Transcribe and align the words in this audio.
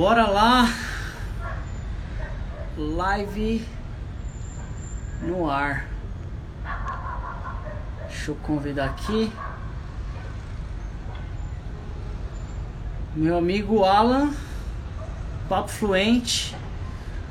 Bora 0.00 0.26
lá. 0.26 0.66
Live 2.74 3.68
no 5.20 5.50
ar. 5.50 5.90
Deixa 8.08 8.30
eu 8.30 8.34
convidar 8.36 8.86
aqui. 8.86 9.30
Meu 13.14 13.36
amigo 13.36 13.84
Alan, 13.84 14.32
papo 15.50 15.68
fluente. 15.68 16.56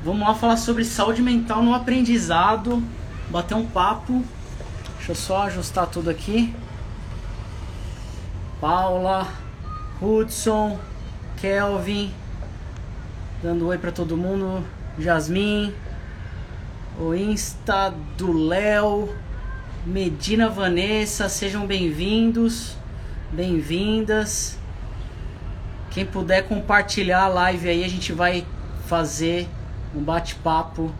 Vamos 0.04 0.24
lá 0.24 0.32
falar 0.32 0.56
sobre 0.56 0.84
saúde 0.84 1.22
mental 1.22 1.64
no 1.64 1.74
aprendizado, 1.74 2.80
bater 3.30 3.56
um 3.56 3.66
papo. 3.66 4.24
Deixa 4.98 5.10
eu 5.10 5.16
só 5.16 5.42
ajustar 5.42 5.88
tudo 5.88 6.08
aqui. 6.08 6.54
Paula, 8.60 9.26
Hudson, 10.00 10.78
Kelvin, 11.36 12.14
dando 13.42 13.66
oi 13.66 13.78
para 13.78 13.90
todo 13.90 14.16
mundo. 14.16 14.62
Jasmin, 14.98 15.72
o 16.98 17.14
Insta 17.14 17.94
do 18.16 18.32
Léo, 18.32 19.08
Medina 19.86 20.48
Vanessa, 20.50 21.26
sejam 21.28 21.66
bem-vindos, 21.66 22.76
bem-vindas. 23.32 24.58
Quem 25.90 26.04
puder 26.04 26.46
compartilhar 26.46 27.22
a 27.22 27.28
live 27.28 27.68
aí, 27.68 27.82
a 27.82 27.88
gente 27.88 28.12
vai 28.12 28.46
fazer 28.86 29.48
um 29.94 30.02
bate-papo 30.02 30.92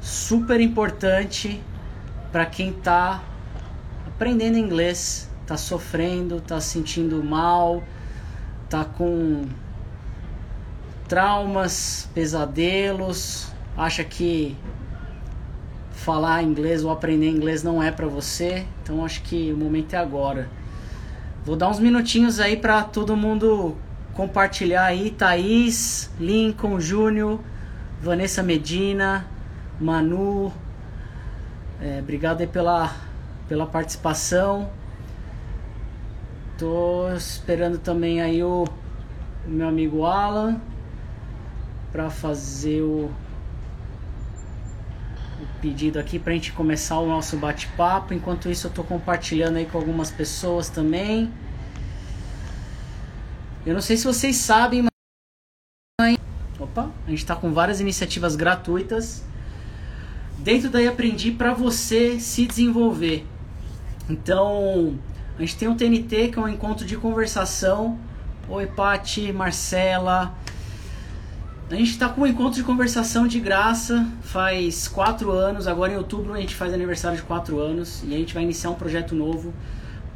super 0.00 0.60
importante 0.60 1.60
para 2.30 2.44
quem 2.44 2.70
está 2.70 3.22
aprendendo 4.06 4.58
inglês, 4.58 5.30
está 5.42 5.56
sofrendo, 5.56 6.36
está 6.36 6.60
se 6.60 6.68
sentindo 6.68 7.24
mal, 7.24 7.82
está 8.66 8.84
com 8.84 9.46
traumas, 11.08 12.08
pesadelos, 12.14 13.50
acha 13.76 14.04
que 14.04 14.54
falar 15.90 16.42
inglês 16.42 16.84
ou 16.84 16.90
aprender 16.90 17.28
inglês 17.28 17.62
não 17.62 17.82
é 17.82 17.90
para 17.90 18.06
você. 18.06 18.66
Então 18.82 19.04
acho 19.04 19.22
que 19.22 19.52
o 19.52 19.56
momento 19.56 19.94
é 19.94 19.96
agora. 19.96 20.48
Vou 21.44 21.56
dar 21.56 21.68
uns 21.68 21.78
minutinhos 21.78 22.38
aí 22.38 22.56
para 22.56 22.82
todo 22.82 23.16
mundo 23.16 23.74
compartilhar 24.12 24.84
aí, 24.84 25.10
Thaís, 25.10 26.10
Lincoln, 26.20 26.78
Júnior, 26.78 27.40
Vanessa 28.00 28.42
Medina, 28.42 29.26
Manu, 29.80 30.52
é, 31.80 32.00
obrigado 32.00 32.40
aí 32.40 32.46
pela, 32.46 32.92
pela 33.48 33.64
participação. 33.64 34.68
Tô 36.58 37.08
esperando 37.12 37.78
também 37.78 38.20
aí 38.20 38.42
o, 38.42 38.64
o 39.46 39.50
meu 39.50 39.68
amigo 39.68 40.04
Alan 40.04 40.60
para 41.92 42.10
fazer 42.10 42.82
o, 42.82 43.10
o 45.40 45.60
pedido 45.60 45.98
aqui 45.98 46.18
para 46.18 46.32
a 46.32 46.34
gente 46.34 46.52
começar 46.52 46.98
o 46.98 47.06
nosso 47.06 47.36
bate-papo. 47.36 48.14
Enquanto 48.14 48.48
isso, 48.48 48.66
eu 48.66 48.70
tô 48.70 48.84
compartilhando 48.84 49.56
aí 49.56 49.66
com 49.66 49.78
algumas 49.78 50.10
pessoas 50.10 50.68
também. 50.68 51.32
Eu 53.66 53.74
não 53.74 53.80
sei 53.80 53.96
se 53.96 54.04
vocês 54.04 54.36
sabem, 54.36 54.86
mas 56.00 56.18
opa, 56.58 56.90
a 57.06 57.10
gente 57.10 57.18
está 57.18 57.36
com 57.36 57.52
várias 57.52 57.80
iniciativas 57.80 58.36
gratuitas 58.36 59.24
dentro 60.38 60.70
daí 60.70 60.86
aprendi 60.86 61.32
para 61.32 61.52
você 61.52 62.18
se 62.20 62.46
desenvolver. 62.46 63.26
Então, 64.08 64.98
a 65.36 65.40
gente 65.42 65.56
tem 65.56 65.68
um 65.68 65.76
TNT 65.76 66.28
que 66.28 66.38
é 66.38 66.42
um 66.42 66.48
encontro 66.48 66.86
de 66.86 66.96
conversação. 66.96 67.98
Oi, 68.48 68.66
Pati, 68.66 69.32
Marcela. 69.32 70.34
A 71.70 71.74
gente 71.74 71.90
está 71.90 72.08
com 72.08 72.22
um 72.22 72.26
encontro 72.26 72.54
de 72.54 72.64
conversação 72.64 73.26
de 73.26 73.38
graça 73.38 74.06
faz 74.22 74.88
quatro 74.88 75.30
anos. 75.30 75.66
Agora 75.66 75.92
em 75.92 75.96
outubro 75.96 76.32
a 76.32 76.40
gente 76.40 76.54
faz 76.54 76.72
aniversário 76.72 77.18
de 77.18 77.22
quatro 77.22 77.60
anos 77.60 78.02
e 78.04 78.14
a 78.14 78.16
gente 78.16 78.32
vai 78.32 78.42
iniciar 78.42 78.70
um 78.70 78.74
projeto 78.74 79.14
novo 79.14 79.52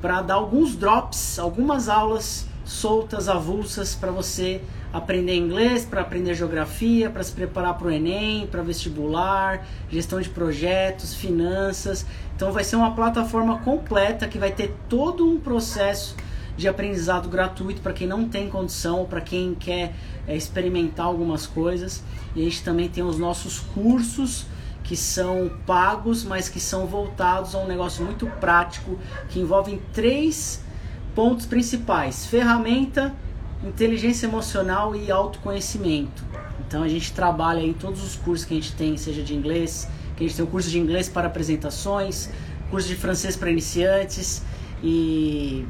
para 0.00 0.22
dar 0.22 0.34
alguns 0.36 0.74
drops, 0.74 1.38
algumas 1.38 1.90
aulas 1.90 2.46
soltas, 2.64 3.28
avulsas 3.28 3.94
para 3.94 4.10
você 4.10 4.62
aprender 4.94 5.36
inglês, 5.36 5.84
para 5.84 6.00
aprender 6.00 6.34
geografia, 6.34 7.10
para 7.10 7.22
se 7.22 7.32
preparar 7.32 7.76
para 7.76 7.88
o 7.88 7.90
Enem, 7.90 8.46
para 8.46 8.62
vestibular, 8.62 9.66
gestão 9.90 10.22
de 10.22 10.30
projetos, 10.30 11.14
finanças. 11.14 12.06
Então 12.34 12.50
vai 12.50 12.64
ser 12.64 12.76
uma 12.76 12.94
plataforma 12.94 13.58
completa 13.58 14.26
que 14.26 14.38
vai 14.38 14.52
ter 14.52 14.74
todo 14.88 15.28
um 15.28 15.38
processo 15.38 16.16
de 16.62 16.69
aprendizado 16.69 17.28
gratuito 17.28 17.81
para 17.83 17.93
quem 17.93 18.06
não 18.06 18.28
tem 18.28 18.49
condição, 18.49 19.05
para 19.05 19.21
quem 19.21 19.55
quer 19.55 19.95
é, 20.27 20.37
experimentar 20.37 21.06
algumas 21.06 21.45
coisas. 21.45 22.03
E 22.37 22.41
a 22.41 22.45
gente 22.45 22.62
também 22.62 22.89
tem 22.89 23.03
os 23.03 23.19
nossos 23.19 23.59
cursos 23.59 24.47
que 24.84 24.97
são 24.97 25.50
pagos, 25.67 26.23
mas 26.25 26.49
que 26.49 26.61
são 26.61 26.87
voltados 26.87 27.55
a 27.55 27.59
um 27.59 27.67
negócio 27.67 28.05
muito 28.05 28.27
prático 28.41 28.97
que 29.28 29.41
envolvem 29.41 29.83
três 29.93 30.62
pontos 31.17 31.47
principais: 31.47 32.27
ferramenta, 32.27 33.12
inteligência 33.65 34.27
emocional 34.27 34.94
e 34.94 35.11
autoconhecimento. 35.11 36.25
Então 36.67 36.84
a 36.84 36.89
gente 36.89 37.12
trabalha 37.12 37.61
em 37.61 37.73
todos 37.73 38.05
os 38.05 38.15
cursos 38.15 38.47
que 38.47 38.55
a 38.55 38.56
gente 38.56 38.73
tem, 38.75 38.97
seja 38.97 39.23
de 39.23 39.34
inglês, 39.34 39.89
que 40.17 40.25
a 40.25 40.27
gente 40.29 40.37
tem 40.37 40.44
o 40.44 40.49
curso 40.49 40.71
de 40.71 40.79
inglês 40.79 41.09
para 41.09 41.27
apresentações, 41.27 42.31
curso 42.71 42.87
de 42.87 42.94
francês 42.94 43.34
para 43.37 43.50
iniciantes 43.50 44.43
e 44.81 45.67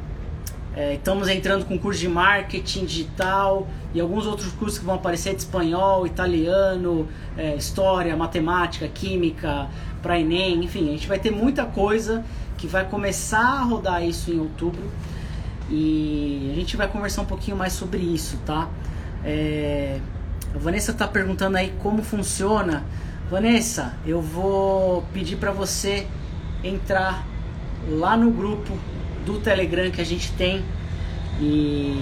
é, 0.75 0.94
estamos 0.94 1.28
entrando 1.28 1.66
com 1.66 1.78
curso 1.78 2.00
de 2.00 2.09
marketing 2.09 2.87
digital 2.87 3.69
e 3.93 4.00
alguns 4.00 4.27
outros 4.27 4.53
cursos 4.53 4.78
que 4.78 4.84
vão 4.84 4.94
aparecer 4.94 5.34
de 5.34 5.41
espanhol, 5.41 6.06
italiano, 6.06 7.06
é, 7.37 7.55
história, 7.56 8.16
matemática, 8.16 8.88
química, 8.88 9.69
para 10.00 10.19
Enem, 10.19 10.65
enfim, 10.65 10.88
a 10.88 10.93
gente 10.93 11.06
vai 11.06 11.19
ter 11.19 11.31
muita 11.31 11.66
coisa 11.66 12.25
que 12.56 12.66
vai 12.66 12.88
começar 12.88 13.61
a 13.61 13.62
rodar 13.62 14.03
isso 14.03 14.31
em 14.31 14.38
outubro. 14.38 14.91
E 15.71 16.50
a 16.53 16.55
gente 16.55 16.77
vai 16.77 16.88
conversar 16.88 17.22
um 17.22 17.27
pouquinho 17.27 17.56
mais 17.56 17.72
sobre 17.72 17.99
isso, 17.99 18.38
tá? 18.47 18.69
É... 19.25 19.99
A 20.55 20.59
Vanessa 20.59 20.93
tá 20.93 21.06
perguntando 21.06 21.56
aí 21.56 21.72
como 21.82 22.03
funciona. 22.03 22.84
Vanessa, 23.31 23.94
eu 24.06 24.21
vou 24.21 25.03
pedir 25.12 25.37
para 25.37 25.50
você 25.50 26.06
entrar 26.62 27.27
lá 27.88 28.16
no 28.16 28.31
grupo 28.31 28.77
do 29.25 29.38
Telegram 29.38 29.91
que 29.91 30.00
a 30.00 30.05
gente 30.05 30.33
tem 30.33 30.65
e 31.41 31.97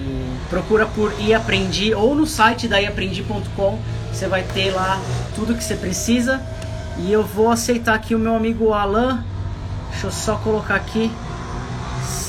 procura 0.49 0.85
por 0.85 1.13
iaprendi 1.19 1.93
ou 1.93 2.13
no 2.13 2.27
site 2.27 2.67
da 2.67 2.79
iaprendi.com 2.79 3.79
você 4.11 4.27
vai 4.27 4.43
ter 4.43 4.71
lá 4.71 4.99
tudo 5.35 5.55
que 5.55 5.63
você 5.63 5.75
precisa 5.75 6.41
e 6.97 7.11
eu 7.11 7.23
vou 7.23 7.49
aceitar 7.49 7.95
aqui 7.95 8.13
o 8.13 8.19
meu 8.19 8.35
amigo 8.35 8.73
Alan 8.73 9.23
deixa 9.91 10.07
eu 10.07 10.11
só 10.11 10.35
colocar 10.37 10.75
aqui 10.75 11.11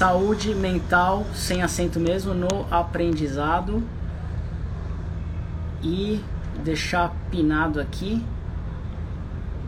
saúde 0.02 0.52
mental, 0.52 1.24
sem 1.32 1.62
acento 1.62 2.00
mesmo, 2.00 2.34
no 2.34 2.66
aprendizado. 2.72 3.82
E 5.80 6.20
deixar 6.64 7.14
pinado 7.30 7.80
aqui. 7.80 8.24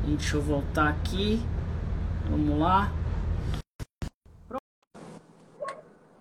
E 0.08 0.10
deixa 0.16 0.36
eu 0.36 0.42
voltar 0.42 0.88
aqui. 0.88 1.40
Vamos 2.28 2.58
lá. 2.58 2.90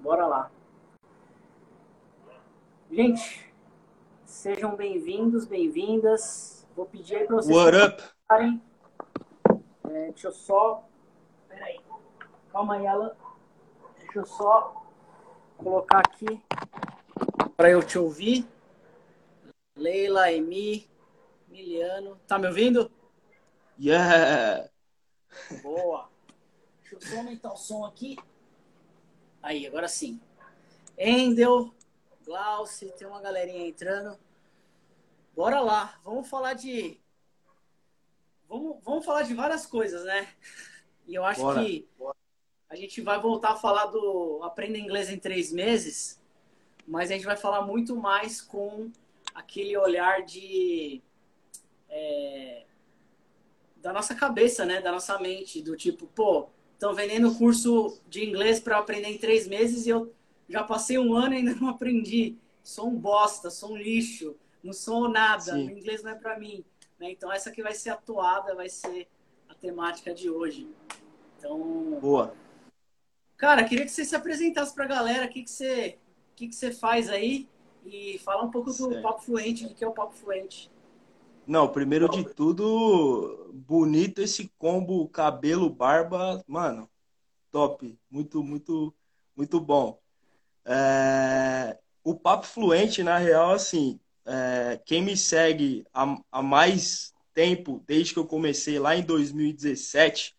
Bora 0.03 0.28
lá. 0.28 0.52
Gente, 2.91 3.50
sejam 4.25 4.75
bem-vindos, 4.75 5.46
bem-vindas. 5.46 6.68
Vou 6.75 6.86
pedir 6.86 7.16
aí 7.16 7.25
para 7.25 7.38
vocês. 7.38 7.56
What 7.56 7.78
up? 7.78 8.03
É, 9.90 10.12
deixa 10.12 10.28
eu 10.28 10.34
só. 10.34 10.86
Peraí. 11.47 11.80
Calma 12.51 12.75
aí, 12.75 12.86
ela. 12.86 13.16
Deixa 14.00 14.19
eu 14.19 14.25
só 14.25 14.86
colocar 15.57 16.00
aqui 16.00 16.44
para 17.56 17.72
eu 17.72 17.81
te 17.81 17.98
ouvir. 17.98 18.45
Leila, 19.78 20.33
Emi, 20.33 20.86
Miliano. 21.48 22.19
Tá 22.28 22.38
me 22.38 22.48
ouvindo? 22.48 22.92
Yeah! 23.80 24.69
Boa. 25.62 26.10
Deixa 26.81 26.95
eu 26.95 27.01
só 27.01 27.18
aumentar 27.19 27.54
o 27.54 27.56
som 27.56 27.86
aqui. 27.86 28.18
Aí, 29.44 29.68
agora 29.68 29.90
sim. 29.90 30.22
Endel, 30.98 31.74
Glauci, 32.25 32.90
tem 32.98 33.06
uma 33.06 33.19
galerinha 33.19 33.68
entrando. 33.68 34.18
Bora 35.36 35.60
lá, 35.60 36.00
vamos 36.01 36.30
falar 36.30 36.54
de. 36.54 36.98
Vamos, 38.48 38.78
vamos 38.84 39.06
falar 39.06 39.24
de 39.24 39.34
várias 39.34 39.66
coisas, 39.66 40.06
né? 40.06 40.30
E 41.06 41.13
eu 41.13 41.25
acho 41.25 41.42
Bora. 41.42 41.62
que. 41.62 41.86
A 42.69 42.75
gente 42.78 43.01
vai 43.01 43.19
voltar 43.19 43.51
a 43.51 43.56
falar 43.57 43.88
do 43.88 44.40
Aprenda 44.44 44.78
Inglês 44.78 45.10
em 45.10 45.19
Três 45.19 45.51
Meses, 45.51 46.19
mas 46.88 47.12
a 47.12 47.13
gente 47.13 47.25
vai 47.25 47.36
falar 47.36 47.63
muito 47.63 47.98
mais 47.98 48.42
com 48.42 48.90
aquele 49.36 49.75
olhar 49.75 50.24
de. 50.24 51.01
É, 51.90 52.66
da 53.78 53.92
nossa 53.92 54.16
cabeça, 54.16 54.63
né? 54.63 54.80
Da 54.80 54.92
nossa 54.94 55.19
mente, 55.19 55.62
do 55.62 55.75
tipo, 55.75 56.07
pô, 56.07 56.48
estão 56.83 56.94
vendendo 56.94 57.33
curso 57.35 57.97
de 58.09 58.25
inglês 58.25 58.59
para 58.59 58.77
aprender 58.77 59.07
em 59.07 59.18
três 59.18 59.47
meses 59.47 59.85
e 59.85 59.89
eu 59.89 60.13
já 60.50 60.65
passei 60.65 61.00
um 61.00 61.13
ano 61.13 61.33
e 61.33 61.38
ainda 61.38 61.56
não 61.56 61.69
aprendi. 61.69 62.35
Sou 62.62 62.89
um 62.89 62.95
bosta, 62.95 63.50
sou 63.50 63.71
um 63.71 63.77
lixo. 63.77 64.35
não 64.62 64.74
sou 64.74 65.07
nada, 65.07 65.53
Sim. 65.53 65.68
o 65.68 65.71
inglês 65.71 66.03
não 66.03 66.12
é 66.12 66.15
para 66.15 66.38
mim. 66.38 66.63
Né? 67.00 67.12
Então 67.12 67.31
essa 67.31 67.51
que 67.51 67.63
vai 67.63 67.74
ser 67.74 67.91
a 67.91 67.95
toada, 67.95 68.53
vai 68.53 68.68
ser 68.68 69.07
a 69.47 69.56
temática 69.56 70.13
de 70.13 70.30
hoje. 70.30 70.68
Então. 71.38 72.00
Boa. 72.01 72.35
Cara, 73.38 73.63
queria 73.63 73.85
que 73.85 73.91
você 73.91 74.03
se 74.03 74.15
apresentasse 74.15 74.75
para 74.75 74.83
a 74.83 74.88
galera, 74.88 75.25
o 75.25 75.30
que, 75.30 75.44
que, 75.44 75.50
você, 75.50 75.97
que, 76.35 76.50
que 76.50 76.56
você 76.56 76.71
faz 76.71 77.09
aí 77.09 77.47
e 77.85 78.18
falar 78.19 78.44
um 78.44 78.51
pouco 78.51 78.69
do 78.69 78.89
certo. 78.89 79.01
Papo 79.01 79.21
Fluente, 79.21 79.65
o 79.65 79.74
que 79.74 79.83
é 79.83 79.88
o 79.88 79.91
Papo 79.94 80.15
Fluente. 80.15 80.69
Não, 81.45 81.68
primeiro 81.68 82.07
de 82.07 82.24
tudo, 82.24 83.51
bonito 83.54 84.22
esse 84.22 84.50
combo 84.57 85.07
cabelo, 85.10 85.69
barba, 85.69 86.42
mano, 86.48 86.90
top, 87.51 87.98
muito, 88.10 88.42
muito, 88.42 88.95
muito 89.36 89.60
bom. 89.60 90.00
É... 90.66 91.78
O 92.04 92.16
Papo 92.16 92.45
Fluente, 92.45 93.04
na 93.04 93.18
real, 93.18 93.51
assim, 93.51 94.00
é... 94.25 94.80
quem 94.86 95.01
me 95.01 95.18
segue 95.18 95.86
há, 95.94 96.18
há 96.31 96.42
mais 96.42 97.13
tempo, 97.34 97.84
desde 97.86 98.13
que 98.13 98.19
eu 98.19 98.25
comecei 98.25 98.80
lá 98.80 98.95
em 98.95 99.04
2017, 99.04 100.36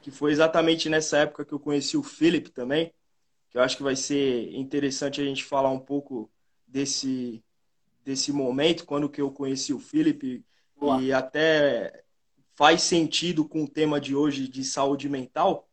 que 0.00 0.10
foi 0.10 0.32
exatamente 0.32 0.88
nessa 0.88 1.18
época 1.18 1.44
que 1.44 1.52
eu 1.52 1.60
conheci 1.60 1.96
o 1.96 2.02
Philip 2.02 2.50
também, 2.50 2.92
que 3.50 3.58
eu 3.58 3.62
acho 3.62 3.76
que 3.76 3.82
vai 3.82 3.96
ser 3.96 4.54
interessante 4.54 5.20
a 5.20 5.24
gente 5.24 5.44
falar 5.44 5.70
um 5.70 5.80
pouco 5.80 6.30
desse, 6.66 7.42
desse 8.06 8.32
momento, 8.32 8.84
quando 8.84 9.08
que 9.08 9.20
eu 9.20 9.32
conheci 9.32 9.74
o 9.74 9.80
Philip, 9.80 10.44
Boa. 10.76 11.02
e 11.02 11.12
até 11.12 12.04
faz 12.54 12.82
sentido 12.82 13.44
com 13.44 13.64
o 13.64 13.68
tema 13.68 14.00
de 14.00 14.14
hoje 14.14 14.46
de 14.46 14.62
saúde 14.62 15.08
mental, 15.08 15.68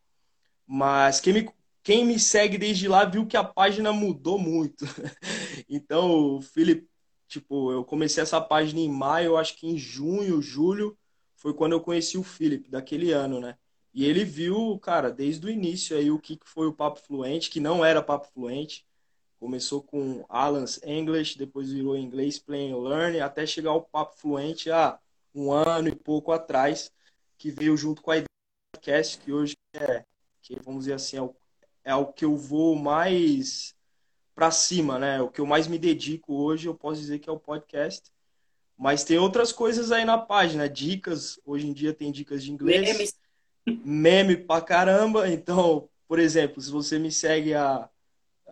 mas 0.66 1.20
quem 1.20 1.32
me, 1.32 1.50
quem 1.84 2.04
me 2.04 2.18
segue 2.18 2.58
desde 2.58 2.88
lá 2.88 3.06
viu 3.06 3.28
que 3.28 3.38
a 3.38 3.44
página 3.44 3.94
mudou 3.94 4.40
muito. 4.40 4.84
então, 5.70 6.38
o 6.38 6.42
Philip, 6.42 6.90
tipo, 7.28 7.72
eu 7.72 7.86
comecei 7.86 8.24
essa 8.24 8.42
página 8.42 8.80
em 8.80 8.90
maio, 8.90 9.38
acho 9.38 9.56
que 9.56 9.68
em 9.68 9.78
junho, 9.78 10.42
julho, 10.42 10.98
foi 11.36 11.54
quando 11.54 11.74
eu 11.74 11.82
conheci 11.82 12.18
o 12.18 12.24
Philip, 12.24 12.68
daquele 12.68 13.12
ano, 13.12 13.40
né? 13.40 13.56
E 13.94 14.06
ele 14.06 14.26
viu, 14.26 14.80
cara, 14.80 15.12
desde 15.12 15.46
o 15.46 15.50
início 15.52 15.96
aí 15.96 16.10
o 16.10 16.18
que 16.18 16.40
foi 16.44 16.66
o 16.66 16.74
Papo 16.74 17.00
Fluente, 17.00 17.52
que 17.52 17.60
não 17.60 17.86
era 17.86 18.02
Papo 18.02 18.28
Fluente. 18.34 18.84
Começou 19.44 19.84
com 19.84 20.24
Alan's 20.30 20.80
English, 20.86 21.38
depois 21.38 21.70
virou 21.70 21.98
Inglês 21.98 22.40
Play 22.40 22.72
and 22.72 22.78
Learn, 22.78 23.20
até 23.20 23.46
chegar 23.46 23.72
ao 23.72 23.82
Papo 23.82 24.16
Fluente 24.16 24.72
há 24.72 24.98
um 25.36 25.52
ano 25.52 25.90
e 25.90 25.92
pouco 25.94 26.32
atrás, 26.32 26.90
que 27.38 27.52
veio 27.52 27.76
junto 27.76 28.02
com 28.02 28.12
a 28.12 28.16
ideia 28.16 28.24
do 28.26 28.78
podcast, 28.78 29.18
que 29.18 29.34
hoje 29.34 29.58
é, 29.74 30.06
que 30.42 30.58
vamos 30.62 30.86
dizer 30.86 30.94
assim, 30.94 31.18
é 31.18 31.22
o, 31.22 31.36
é 31.84 31.94
o 31.94 32.06
que 32.06 32.24
eu 32.24 32.38
vou 32.38 32.78
mais 32.78 33.76
para 34.34 34.50
cima, 34.50 34.98
né? 34.98 35.22
O 35.22 35.28
que 35.28 35.42
eu 35.42 35.46
mais 35.46 35.68
me 35.68 35.78
dedico 35.78 36.34
hoje, 36.34 36.70
eu 36.70 36.74
posso 36.74 37.02
dizer 37.02 37.20
que 37.20 37.30
é 37.30 37.34
o 37.34 37.38
podcast. 37.38 38.10
Mas 38.78 39.04
tem 39.04 39.18
outras 39.18 39.52
coisas 39.52 39.92
aí 39.92 40.06
na 40.06 40.18
página, 40.18 40.70
dicas. 40.70 41.38
Hoje 41.46 41.68
em 41.68 41.74
dia 41.74 41.94
tem 41.94 42.14
dicas 42.14 42.46
de 42.46 42.50
inglês. 42.54 42.80
Memes 42.80 43.16
meme 43.84 44.38
pra 44.38 44.62
caramba. 44.62 45.30
Então, 45.30 45.90
por 46.08 46.18
exemplo, 46.18 46.62
se 46.62 46.72
você 46.72 46.98
me 46.98 47.12
segue 47.12 47.54
há, 47.54 47.90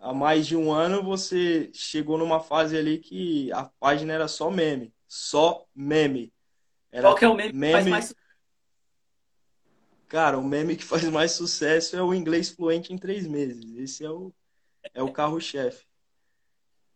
há 0.02 0.12
mais 0.12 0.46
de 0.46 0.56
um 0.56 0.72
ano, 0.72 1.02
você 1.02 1.70
chegou 1.72 2.18
numa 2.18 2.40
fase 2.40 2.76
ali 2.76 2.98
que 2.98 3.50
a 3.52 3.64
página 3.64 4.12
era 4.12 4.26
só 4.26 4.50
meme. 4.50 4.92
Só 5.06 5.64
meme. 5.74 6.32
Era 6.90 7.08
Qual 7.08 7.14
que 7.14 7.24
é 7.24 7.28
o 7.28 7.34
meme, 7.34 7.52
meme... 7.52 7.66
que 7.66 7.72
faz 7.72 7.86
mais 7.86 8.14
Cara, 10.08 10.38
o 10.38 10.44
meme 10.44 10.76
que 10.76 10.84
faz 10.84 11.04
mais 11.04 11.32
sucesso 11.32 11.96
é 11.96 12.02
o 12.02 12.12
inglês 12.12 12.50
fluente 12.50 12.92
em 12.92 12.98
três 12.98 13.26
meses. 13.26 13.64
Esse 13.78 14.04
é 14.04 14.10
o, 14.10 14.30
é 14.92 15.02
o 15.02 15.10
carro-chefe. 15.10 15.86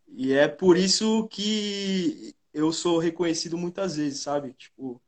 E 0.09 0.35
é 0.35 0.47
por 0.47 0.77
isso 0.77 1.27
que 1.29 2.35
eu 2.53 2.73
sou 2.73 2.99
reconhecido 2.99 3.57
muitas 3.57 3.97
vezes, 3.97 4.21
sabe? 4.21 4.53
Tipo, 4.53 5.01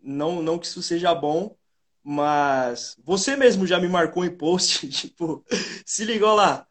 não, 0.00 0.40
não 0.40 0.58
que 0.58 0.66
isso 0.66 0.82
seja 0.82 1.14
bom, 1.14 1.56
mas 2.02 2.96
você 3.02 3.34
mesmo 3.36 3.66
já 3.66 3.80
me 3.80 3.88
marcou 3.88 4.24
em 4.24 4.36
post, 4.36 4.86
tipo, 4.90 5.44
se 5.84 6.04
ligou 6.04 6.34
lá, 6.34 6.66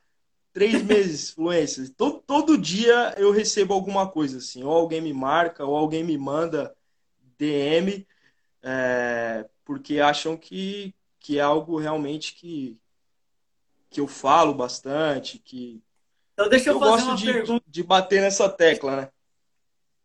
três 0.53 0.81
meses, 0.83 1.31
fluência. 1.31 1.89
Todo, 1.95 2.19
todo 2.19 2.57
dia 2.57 3.13
eu 3.18 3.31
recebo 3.31 3.74
alguma 3.74 4.09
coisa, 4.09 4.38
assim, 4.38 4.63
ou 4.63 4.71
alguém 4.71 5.01
me 5.01 5.13
marca, 5.13 5.65
ou 5.65 5.75
alguém 5.75 6.03
me 6.03 6.18
manda 6.18 6.75
DM, 7.38 8.07
é, 8.62 9.48
porque 9.65 10.00
acham 10.00 10.38
que, 10.38 10.94
que 11.19 11.39
é 11.39 11.42
algo 11.42 11.80
realmente 11.80 12.36
que, 12.36 12.77
que 13.89 14.00
eu 14.00 14.07
falo 14.07 14.53
bastante, 14.53 15.39
que 15.39 15.81
então 16.33 16.50
deixa 16.50 16.69
eu, 16.69 16.74
eu 16.74 16.80
fazer 16.80 16.92
gosto 16.92 17.07
uma 17.07 17.15
de, 17.15 17.25
pergunta. 17.25 17.65
de 17.68 17.83
bater 17.83 18.21
nessa 18.21 18.50
tecla, 18.50 18.95
né? 18.95 19.12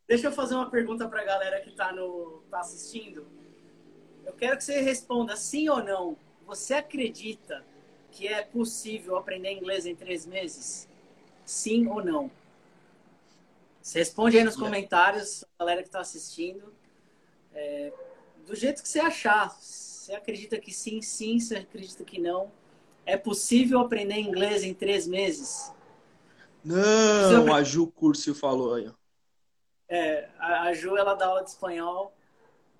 Deixa 0.06 0.26
eu 0.26 0.32
fazer 0.32 0.54
uma 0.54 0.70
pergunta 0.70 1.08
para 1.08 1.22
a 1.22 1.24
galera 1.24 1.60
que 1.60 1.70
está 1.70 1.92
tá 2.50 2.60
assistindo. 2.60 3.26
Eu 4.24 4.32
quero 4.34 4.56
que 4.56 4.64
você 4.64 4.80
responda 4.80 5.34
sim 5.36 5.68
ou 5.68 5.82
não. 5.82 6.16
Você 6.46 6.74
acredita 6.74 7.64
que 8.16 8.26
é 8.26 8.42
possível 8.42 9.16
aprender 9.16 9.52
inglês 9.52 9.84
em 9.84 9.94
três 9.94 10.24
meses? 10.24 10.88
Sim 11.44 11.86
ou 11.86 12.02
não? 12.02 12.30
Você 13.82 13.98
responde 13.98 14.38
aí 14.38 14.44
nos 14.44 14.56
comentários, 14.56 15.44
a 15.44 15.64
galera 15.64 15.82
que 15.82 15.88
está 15.88 16.00
assistindo. 16.00 16.72
É, 17.54 17.92
do 18.46 18.54
jeito 18.54 18.82
que 18.82 18.88
você 18.88 19.00
achar. 19.00 19.50
Você 19.50 20.14
acredita 20.14 20.58
que 20.58 20.72
sim, 20.72 21.02
sim. 21.02 21.38
Você 21.38 21.56
acredita 21.56 22.04
que 22.04 22.20
não. 22.20 22.50
É 23.04 23.16
possível 23.16 23.78
aprender 23.80 24.18
inglês 24.18 24.64
em 24.64 24.72
três 24.72 25.06
meses? 25.06 25.72
Não, 26.64 27.54
a 27.54 27.62
Ju 27.62 27.86
Curcio 27.86 28.34
falou 28.34 28.74
aí. 28.74 28.90
É, 29.88 30.28
a 30.38 30.72
Ju, 30.72 30.96
ela 30.96 31.14
dá 31.14 31.26
aula 31.26 31.44
de 31.44 31.50
espanhol 31.50 32.12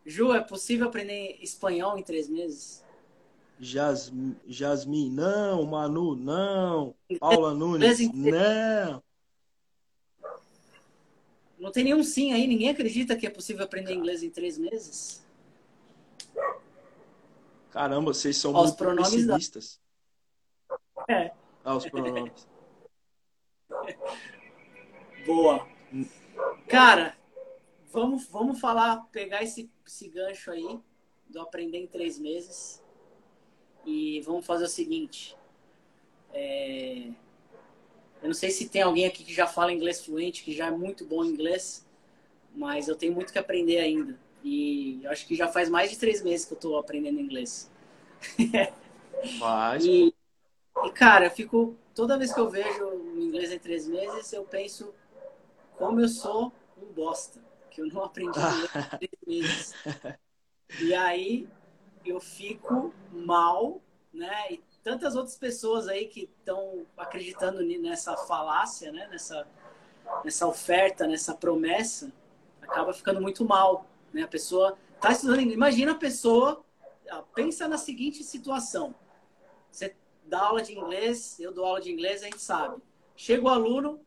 Ju, 0.06 0.32
é 0.32 0.41
possível 0.41 0.87
aprender 0.87 1.37
espanhol 1.43 1.99
em 1.99 2.03
três 2.03 2.29
meses? 2.29 2.85
Jasmin, 3.58 4.37
Jasmin 4.47 5.11
não. 5.11 5.64
Manu, 5.64 6.14
não. 6.14 6.94
Paula 7.19 7.55
Nunes, 7.55 8.12
não. 8.12 9.03
Não 11.58 11.73
tem 11.73 11.85
nenhum 11.85 12.05
sim 12.05 12.32
aí? 12.32 12.47
Ninguém 12.47 12.69
acredita 12.69 13.17
que 13.17 13.26
é 13.26 13.31
possível 13.31 13.64
aprender 13.64 13.94
inglês 13.94 14.23
em 14.23 14.31
três 14.31 14.58
meses? 14.58 15.25
Caramba, 17.70 18.12
vocês 18.12 18.37
são 18.37 18.53
Ó, 18.55 18.62
muito 18.62 18.76
pessimistas. 18.97 19.81
Da... 20.69 21.15
É. 21.15 21.32
Ah, 21.65 21.77
os 21.77 21.89
pronomes. 21.89 22.46
Boa. 25.27 25.67
Cara, 26.69 27.17
vamos, 27.91 28.27
vamos 28.27 28.60
falar, 28.60 29.06
pegar 29.10 29.43
esse, 29.43 29.70
esse 29.86 30.08
gancho 30.08 30.51
aí 30.51 30.79
do 31.29 31.41
aprender 31.41 31.79
em 31.79 31.86
três 31.86 32.19
meses 32.19 32.84
e 33.86 34.20
vamos 34.22 34.44
fazer 34.44 34.64
o 34.64 34.69
seguinte. 34.69 35.36
É... 36.34 37.08
Eu 38.20 38.28
não 38.28 38.34
sei 38.34 38.50
se 38.50 38.69
tem 38.69 38.82
alguém 38.82 39.06
aqui 39.06 39.22
que 39.24 39.32
já 39.32 39.46
fala 39.46 39.72
inglês 39.72 40.05
fluente, 40.05 40.43
que 40.43 40.52
já 40.52 40.66
é 40.66 40.70
muito 40.70 41.05
bom 41.05 41.24
em 41.24 41.28
inglês, 41.28 41.86
mas 42.55 42.88
eu 42.88 42.96
tenho 42.96 43.14
muito 43.14 43.32
que 43.32 43.38
aprender 43.38 43.78
ainda. 43.78 44.19
E 44.43 45.00
acho 45.06 45.26
que 45.26 45.36
já 45.36 45.48
faz 45.48 45.69
mais 45.69 45.90
de 45.90 45.98
três 45.98 46.22
meses 46.22 46.44
que 46.44 46.52
eu 46.52 46.56
estou 46.56 46.78
aprendendo 46.78 47.20
inglês. 47.20 47.70
Mas... 49.38 49.84
e, 49.84 50.14
e, 50.84 50.90
cara, 50.90 51.26
eu 51.26 51.31
fico. 51.31 51.76
Toda 51.94 52.19
vez 52.19 52.32
que 52.32 52.38
eu 52.38 52.50
vejo 52.50 52.84
o 52.84 53.19
inglês 53.19 53.50
em 53.50 53.58
três 53.58 53.88
meses, 53.88 54.32
eu 54.32 54.44
penso 54.44 54.94
como 55.76 56.00
eu 56.00 56.08
sou 56.08 56.52
um 56.76 56.93
bosta 56.93 57.43
que 57.70 57.81
eu 57.81 57.86
não 57.86 58.05
aprendi 58.05 58.38
em 58.38 58.98
três 58.98 59.10
meses. 59.26 59.74
E 60.81 60.93
aí 60.93 61.48
eu 62.10 62.20
fico 62.20 62.93
mal, 63.13 63.81
né? 64.13 64.53
E 64.53 64.63
tantas 64.82 65.17
outras 65.17 65.36
pessoas 65.36 65.89
aí 65.89 66.06
que 66.06 66.31
estão 66.39 66.86
acreditando 66.96 67.63
nessa 67.63 68.17
falácia, 68.17 68.93
né? 68.93 69.06
Nessa, 69.08 69.46
nessa 70.25 70.46
oferta, 70.46 71.06
nessa 71.06 71.34
promessa, 71.34 72.13
acaba 72.63 72.93
ficando 72.93 73.20
muito 73.20 73.44
mal, 73.44 73.86
né? 74.13 74.22
A 74.22 74.29
pessoa 74.29 74.77
tá 75.01 75.13
estudando, 75.13 75.41
imagina 75.41 75.93
a 75.93 75.96
pessoa, 75.96 76.65
pensa 77.34 77.69
na 77.69 77.79
seguinte 77.79 78.22
situação. 78.25 78.94
Você 79.70 79.94
dá 80.25 80.41
aula 80.41 80.63
de 80.63 80.77
inglês, 80.77 81.39
eu 81.39 81.53
dou 81.53 81.65
aula 81.65 81.81
de 81.81 81.93
inglês, 81.93 82.22
a 82.22 82.27
gente 82.27 82.41
sabe. 82.41 82.81
Chega 83.15 83.44
o 83.44 83.48
aluno, 83.48 84.01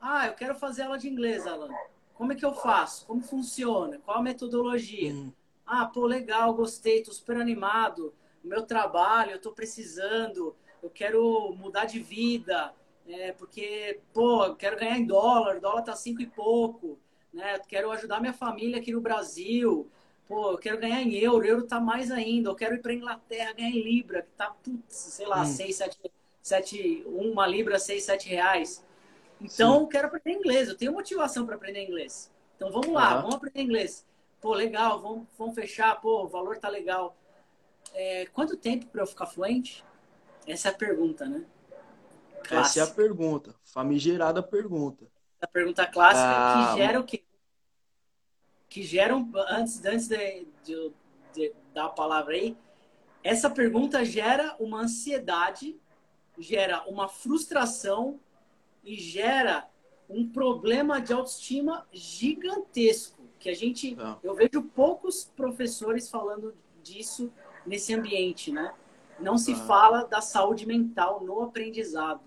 ah, 0.00 0.26
eu 0.26 0.34
quero 0.34 0.54
fazer 0.56 0.82
aula 0.82 0.98
de 0.98 1.08
inglês, 1.08 1.46
Alan. 1.46 1.68
Como 2.14 2.32
é 2.32 2.34
que 2.34 2.44
eu 2.44 2.52
faço? 2.52 3.06
Como 3.06 3.22
funciona? 3.22 4.00
Qual 4.04 4.18
a 4.18 4.22
metodologia? 4.22 5.12
Hum. 5.12 5.32
Ah, 5.74 5.86
pô, 5.86 6.04
legal, 6.04 6.52
gostei, 6.52 7.02
tô 7.02 7.10
super 7.14 7.38
animado. 7.38 8.12
O 8.44 8.46
meu 8.46 8.60
trabalho, 8.66 9.30
eu 9.30 9.40
tô 9.40 9.52
precisando, 9.52 10.54
eu 10.82 10.90
quero 10.90 11.54
mudar 11.56 11.86
de 11.86 11.98
vida, 11.98 12.74
é, 13.08 13.32
porque, 13.32 13.98
pô, 14.12 14.44
eu 14.44 14.54
quero 14.54 14.78
ganhar 14.78 14.98
em 14.98 15.06
dólar, 15.06 15.56
o 15.56 15.60
dólar 15.62 15.80
tá 15.80 15.96
cinco 15.96 16.20
e 16.20 16.26
pouco, 16.26 16.98
né? 17.32 17.56
Eu 17.56 17.60
quero 17.66 17.90
ajudar 17.90 18.20
minha 18.20 18.34
família 18.34 18.78
aqui 18.78 18.92
no 18.92 19.00
Brasil, 19.00 19.90
pô, 20.28 20.50
eu 20.50 20.58
quero 20.58 20.78
ganhar 20.78 21.00
em 21.00 21.14
euro, 21.14 21.46
euro 21.46 21.66
tá 21.66 21.80
mais 21.80 22.10
ainda, 22.10 22.50
eu 22.50 22.54
quero 22.54 22.74
ir 22.74 22.82
pra 22.82 22.92
Inglaterra 22.92 23.54
ganhar 23.54 23.70
em 23.70 23.82
libra, 23.82 24.20
que 24.20 24.30
tá, 24.36 24.50
putz, 24.50 24.94
sei 24.94 25.26
lá, 25.26 25.40
hum. 25.40 25.46
seis, 25.46 25.76
sete, 25.76 25.98
sete, 26.42 27.02
uma 27.06 27.46
libra, 27.46 27.78
seis, 27.78 28.04
sete 28.04 28.28
reais. 28.28 28.84
Então, 29.40 29.84
Sim. 29.84 29.88
quero 29.88 30.08
aprender 30.08 30.38
inglês. 30.38 30.68
Eu 30.68 30.76
tenho 30.76 30.92
motivação 30.92 31.46
para 31.46 31.54
aprender 31.54 31.82
inglês. 31.82 32.30
Então 32.56 32.70
vamos 32.70 32.92
lá, 32.92 33.14
uhum. 33.16 33.22
vamos 33.22 33.36
aprender 33.36 33.62
inglês. 33.62 34.06
Pô, 34.42 34.54
legal, 34.54 35.00
vamos, 35.00 35.28
vamos 35.38 35.54
fechar, 35.54 36.00
pô, 36.00 36.24
o 36.24 36.28
valor 36.28 36.58
tá 36.58 36.68
legal. 36.68 37.16
É, 37.94 38.26
quanto 38.26 38.56
tempo 38.56 38.86
para 38.86 39.02
eu 39.02 39.06
ficar 39.06 39.26
fluente? 39.26 39.84
Essa 40.44 40.68
é 40.68 40.72
a 40.72 40.74
pergunta, 40.74 41.24
né? 41.26 41.46
Clássica. 42.42 42.80
Essa 42.80 42.80
é 42.80 42.82
a 42.82 42.94
pergunta, 42.96 43.54
famigerada 43.62 44.42
pergunta. 44.42 45.06
A 45.40 45.46
pergunta 45.46 45.86
clássica 45.86 46.26
ah, 46.26 46.72
que 46.72 46.76
gera 46.76 46.98
o 46.98 47.04
quê? 47.04 47.24
Que 48.68 48.82
gera, 48.82 49.16
um, 49.16 49.30
antes, 49.48 49.84
antes 49.84 50.08
de, 50.08 50.44
de, 50.64 50.92
de 51.32 51.54
dar 51.72 51.84
a 51.84 51.90
palavra 51.90 52.34
aí, 52.34 52.56
essa 53.22 53.48
pergunta 53.48 54.04
gera 54.04 54.56
uma 54.58 54.80
ansiedade, 54.80 55.80
gera 56.36 56.82
uma 56.88 57.06
frustração 57.06 58.18
e 58.82 58.96
gera 58.96 59.68
um 60.08 60.28
problema 60.28 61.00
de 61.00 61.12
autoestima 61.12 61.86
gigantesco 61.92 63.21
que 63.42 63.50
a 63.50 63.54
gente 63.54 63.96
Não. 63.96 64.20
eu 64.22 64.34
vejo 64.34 64.62
poucos 64.74 65.24
professores 65.24 66.08
falando 66.08 66.54
disso 66.82 67.32
nesse 67.66 67.92
ambiente, 67.92 68.52
né? 68.52 68.72
Não 69.18 69.36
se 69.36 69.54
fala 69.54 70.04
da 70.04 70.20
saúde 70.20 70.64
mental 70.64 71.22
no 71.24 71.42
aprendizado. 71.42 72.22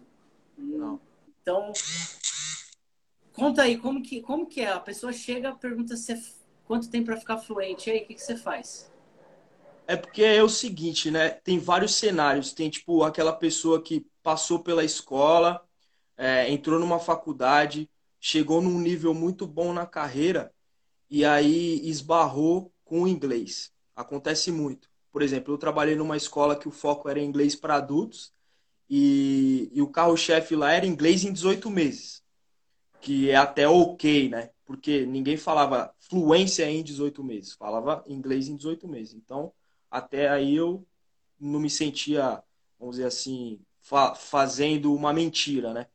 Não. 0.58 1.00
Então, 1.42 1.72
conta 3.34 3.64
aí 3.64 3.78
como 3.78 4.02
que 4.02 4.22
como 4.22 4.46
que 4.46 4.62
é? 4.62 4.72
A 4.72 4.80
pessoa 4.80 5.14
chega, 5.14 5.56
pergunta 5.56 5.96
se 5.96 6.14
é, 6.14 6.22
quanto 6.66 6.90
tempo 6.90 7.06
para 7.06 7.18
ficar 7.18 7.38
fluente, 7.38 7.90
e 7.90 7.94
aí 7.94 8.04
o 8.04 8.06
que, 8.06 8.16
que 8.16 8.22
você 8.22 8.36
faz? 8.36 8.92
É 9.88 9.96
porque 9.96 10.24
é 10.24 10.44
o 10.44 10.50
seguinte, 10.50 11.12
né? 11.12 11.30
Tem 11.30 11.60
vários 11.60 11.96
cenários. 11.96 12.54
Tem, 12.54 12.70
tipo, 12.70 13.04
aquela 13.04 13.32
pessoa 13.32 13.82
que 13.82 14.06
passou 14.24 14.60
pela 14.60 14.84
escola, 14.84 15.64
é, 16.18 16.50
entrou 16.52 16.80
numa 16.80 17.00
faculdade, 17.00 17.88
chegou 18.20 18.62
num 18.62 18.80
nível 18.80 19.14
muito 19.14 19.46
bom 19.46 19.72
na 19.74 19.86
carreira 19.86 20.55
e 21.10 21.24
aí 21.24 21.88
esbarrou 21.88 22.72
com 22.84 23.04
o 23.04 23.08
inglês. 23.08 23.72
Acontece 23.96 24.52
muito. 24.52 24.90
Por 25.12 25.22
exemplo, 25.22 25.54
eu 25.54 25.58
trabalhei 25.58 25.96
numa 25.96 26.18
escola 26.18 26.56
que 26.56 26.68
o 26.68 26.72
foco 26.72 27.08
era 27.08 27.22
inglês 27.22 27.56
para 27.56 27.76
adultos 27.76 28.34
e, 28.90 29.70
e 29.74 29.82
o 29.82 29.88
carro-chefe 29.88 30.56
lá 30.56 30.74
era 30.74 30.86
inglês 30.86 31.24
em 31.24 31.32
18 31.32 31.70
meses, 31.70 32.22
que 33.02 33.30
é 33.30 33.36
até 33.36 33.68
ok, 33.68 34.30
né? 34.30 34.50
Porque 34.66 35.06
ninguém 35.06 35.38
falava 35.38 35.94
fluência 36.00 36.70
em 36.70 36.84
18 36.84 37.24
meses, 37.24 37.54
falava 37.54 38.04
inglês 38.08 38.48
em 38.48 38.56
18 38.56 38.88
meses. 38.88 39.14
Então, 39.14 39.54
até 39.90 40.28
aí 40.28 40.56
eu 40.56 40.86
não 41.40 41.60
me 41.60 41.70
sentia, 41.70 42.44
vamos 42.80 42.96
dizer 42.98 43.08
assim, 43.08 43.60
fa 43.82 44.16
fazendo 44.16 44.94
uma 44.94 45.14
mentira, 45.14 45.74
né? 45.74 45.88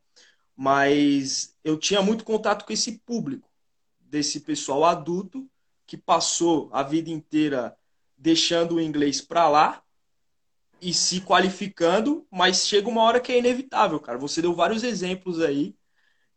Mas 0.55 1.55
eu 1.63 1.77
tinha 1.77 2.01
muito 2.01 2.23
contato 2.23 2.65
com 2.65 2.73
esse 2.73 2.99
público, 2.99 3.50
desse 4.11 4.41
pessoal 4.41 4.83
adulto 4.83 5.49
que 5.87 5.95
passou 5.95 6.69
a 6.73 6.83
vida 6.83 7.09
inteira 7.09 7.75
deixando 8.17 8.75
o 8.75 8.81
inglês 8.81 9.21
para 9.21 9.47
lá 9.47 9.81
e 10.81 10.93
se 10.93 11.21
qualificando, 11.21 12.27
mas 12.29 12.67
chega 12.67 12.89
uma 12.89 13.03
hora 13.03 13.21
que 13.21 13.31
é 13.31 13.39
inevitável, 13.39 13.99
cara. 13.99 14.17
Você 14.17 14.41
deu 14.41 14.53
vários 14.53 14.83
exemplos 14.83 15.39
aí 15.39 15.73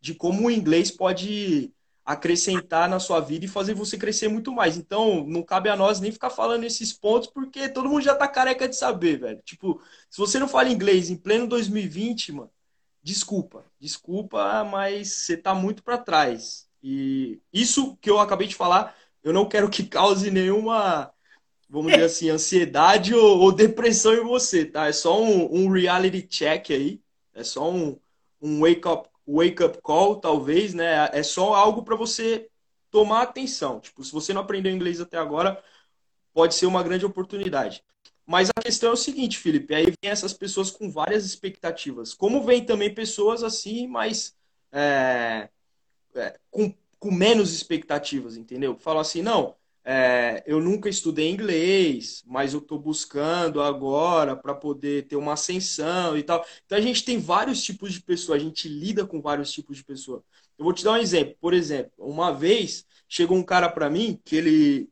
de 0.00 0.14
como 0.14 0.46
o 0.46 0.50
inglês 0.50 0.90
pode 0.90 1.72
acrescentar 2.04 2.88
na 2.88 3.00
sua 3.00 3.18
vida 3.18 3.46
e 3.46 3.48
fazer 3.48 3.74
você 3.74 3.96
crescer 3.96 4.28
muito 4.28 4.52
mais. 4.52 4.76
Então, 4.76 5.26
não 5.26 5.42
cabe 5.42 5.68
a 5.68 5.76
nós 5.76 5.98
nem 5.98 6.12
ficar 6.12 6.30
falando 6.30 6.64
esses 6.64 6.92
pontos, 6.92 7.28
porque 7.28 7.68
todo 7.68 7.88
mundo 7.88 8.02
já 8.02 8.14
tá 8.14 8.28
careca 8.28 8.68
de 8.68 8.76
saber, 8.76 9.18
velho. 9.18 9.42
Tipo, 9.44 9.82
se 10.10 10.18
você 10.18 10.38
não 10.38 10.46
fala 10.46 10.70
inglês 10.70 11.10
em 11.10 11.16
pleno 11.16 11.48
2020, 11.48 12.32
mano, 12.32 12.50
desculpa. 13.02 13.64
Desculpa, 13.80 14.62
mas 14.64 15.24
você 15.24 15.36
tá 15.36 15.54
muito 15.54 15.82
para 15.82 15.98
trás. 15.98 16.63
E 16.86 17.40
isso 17.50 17.96
que 17.96 18.10
eu 18.10 18.20
acabei 18.20 18.46
de 18.46 18.54
falar, 18.54 18.94
eu 19.22 19.32
não 19.32 19.48
quero 19.48 19.70
que 19.70 19.86
cause 19.86 20.30
nenhuma, 20.30 21.10
vamos 21.66 21.92
dizer 21.92 22.04
assim, 22.04 22.28
ansiedade 22.28 23.14
ou, 23.14 23.38
ou 23.38 23.50
depressão 23.50 24.12
em 24.12 24.22
você, 24.22 24.66
tá? 24.66 24.86
É 24.86 24.92
só 24.92 25.18
um, 25.22 25.64
um 25.64 25.70
reality 25.70 26.20
check 26.20 26.70
aí. 26.72 27.00
É 27.32 27.42
só 27.42 27.70
um, 27.72 27.98
um 28.38 28.60
wake 28.60 28.86
up 28.86 29.08
wake 29.26 29.62
up 29.62 29.80
call, 29.82 30.16
talvez, 30.16 30.74
né? 30.74 31.08
É 31.10 31.22
só 31.22 31.54
algo 31.54 31.82
para 31.82 31.96
você 31.96 32.50
tomar 32.90 33.22
atenção. 33.22 33.80
Tipo, 33.80 34.04
se 34.04 34.12
você 34.12 34.34
não 34.34 34.42
aprendeu 34.42 34.70
inglês 34.70 35.00
até 35.00 35.16
agora, 35.16 35.64
pode 36.34 36.54
ser 36.54 36.66
uma 36.66 36.82
grande 36.82 37.06
oportunidade. 37.06 37.82
Mas 38.26 38.50
a 38.50 38.60
questão 38.60 38.90
é 38.90 38.92
o 38.92 38.96
seguinte, 38.96 39.38
Felipe, 39.38 39.74
aí 39.74 39.86
vem 39.86 40.10
essas 40.10 40.34
pessoas 40.34 40.70
com 40.70 40.90
várias 40.90 41.24
expectativas. 41.24 42.12
Como 42.12 42.42
vem 42.42 42.62
também 42.62 42.92
pessoas 42.92 43.42
assim, 43.42 43.86
mas 43.86 44.36
é, 44.70 45.48
é, 46.14 46.38
com, 46.50 46.72
com 46.98 47.10
menos 47.10 47.52
expectativas, 47.52 48.36
entendeu? 48.36 48.76
Falam 48.78 49.00
assim, 49.00 49.22
não, 49.22 49.54
é, 49.84 50.42
eu 50.46 50.60
nunca 50.60 50.88
estudei 50.88 51.30
inglês, 51.30 52.22
mas 52.26 52.54
eu 52.54 52.60
estou 52.60 52.78
buscando 52.78 53.60
agora 53.60 54.34
para 54.34 54.54
poder 54.54 55.06
ter 55.06 55.16
uma 55.16 55.34
ascensão 55.34 56.16
e 56.16 56.22
tal. 56.22 56.44
Então 56.64 56.78
a 56.78 56.80
gente 56.80 57.04
tem 57.04 57.18
vários 57.18 57.62
tipos 57.62 57.92
de 57.92 58.00
pessoas, 58.00 58.40
a 58.40 58.44
gente 58.44 58.66
lida 58.66 59.06
com 59.06 59.20
vários 59.20 59.52
tipos 59.52 59.76
de 59.76 59.84
pessoas. 59.84 60.22
Eu 60.58 60.64
vou 60.64 60.72
te 60.72 60.82
dar 60.82 60.92
um 60.92 60.96
exemplo. 60.96 61.36
Por 61.40 61.52
exemplo, 61.52 61.92
uma 61.98 62.32
vez 62.32 62.86
chegou 63.06 63.36
um 63.36 63.42
cara 63.42 63.68
para 63.68 63.90
mim 63.90 64.18
que 64.24 64.36
ele 64.36 64.88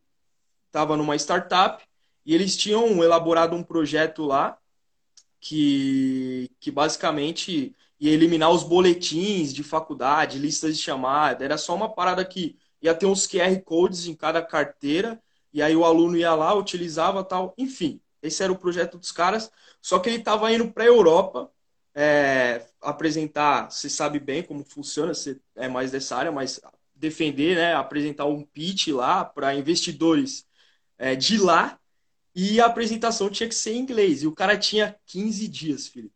estava 0.67 0.97
numa 0.97 1.17
startup 1.17 1.83
e 2.27 2.35
eles 2.35 2.57
tinham 2.57 3.03
elaborado 3.03 3.57
um 3.57 3.63
projeto 3.63 4.25
lá 4.25 4.59
que, 5.41 6.51
que 6.61 6.71
basicamente 6.71 7.75
ia 8.03 8.13
eliminar 8.13 8.51
os 8.51 8.65
boletins 8.65 9.55
de 9.55 9.63
faculdade, 9.63 10.37
listas 10.37 10.77
de 10.77 10.83
chamada. 10.83 11.45
Era 11.45 11.57
só 11.57 11.73
uma 11.73 11.89
parada 11.89 12.25
que 12.25 12.59
ia 12.81 12.93
ter 12.93 13.07
uns 13.07 13.29
QR 13.29 13.57
codes 13.63 14.07
em 14.09 14.15
cada 14.15 14.43
carteira, 14.43 15.23
e 15.53 15.63
aí 15.63 15.77
o 15.77 15.85
aluno 15.85 16.17
ia 16.17 16.35
lá, 16.35 16.53
utilizava 16.53 17.23
tal. 17.23 17.55
Enfim, 17.57 18.01
esse 18.21 18.43
era 18.43 18.53
o 18.53 18.59
projeto 18.59 18.99
dos 18.99 19.13
caras. 19.13 19.53
Só 19.81 20.01
que 20.01 20.09
ele 20.09 20.19
estava 20.19 20.53
indo 20.53 20.73
para 20.73 20.83
a 20.83 20.87
Europa 20.87 21.49
é, 21.95 22.67
apresentar, 22.81 23.71
você 23.71 23.89
sabe 23.89 24.19
bem 24.19 24.43
como 24.43 24.65
funciona, 24.65 25.15
você 25.15 25.39
é 25.55 25.69
mais 25.69 25.93
dessa 25.93 26.17
área, 26.17 26.33
mas 26.33 26.61
defender, 26.97 27.57
né, 27.57 27.73
apresentar 27.75 28.27
um 28.27 28.43
pitch 28.43 28.89
lá 28.89 29.25
para 29.25 29.55
investidores 29.55 30.45
é, 30.99 31.15
de 31.15 31.39
lá, 31.39 31.79
e 32.35 32.61
a 32.61 32.67
apresentação 32.67 33.31
tinha 33.31 33.49
que 33.49 33.55
ser 33.55 33.75
em 33.75 33.79
inglês. 33.81 34.23
E 34.25 34.27
o 34.27 34.33
cara 34.33 34.59
tinha 34.59 34.97
15 35.07 35.47
dias, 35.47 35.87
filho. 35.87 36.11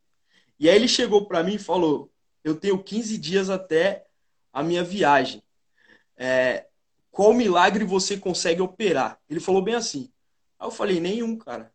E 0.59 0.69
aí 0.69 0.75
ele 0.75 0.87
chegou 0.87 1.25
para 1.25 1.43
mim 1.43 1.55
e 1.55 1.59
falou: 1.59 2.11
Eu 2.43 2.55
tenho 2.55 2.81
15 2.81 3.17
dias 3.17 3.49
até 3.49 4.05
a 4.51 4.63
minha 4.63 4.83
viagem 4.83 5.43
é, 6.17 6.65
qual 7.11 7.33
milagre 7.33 7.85
você 7.85 8.17
consegue 8.17 8.61
operar? 8.61 9.19
Ele 9.29 9.39
falou 9.39 9.61
bem 9.61 9.75
assim. 9.75 10.11
Aí 10.59 10.67
eu 10.67 10.71
falei, 10.71 10.99
nenhum, 10.99 11.37
cara. 11.37 11.71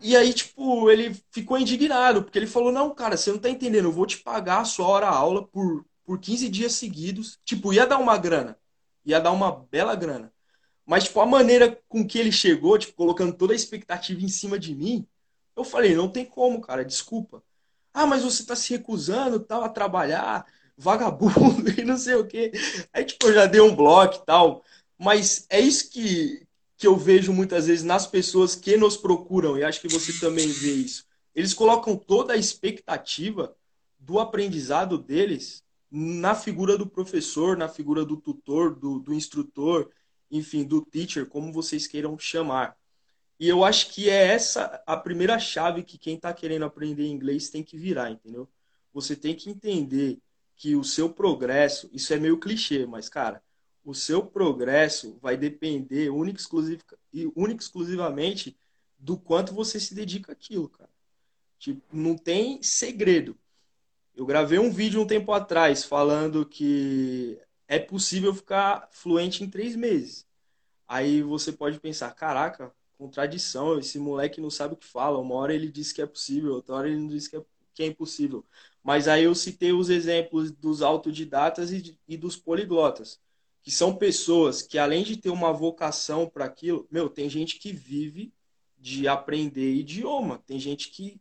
E 0.00 0.16
aí, 0.16 0.32
tipo, 0.32 0.88
ele 0.90 1.16
ficou 1.32 1.58
indignado, 1.58 2.22
porque 2.22 2.38
ele 2.38 2.46
falou, 2.46 2.70
não, 2.70 2.94
cara, 2.94 3.16
você 3.16 3.32
não 3.32 3.38
tá 3.38 3.48
entendendo, 3.48 3.86
eu 3.86 3.92
vou 3.92 4.06
te 4.06 4.18
pagar 4.18 4.60
a 4.60 4.64
sua 4.64 4.86
hora-aula 4.86 5.44
por, 5.48 5.84
por 6.04 6.20
15 6.20 6.48
dias 6.48 6.72
seguidos. 6.74 7.40
Tipo, 7.44 7.72
ia 7.72 7.86
dar 7.86 7.98
uma 7.98 8.16
grana. 8.16 8.56
Ia 9.04 9.18
dar 9.18 9.32
uma 9.32 9.50
bela 9.50 9.96
grana. 9.96 10.32
Mas, 10.86 11.04
tipo, 11.04 11.20
a 11.20 11.26
maneira 11.26 11.80
com 11.88 12.06
que 12.06 12.18
ele 12.18 12.30
chegou, 12.30 12.78
tipo, 12.78 12.94
colocando 12.94 13.32
toda 13.32 13.52
a 13.52 13.56
expectativa 13.56 14.20
em 14.22 14.28
cima 14.28 14.58
de 14.58 14.74
mim, 14.74 15.06
eu 15.58 15.64
falei, 15.64 15.94
não 15.94 16.08
tem 16.08 16.24
como, 16.24 16.60
cara, 16.60 16.84
desculpa. 16.84 17.42
Ah, 17.92 18.06
mas 18.06 18.22
você 18.22 18.44
tá 18.44 18.54
se 18.54 18.70
recusando, 18.70 19.40
tal, 19.40 19.64
a 19.64 19.68
trabalhar 19.68 20.46
vagabundo 20.76 21.68
e 21.78 21.84
não 21.84 21.98
sei 21.98 22.14
o 22.14 22.26
quê. 22.26 22.52
Aí, 22.92 23.04
tipo, 23.04 23.26
eu 23.26 23.34
já 23.34 23.46
dei 23.46 23.60
um 23.60 23.74
bloco 23.74 24.16
e 24.16 24.24
tal. 24.24 24.64
Mas 24.96 25.46
é 25.50 25.60
isso 25.60 25.90
que, 25.90 26.46
que 26.76 26.86
eu 26.86 26.96
vejo 26.96 27.32
muitas 27.32 27.66
vezes 27.66 27.84
nas 27.84 28.06
pessoas 28.06 28.54
que 28.54 28.76
nos 28.76 28.96
procuram, 28.96 29.58
e 29.58 29.64
acho 29.64 29.80
que 29.80 29.88
você 29.88 30.12
também 30.20 30.48
vê 30.48 30.74
isso. 30.74 31.04
Eles 31.34 31.52
colocam 31.52 31.96
toda 31.96 32.34
a 32.34 32.36
expectativa 32.36 33.54
do 33.98 34.20
aprendizado 34.20 34.96
deles 34.96 35.64
na 35.90 36.34
figura 36.34 36.78
do 36.78 36.86
professor, 36.86 37.56
na 37.56 37.68
figura 37.68 38.04
do 38.04 38.16
tutor, 38.16 38.74
do, 38.76 39.00
do 39.00 39.12
instrutor, 39.12 39.90
enfim, 40.30 40.62
do 40.62 40.84
teacher, 40.84 41.26
como 41.26 41.52
vocês 41.52 41.86
queiram 41.86 42.16
chamar. 42.16 42.76
E 43.38 43.48
eu 43.48 43.64
acho 43.64 43.90
que 43.90 44.10
é 44.10 44.26
essa 44.26 44.82
a 44.86 44.96
primeira 44.96 45.38
chave 45.38 45.84
que 45.84 45.96
quem 45.96 46.16
está 46.16 46.32
querendo 46.32 46.64
aprender 46.64 47.06
inglês 47.06 47.48
tem 47.48 47.62
que 47.62 47.78
virar, 47.78 48.10
entendeu? 48.10 48.48
Você 48.92 49.14
tem 49.14 49.34
que 49.34 49.48
entender 49.48 50.18
que 50.56 50.74
o 50.74 50.82
seu 50.82 51.08
progresso, 51.08 51.88
isso 51.92 52.12
é 52.12 52.18
meio 52.18 52.38
clichê, 52.38 52.84
mas, 52.84 53.08
cara, 53.08 53.40
o 53.84 53.94
seu 53.94 54.26
progresso 54.26 55.18
vai 55.22 55.36
depender 55.36 56.10
única 56.10 56.40
e 57.12 57.30
exclusivamente 57.56 58.58
do 58.98 59.16
quanto 59.16 59.54
você 59.54 59.78
se 59.78 59.94
dedica 59.94 60.32
àquilo, 60.32 60.68
cara. 60.68 60.90
Tipo, 61.58 61.80
não 61.92 62.16
tem 62.16 62.60
segredo. 62.62 63.38
Eu 64.16 64.26
gravei 64.26 64.58
um 64.58 64.70
vídeo 64.70 65.00
um 65.00 65.06
tempo 65.06 65.32
atrás 65.32 65.84
falando 65.84 66.44
que 66.44 67.40
é 67.68 67.78
possível 67.78 68.34
ficar 68.34 68.88
fluente 68.90 69.44
em 69.44 69.48
três 69.48 69.76
meses. 69.76 70.26
Aí 70.86 71.22
você 71.22 71.52
pode 71.52 71.78
pensar, 71.78 72.12
caraca, 72.14 72.74
contradição, 72.98 73.78
esse 73.78 73.98
moleque 73.98 74.40
não 74.40 74.50
sabe 74.50 74.74
o 74.74 74.76
que 74.76 74.86
fala. 74.86 75.18
Uma 75.18 75.36
hora 75.36 75.54
ele 75.54 75.70
diz 75.70 75.92
que 75.92 76.02
é 76.02 76.06
possível, 76.06 76.54
outra 76.54 76.74
hora 76.76 76.88
ele 76.88 76.98
não 76.98 77.08
diz 77.08 77.28
que 77.28 77.36
é, 77.36 77.44
que 77.74 77.82
é 77.84 77.86
impossível. 77.86 78.44
Mas 78.82 79.08
aí 79.08 79.24
eu 79.24 79.34
citei 79.34 79.72
os 79.72 79.88
exemplos 79.90 80.50
dos 80.50 80.82
autodidatas 80.82 81.70
e, 81.72 81.98
e 82.08 82.16
dos 82.16 82.36
poliglotas. 82.36 83.20
que 83.62 83.70
são 83.70 83.94
pessoas 83.96 84.62
que, 84.62 84.78
além 84.78 85.04
de 85.04 85.16
ter 85.16 85.30
uma 85.30 85.52
vocação 85.52 86.28
para 86.28 86.44
aquilo, 86.46 86.86
meu, 86.90 87.08
tem 87.10 87.28
gente 87.28 87.58
que 87.58 87.72
vive 87.72 88.32
de 88.78 89.06
aprender 89.08 89.74
idioma, 89.74 90.42
tem 90.46 90.58
gente 90.58 90.90
que, 90.90 91.20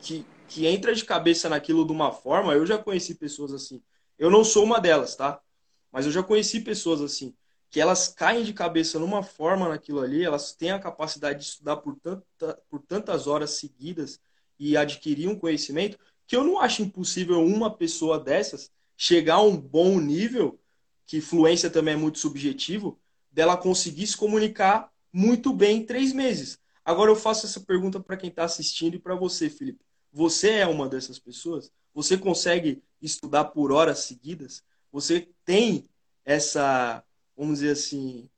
que, 0.00 0.26
que 0.48 0.66
entra 0.66 0.94
de 0.94 1.04
cabeça 1.04 1.48
naquilo 1.48 1.86
de 1.86 1.92
uma 1.92 2.12
forma. 2.12 2.54
Eu 2.54 2.66
já 2.66 2.78
conheci 2.78 3.14
pessoas 3.14 3.52
assim. 3.52 3.82
Eu 4.18 4.30
não 4.30 4.44
sou 4.44 4.64
uma 4.64 4.80
delas, 4.80 5.16
tá? 5.16 5.40
Mas 5.90 6.06
eu 6.06 6.12
já 6.12 6.22
conheci 6.22 6.60
pessoas 6.60 7.00
assim, 7.00 7.34
que 7.72 7.80
elas 7.80 8.06
caem 8.06 8.44
de 8.44 8.52
cabeça 8.52 8.98
numa 8.98 9.22
forma 9.22 9.66
naquilo 9.66 10.00
ali, 10.00 10.22
elas 10.22 10.52
têm 10.52 10.72
a 10.72 10.78
capacidade 10.78 11.38
de 11.38 11.46
estudar 11.46 11.78
por, 11.78 11.96
tanta, 11.96 12.62
por 12.68 12.82
tantas 12.82 13.26
horas 13.26 13.52
seguidas 13.52 14.20
e 14.58 14.76
adquirir 14.76 15.26
um 15.26 15.38
conhecimento, 15.38 15.98
que 16.26 16.36
eu 16.36 16.44
não 16.44 16.60
acho 16.60 16.82
impossível 16.82 17.42
uma 17.42 17.74
pessoa 17.74 18.20
dessas 18.20 18.70
chegar 18.94 19.36
a 19.36 19.42
um 19.42 19.56
bom 19.56 19.98
nível, 19.98 20.60
que 21.06 21.18
fluência 21.22 21.70
também 21.70 21.94
é 21.94 21.96
muito 21.96 22.18
subjetivo, 22.18 23.00
dela 23.30 23.56
conseguir 23.56 24.06
se 24.06 24.18
comunicar 24.18 24.92
muito 25.10 25.50
bem 25.50 25.78
em 25.78 25.86
três 25.86 26.12
meses. 26.12 26.58
Agora 26.84 27.10
eu 27.10 27.16
faço 27.16 27.46
essa 27.46 27.60
pergunta 27.60 27.98
para 27.98 28.18
quem 28.18 28.28
está 28.28 28.44
assistindo 28.44 28.96
e 28.96 28.98
para 28.98 29.14
você, 29.14 29.48
Felipe. 29.48 29.80
Você 30.12 30.50
é 30.50 30.66
uma 30.66 30.90
dessas 30.90 31.18
pessoas? 31.18 31.72
Você 31.94 32.18
consegue 32.18 32.82
estudar 33.00 33.46
por 33.46 33.72
horas 33.72 34.00
seguidas? 34.00 34.62
Você 34.92 35.26
tem 35.42 35.88
essa, 36.22 37.02
vamos 37.42 37.58
dizer 37.58 37.72
assim, 37.72 38.28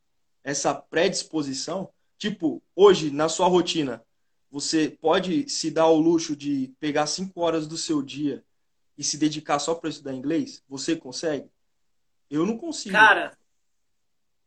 essa 0.43 0.75
predisposição? 0.75 1.91
Tipo, 2.17 2.63
hoje, 2.75 3.11
na 3.11 3.29
sua 3.29 3.47
rotina, 3.47 4.03
você 4.51 4.89
pode 4.89 5.49
se 5.49 5.71
dar 5.71 5.89
o 5.89 6.01
luxo 6.01 6.35
de 6.35 6.73
pegar 6.81 7.07
cinco 7.07 7.41
horas 7.41 7.67
do 7.67 7.77
seu 7.77 8.01
dia 8.01 8.43
e 8.97 9.05
se 9.05 9.19
dedicar 9.19 9.59
só 9.59 9.75
para 9.75 9.91
estudar 9.91 10.15
inglês? 10.15 10.63
Você 10.69 10.97
consegue? 10.97 11.51
Eu 12.31 12.47
não 12.47 12.57
consigo. 12.57 12.95
Cara, 12.95 13.37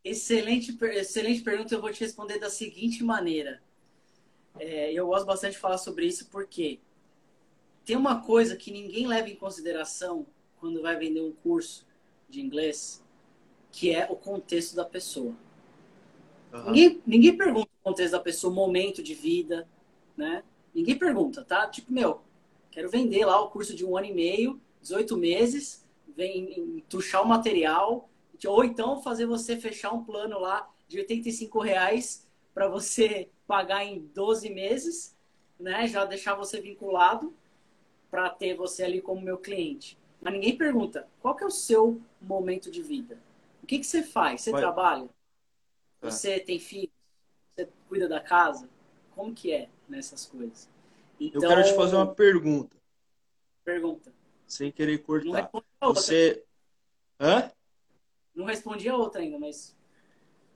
excelente, 0.03 0.75
excelente 0.93 1.41
pergunta. 1.41 1.75
Eu 1.75 1.81
vou 1.81 1.91
te 1.91 1.99
responder 1.99 2.39
da 2.39 2.49
seguinte 2.49 3.03
maneira. 3.03 3.61
É, 4.59 4.91
eu 4.91 5.05
gosto 5.05 5.25
bastante 5.27 5.53
de 5.53 5.59
falar 5.59 5.77
sobre 5.77 6.07
isso 6.07 6.29
porque 6.29 6.79
tem 7.85 7.95
uma 7.95 8.23
coisa 8.23 8.55
que 8.55 8.71
ninguém 8.71 9.05
leva 9.05 9.29
em 9.29 9.35
consideração 9.35 10.25
quando 10.59 10.81
vai 10.81 10.95
vender 10.95 11.21
um 11.21 11.31
curso 11.31 11.85
de 12.27 12.41
inglês, 12.41 13.03
que 13.71 13.93
é 13.93 14.07
o 14.09 14.15
contexto 14.15 14.75
da 14.75 14.85
pessoa. 14.85 15.33
Uhum. 16.53 16.71
Ninguém, 16.71 17.01
ninguém 17.05 17.37
pergunta 17.37 17.69
o 17.81 17.83
contexto 17.83 18.11
da 18.11 18.19
pessoa, 18.19 18.51
o 18.51 18.55
momento 18.55 19.03
de 19.03 19.13
vida, 19.13 19.67
né? 20.15 20.43
Ninguém 20.73 20.97
pergunta, 20.97 21.43
tá? 21.43 21.67
Tipo, 21.67 21.91
meu, 21.91 22.21
quero 22.71 22.89
vender 22.89 23.25
lá 23.25 23.39
o 23.41 23.49
curso 23.49 23.75
de 23.75 23.85
um 23.85 23.97
ano 23.97 24.07
e 24.07 24.13
meio, 24.13 24.59
18 24.81 25.17
meses, 25.17 25.85
vem 26.15 26.83
tuchar 26.89 27.23
o 27.23 27.27
material, 27.27 28.09
ou 28.45 28.63
então 28.63 29.01
fazer 29.01 29.25
você 29.25 29.57
fechar 29.57 29.91
um 29.91 30.03
plano 30.03 30.39
lá 30.39 30.69
de 30.87 30.99
85 30.99 31.59
reais 31.59 32.27
para 32.53 32.67
você 32.67 33.29
pagar 33.47 33.83
em 33.83 33.99
12 34.13 34.49
meses, 34.49 35.15
né? 35.59 35.87
Já 35.87 36.05
deixar 36.05 36.35
você 36.35 36.59
vinculado 36.59 37.33
para 38.09 38.29
ter 38.29 38.55
você 38.55 38.83
ali 38.83 39.01
como 39.01 39.21
meu 39.21 39.37
cliente. 39.37 39.97
Mas 40.21 40.33
ninguém 40.33 40.57
pergunta 40.57 41.07
qual 41.21 41.35
que 41.35 41.43
é 41.43 41.47
o 41.47 41.51
seu 41.51 42.01
momento 42.21 42.71
de 42.71 42.81
vida. 42.81 43.19
O 43.67 43.69
que, 43.69 43.79
que 43.79 43.85
você 43.85 44.01
faz? 44.01 44.39
Você 44.39 44.51
Vai. 44.51 44.61
trabalha? 44.61 45.09
É. 46.01 46.09
Você 46.09 46.39
tem 46.39 46.57
filhos? 46.57 46.89
Você 47.53 47.67
cuida 47.89 48.07
da 48.07 48.21
casa? 48.21 48.69
Como 49.13 49.33
que 49.33 49.51
é 49.51 49.67
nessas 49.89 50.25
coisas? 50.25 50.69
Então, 51.19 51.41
Eu 51.41 51.49
quero 51.49 51.67
te 51.67 51.75
fazer 51.75 51.97
uma 51.97 52.15
pergunta. 52.15 52.77
Pergunta. 53.65 54.13
Sem 54.47 54.71
querer 54.71 54.99
cortar. 54.99 55.49
Não 55.81 55.93
você... 55.93 56.45
Hã? 57.19 57.51
Não 58.33 58.45
respondi 58.45 58.87
a 58.87 58.95
outra 58.95 59.19
ainda, 59.19 59.37
mas 59.37 59.75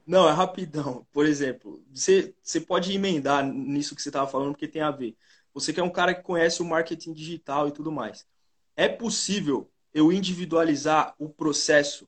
não, 0.08 0.30
é 0.30 0.32
rapidão. 0.32 1.06
Por 1.12 1.26
exemplo, 1.26 1.84
você, 1.94 2.34
você 2.42 2.62
pode 2.62 2.94
emendar 2.94 3.46
nisso 3.46 3.94
que 3.94 4.02
você 4.02 4.08
estava 4.08 4.26
falando, 4.26 4.54
porque 4.54 4.70
tem 4.70 4.82
a 4.82 4.90
ver. 4.90 5.18
Você 5.54 5.74
que 5.74 5.82
é 5.82 5.84
um 5.84 5.92
cara 5.92 6.16
que 6.16 6.24
conhece 6.24 6.62
o 6.62 6.66
marketing 6.66 7.12
digital 7.12 7.68
e 7.68 7.74
tudo 7.74 7.92
mais. 7.92 8.26
É 8.74 8.88
possível 8.88 9.70
eu 9.94 10.14
individualizar 10.14 11.14
o 11.20 11.28
processo 11.28 12.08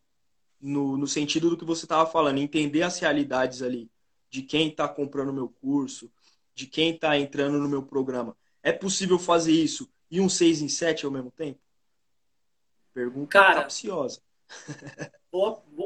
no, 0.64 0.98
no 0.98 1.06
sentido 1.06 1.50
do 1.50 1.58
que 1.58 1.66
você 1.66 1.84
estava 1.84 2.10
falando, 2.10 2.38
entender 2.38 2.84
as 2.84 2.98
realidades 2.98 3.62
ali 3.62 3.92
de 4.30 4.42
quem 4.42 4.70
está 4.70 4.88
comprando 4.88 5.30
o 5.30 5.34
meu 5.34 5.50
curso, 5.50 6.10
de 6.56 6.66
quem 6.66 6.96
está 6.96 7.18
entrando 7.20 7.60
no 7.60 7.68
meu 7.68 7.84
programa. 7.84 8.36
É 8.64 8.72
possível 8.72 9.20
fazer 9.20 9.52
isso 9.52 9.92
e 10.10 10.22
um 10.22 10.30
6 10.30 10.62
em 10.62 10.70
7 10.70 11.06
ao 11.06 11.12
mesmo 11.12 11.30
tempo? 11.32 11.60
Pergunta 12.94 13.28
Cara, 13.28 13.62
capciosa. 13.62 14.22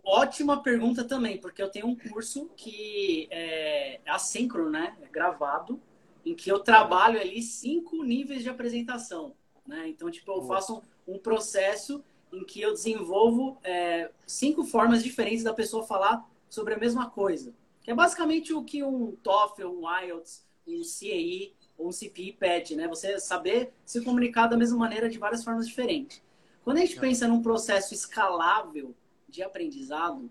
ótima 0.06 0.62
pergunta 0.62 1.04
também, 1.04 1.40
porque 1.40 1.62
eu 1.62 1.70
tenho 1.70 1.88
um 1.88 1.96
curso 1.96 2.50
que 2.56 3.28
é 3.32 4.00
assíncrono, 4.06 4.70
né? 4.70 4.96
É 5.02 5.08
gravado, 5.08 5.82
em 6.26 6.36
que 6.36 6.52
eu 6.52 6.60
trabalho 6.60 7.20
ali 7.20 7.42
cinco 7.42 8.04
níveis 8.04 8.44
de 8.44 8.50
apresentação, 8.50 9.34
né? 9.66 9.88
Então, 9.88 10.12
tipo, 10.12 10.32
eu 10.32 10.44
faço 10.44 10.84
um, 11.08 11.16
um 11.16 11.20
processo 11.20 12.04
em 12.32 12.44
que 12.44 12.62
eu 12.62 12.74
desenvolvo 12.74 13.58
é, 13.64 14.12
cinco 14.26 14.64
formas 14.64 15.04
diferentes 15.04 15.44
da 15.44 15.54
pessoa 15.54 15.86
falar 15.86 16.30
sobre 16.50 16.74
a 16.74 16.78
mesma 16.78 17.10
coisa. 17.10 17.54
Que 17.82 17.92
é 17.92 17.96
basicamente 17.96 18.54
o 18.54 18.64
que 18.64 18.84
um 18.84 19.16
TOEFL, 19.24 19.68
um 19.68 19.84
IELTS, 20.04 20.46
um 20.68 20.82
CAE 20.82 21.54
ou 21.78 21.88
um 21.88 21.92
CPI 21.92 22.34
pede, 22.34 22.76
né? 22.76 22.88
Você 22.88 23.20
saber 23.20 23.74
se 23.86 24.02
comunicar 24.02 24.48
da 24.48 24.58
mesma 24.58 24.78
maneira 24.78 25.10
de 25.10 25.18
várias 25.18 25.44
formas 25.44 25.68
diferentes. 25.68 26.22
Quando 26.64 26.78
a 26.78 26.82
gente 26.82 27.00
pensa 27.00 27.28
num 27.28 27.42
processo 27.42 27.94
escalável 27.94 28.94
de 29.30 29.42
aprendizado, 29.42 30.30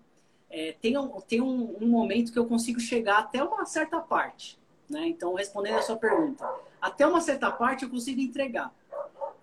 é, 0.49 0.73
tem, 0.73 0.97
um, 0.97 1.19
tem 1.21 1.41
um, 1.41 1.77
um, 1.81 1.87
momento 1.87 2.31
que 2.31 2.39
eu 2.39 2.45
consigo 2.45 2.79
chegar 2.79 3.19
até 3.19 3.43
uma 3.43 3.65
certa 3.65 3.99
parte. 3.99 4.59
Né? 4.89 5.07
Então, 5.07 5.33
respondendo 5.33 5.77
a 5.77 5.81
sua 5.81 5.97
pergunta, 5.97 6.47
até 6.81 7.05
uma 7.05 7.21
certa 7.21 7.51
parte 7.51 7.83
eu 7.83 7.89
consigo 7.89 8.21
entregar. 8.21 8.73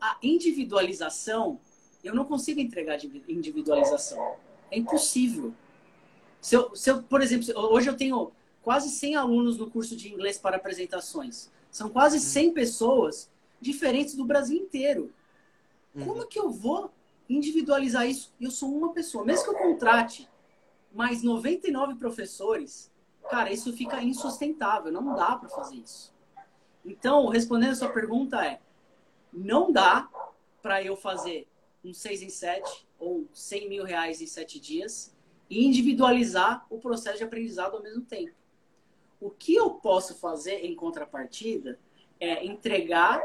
A 0.01 0.17
individualização, 0.23 1.59
eu 2.05 2.14
não 2.14 2.25
consigo 2.25 2.61
entregar 2.61 2.99
individualização. 3.29 4.37
É 4.71 4.79
impossível. 4.79 5.55
Se 6.40 6.55
eu, 6.55 6.77
se 6.77 6.90
eu, 6.90 7.03
por 7.03 7.23
exemplo, 7.23 7.47
hoje 7.57 7.88
eu 7.88 7.97
tenho 7.97 8.33
quase 8.62 8.90
100 8.90 9.17
alunos 9.17 9.59
no 9.59 9.71
curso 9.71 9.97
de 9.97 10.12
inglês 10.12 10.38
para 10.38 10.57
apresentações. 10.57 11.51
São 11.71 11.88
quase 11.88 12.21
100 12.21 12.53
pessoas 12.53 13.31
diferentes 13.61 14.14
do 14.14 14.25
Brasil 14.25 14.57
inteiro. 14.57 15.12
Uhum. 15.95 16.05
Como 16.05 16.27
que 16.27 16.38
eu 16.38 16.51
vou 16.51 16.93
individualizar 17.29 18.07
isso? 18.09 18.33
Eu 18.40 18.51
sou 18.51 18.75
uma 18.75 18.93
pessoa. 18.93 19.25
Mesmo 19.25 19.45
que 19.45 19.51
eu 19.51 19.59
contrate 19.59 20.29
mais 20.93 21.23
99 21.23 21.97
professores, 21.97 22.90
cara, 23.31 23.53
isso 23.53 23.73
fica 23.73 24.03
insustentável. 24.03 24.93
Não 24.93 25.14
dá 25.14 25.37
para 25.37 25.49
fazer 25.49 25.77
isso. 25.77 26.12
Então, 26.85 27.29
respondendo 27.29 27.73
a 27.73 27.77
sua 27.77 27.88
pergunta 27.88 28.45
é, 28.45 28.61
não 29.33 29.73
dá 29.73 30.09
para 30.62 30.83
eu 30.83 30.97
fazer 30.97 31.47
um 31.85 31.92
6 31.92 32.23
em 32.23 32.29
7 32.29 32.87
ou 32.99 33.27
100 33.33 33.68
mil 33.68 33.85
reais 33.85 34.20
em 34.20 34.27
7 34.27 34.59
dias 34.59 35.14
e 35.51 35.64
individualizar 35.64 36.66
o 36.70 36.79
processo 36.79 37.18
de 37.18 37.25
aprendizado 37.25 37.77
ao 37.77 37.83
mesmo 37.83 38.03
tempo. 38.03 38.33
O 39.20 39.31
que 39.31 39.55
eu 39.55 39.70
posso 39.70 40.14
fazer 40.14 40.64
em 40.64 40.75
contrapartida 40.75 41.79
é 42.18 42.44
entregar 42.44 43.23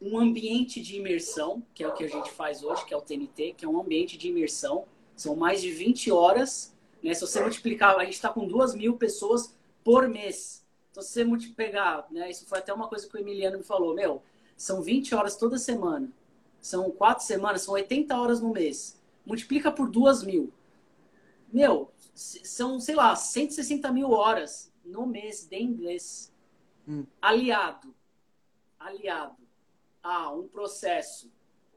um 0.00 0.18
ambiente 0.18 0.80
de 0.80 0.96
imersão, 0.96 1.62
que 1.72 1.84
é 1.84 1.88
o 1.88 1.94
que 1.94 2.04
a 2.04 2.08
gente 2.08 2.30
faz 2.32 2.64
hoje, 2.64 2.84
que 2.84 2.92
é 2.92 2.96
o 2.96 3.00
TNT, 3.00 3.54
que 3.56 3.64
é 3.64 3.68
um 3.68 3.80
ambiente 3.80 4.18
de 4.18 4.28
imersão. 4.28 4.84
São 5.14 5.36
mais 5.36 5.62
de 5.62 5.70
20 5.70 6.10
horas. 6.10 6.74
Né? 7.02 7.14
Se 7.14 7.20
você 7.20 7.40
multiplicar, 7.40 7.96
a 7.96 8.04
gente 8.04 8.14
está 8.14 8.28
com 8.28 8.46
duas 8.46 8.74
mil 8.74 8.96
pessoas 8.96 9.54
por 9.84 10.08
mês. 10.08 10.64
Então, 10.90 11.02
se 11.02 11.10
você 11.10 11.24
multiplicar, 11.24 12.06
né? 12.10 12.30
isso 12.30 12.44
foi 12.46 12.58
até 12.58 12.72
uma 12.72 12.88
coisa 12.88 13.08
que 13.08 13.16
o 13.16 13.20
Emiliano 13.20 13.58
me 13.58 13.64
falou, 13.64 13.94
meu, 13.94 14.22
são 14.56 14.82
20 14.82 15.14
horas 15.14 15.36
toda 15.36 15.56
semana. 15.56 16.10
São 16.62 16.90
quatro 16.90 17.26
semanas, 17.26 17.62
são 17.62 17.74
80 17.74 18.16
horas 18.16 18.40
no 18.40 18.52
mês. 18.52 18.98
Multiplica 19.26 19.70
por 19.70 19.90
duas 19.90 20.22
mil. 20.22 20.50
Meu, 21.52 21.92
são, 22.14 22.80
sei 22.80 22.94
lá, 22.94 23.14
160 23.14 23.92
mil 23.92 24.10
horas 24.12 24.72
no 24.84 25.04
mês 25.04 25.44
de 25.44 25.60
inglês. 25.60 26.32
Hum. 26.88 27.04
Aliado. 27.20 27.94
Aliado 28.78 29.42
a 30.02 30.32
um 30.32 30.48
processo 30.48 31.30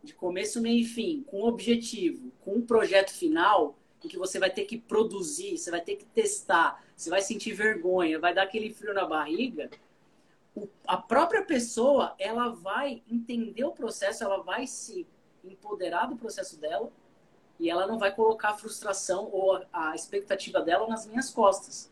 de 0.03 0.13
começo, 0.13 0.61
meio 0.61 0.81
e 0.81 0.85
fim, 0.85 1.23
com 1.23 1.43
objetivo, 1.43 2.31
com 2.41 2.55
um 2.55 2.65
projeto 2.65 3.11
final, 3.11 3.77
em 4.03 4.07
que 4.07 4.17
você 4.17 4.39
vai 4.39 4.49
ter 4.49 4.65
que 4.65 4.77
produzir, 4.77 5.57
você 5.57 5.71
vai 5.71 5.81
ter 5.81 5.95
que 5.95 6.05
testar, 6.05 6.83
você 6.95 7.09
vai 7.09 7.21
sentir 7.21 7.53
vergonha, 7.53 8.19
vai 8.19 8.33
dar 8.33 8.43
aquele 8.43 8.71
frio 8.71 8.93
na 8.93 9.05
barriga, 9.05 9.69
a 10.87 10.97
própria 10.97 11.43
pessoa 11.43 12.15
ela 12.17 12.49
vai 12.49 13.03
entender 13.09 13.63
o 13.63 13.71
processo, 13.71 14.23
ela 14.23 14.41
vai 14.41 14.65
se 14.65 15.07
empoderar 15.43 16.07
do 16.07 16.15
processo 16.15 16.59
dela 16.59 16.91
e 17.59 17.69
ela 17.69 17.87
não 17.87 17.97
vai 17.97 18.13
colocar 18.13 18.49
a 18.49 18.57
frustração 18.57 19.29
ou 19.31 19.61
a, 19.71 19.95
expectativa 19.95 20.61
dela 20.61 20.87
nas 20.87 21.05
minhas 21.05 21.29
costas. 21.29 21.91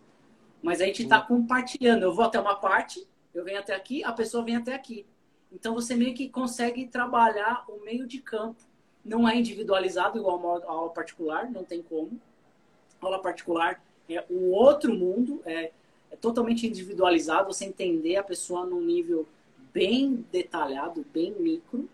Mas 0.61 0.81
a 0.81 0.85
gente 0.85 1.03
está 1.03 1.21
compartilhando. 1.21 2.03
Eu 2.03 2.13
vou 2.13 2.25
até 2.25 2.39
uma 2.39 2.55
parte, 2.55 3.05
eu 3.33 3.43
venho 3.43 3.59
até 3.59 3.75
aqui, 3.75 4.03
a 4.03 4.11
pessoa 4.11 4.43
vem 4.43 4.55
até 4.55 4.73
aqui. 4.73 5.05
Então 5.51 5.73
você 5.73 5.95
meio 5.95 6.13
que 6.13 6.29
consegue 6.29 6.87
trabalhar 6.87 7.65
o 7.67 7.83
meio 7.83 8.07
de 8.07 8.19
campo. 8.19 8.61
Não 9.03 9.27
é 9.27 9.35
individualizado 9.35 10.17
igual 10.17 10.63
ao 10.67 10.89
particular, 10.89 11.49
não 11.49 11.63
tem 11.63 11.81
como. 11.81 12.19
aula 13.01 13.21
particular 13.21 13.81
é 14.09 14.23
um 14.29 14.51
outro 14.51 14.93
mundo, 14.93 15.41
é 15.45 15.71
totalmente 16.23 16.65
individualizado, 16.65 17.53
você 17.53 17.65
entender 17.65 18.15
a 18.15 18.23
pessoa 18.23 18.65
num 18.65 18.79
nível 18.79 19.27
bem 19.73 20.25
detalhado, 20.31 21.05
bem 21.13 21.33
micro. 21.37 21.89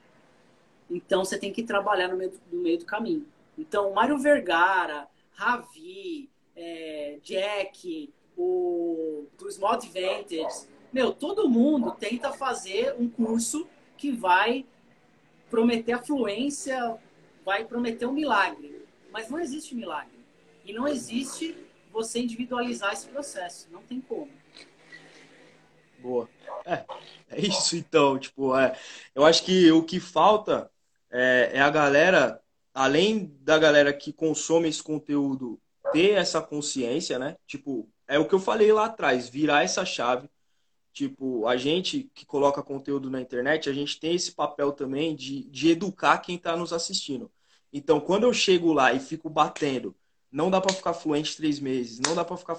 Então 0.87 1.25
você 1.25 1.35
tem 1.35 1.51
que 1.51 1.63
trabalhar 1.63 2.09
no 2.09 2.15
meio, 2.15 2.31
no 2.51 2.61
meio 2.61 2.77
do 2.77 2.85
caminho. 2.85 3.25
Então, 3.57 3.91
Mário 3.91 4.19
Vergara, 4.19 5.07
Ravi, 5.33 6.29
é, 6.55 7.17
Jack, 7.23 8.13
o 8.37 9.25
do 9.35 9.51
Small 9.51 9.73
Advantage, 9.73 10.67
meu, 10.93 11.11
todo 11.11 11.49
mundo 11.49 11.95
tenta 11.99 12.31
fazer 12.31 12.95
um 12.99 13.09
curso 13.09 13.67
que 13.97 14.11
vai 14.11 14.63
prometer 15.49 15.93
a 15.93 16.03
fluência, 16.03 16.99
vai 17.43 17.65
prometer 17.65 18.05
um 18.05 18.13
milagre. 18.13 18.85
Mas 19.11 19.27
não 19.27 19.39
existe 19.39 19.73
milagre. 19.73 20.19
E 20.63 20.71
não 20.71 20.87
existe 20.87 21.57
você 21.91 22.19
individualizar 22.19 22.93
esse 22.93 23.08
processo. 23.08 23.67
Não 23.71 23.82
tem 23.82 24.02
como. 24.02 24.30
Boa. 25.99 26.30
É, 26.65 26.86
é 27.30 27.39
isso 27.39 27.75
então. 27.75 28.17
Tipo, 28.17 28.56
é, 28.56 28.78
eu 29.13 29.25
acho 29.25 29.43
que 29.43 29.71
o 29.71 29.84
que 29.84 29.99
falta 29.99 30.69
é, 31.12 31.52
é 31.54 31.60
a 31.60 31.69
galera, 31.69 32.41
além 32.73 33.36
da 33.41 33.58
galera 33.58 33.93
que 33.93 34.13
consome 34.13 34.69
esse 34.69 34.82
conteúdo, 34.82 35.60
ter 35.91 36.12
essa 36.12 36.41
consciência, 36.41 37.17
né? 37.17 37.36
Tipo, 37.47 37.89
é 38.08 38.17
o 38.17 38.28
que 38.28 38.34
eu 38.34 38.39
falei 38.39 38.71
lá 38.71 38.86
atrás, 38.86 39.30
virar 39.30 39.63
essa 39.63 39.86
chave. 39.86 40.30
Tipo, 40.91 41.47
a 41.47 41.56
gente 41.56 42.10
que 42.13 42.25
coloca 42.25 42.63
conteúdo 42.63 43.10
na 43.10 43.21
internet, 43.21 43.69
a 43.69 43.73
gente 43.73 43.99
tem 43.99 44.15
esse 44.15 44.32
papel 44.32 44.71
também 44.71 45.15
de, 45.15 45.43
de 45.49 45.69
educar 45.71 46.17
quem 46.17 46.36
está 46.36 46.56
nos 46.56 46.73
assistindo. 46.73 47.32
Então, 47.71 47.99
quando 47.99 48.23
eu 48.23 48.34
chego 48.34 48.73
lá 48.73 48.91
e 48.93 48.99
fico 48.99 49.30
batendo, 49.30 49.95
não 50.31 50.49
dá 50.51 50.61
para 50.61 50.73
ficar 50.73 50.93
fluente 50.93 51.35
três 51.37 51.59
meses, 51.59 51.99
não 51.99 52.15
dá 52.15 52.23
para 52.23 52.37
ficar 52.37 52.57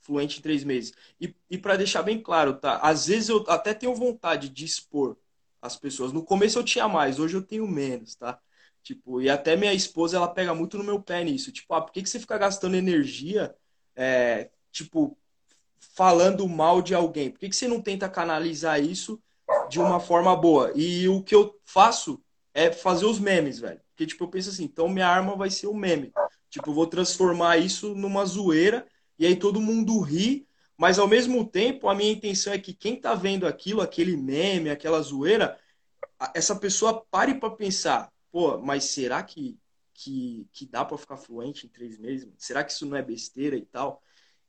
fluente 0.00 0.38
em 0.38 0.42
três 0.42 0.64
meses. 0.64 0.92
E, 1.20 1.34
e 1.50 1.58
para 1.58 1.76
deixar 1.76 2.02
bem 2.02 2.20
claro, 2.20 2.54
tá? 2.54 2.78
Às 2.78 3.06
vezes 3.06 3.28
eu 3.28 3.44
até 3.48 3.72
tenho 3.74 3.94
vontade 3.94 4.48
de 4.48 4.64
expor 4.64 5.16
as 5.60 5.76
pessoas. 5.76 6.12
No 6.12 6.24
começo 6.24 6.58
eu 6.58 6.64
tinha 6.64 6.86
mais, 6.86 7.18
hoje 7.18 7.36
eu 7.36 7.42
tenho 7.42 7.66
menos, 7.66 8.14
tá? 8.14 8.38
Tipo, 8.82 9.20
e 9.22 9.30
até 9.30 9.56
minha 9.56 9.72
esposa, 9.72 10.18
ela 10.18 10.28
pega 10.28 10.54
muito 10.54 10.76
no 10.76 10.84
meu 10.84 11.00
pé 11.00 11.24
nisso. 11.24 11.50
Tipo, 11.50 11.72
ah, 11.74 11.80
por 11.80 11.90
que, 11.90 12.02
que 12.02 12.08
você 12.08 12.20
fica 12.20 12.36
gastando 12.36 12.76
energia, 12.76 13.54
é, 13.96 14.50
tipo, 14.70 15.16
falando 15.78 16.46
mal 16.46 16.82
de 16.82 16.94
alguém? 16.94 17.30
Por 17.30 17.40
que, 17.40 17.48
que 17.48 17.56
você 17.56 17.66
não 17.66 17.80
tenta 17.80 18.08
canalizar 18.10 18.78
isso 18.82 19.18
de 19.70 19.80
uma 19.80 19.98
forma 19.98 20.36
boa? 20.36 20.70
E 20.74 21.08
o 21.08 21.22
que 21.22 21.34
eu 21.34 21.58
faço 21.64 22.22
é 22.52 22.70
fazer 22.70 23.06
os 23.06 23.18
memes, 23.18 23.58
velho. 23.58 23.80
Porque, 23.94 24.06
tipo, 24.06 24.24
eu 24.24 24.28
penso 24.28 24.50
assim, 24.50 24.64
então 24.64 24.88
minha 24.88 25.06
arma 25.06 25.36
vai 25.36 25.48
ser 25.48 25.68
o 25.68 25.74
meme. 25.74 26.12
Tipo, 26.50 26.70
eu 26.70 26.74
vou 26.74 26.86
transformar 26.86 27.58
isso 27.58 27.94
numa 27.94 28.24
zoeira 28.26 28.86
e 29.16 29.24
aí 29.24 29.36
todo 29.36 29.60
mundo 29.60 30.00
ri, 30.00 30.46
mas 30.76 30.98
ao 30.98 31.06
mesmo 31.06 31.46
tempo 31.46 31.88
a 31.88 31.94
minha 31.94 32.12
intenção 32.12 32.52
é 32.52 32.58
que 32.58 32.74
quem 32.74 33.00
tá 33.00 33.14
vendo 33.14 33.46
aquilo, 33.46 33.80
aquele 33.80 34.16
meme, 34.16 34.68
aquela 34.68 35.00
zoeira, 35.00 35.58
essa 36.34 36.56
pessoa 36.56 37.04
pare 37.08 37.34
para 37.34 37.50
pensar, 37.50 38.12
pô, 38.32 38.58
mas 38.58 38.84
será 38.84 39.22
que, 39.22 39.56
que, 39.92 40.48
que 40.52 40.66
dá 40.66 40.84
para 40.84 40.98
ficar 40.98 41.16
fluente 41.16 41.66
em 41.66 41.68
três 41.68 41.96
meses? 41.96 42.28
Será 42.36 42.64
que 42.64 42.72
isso 42.72 42.86
não 42.86 42.96
é 42.96 43.02
besteira 43.02 43.56
e 43.56 43.64
tal? 43.64 44.02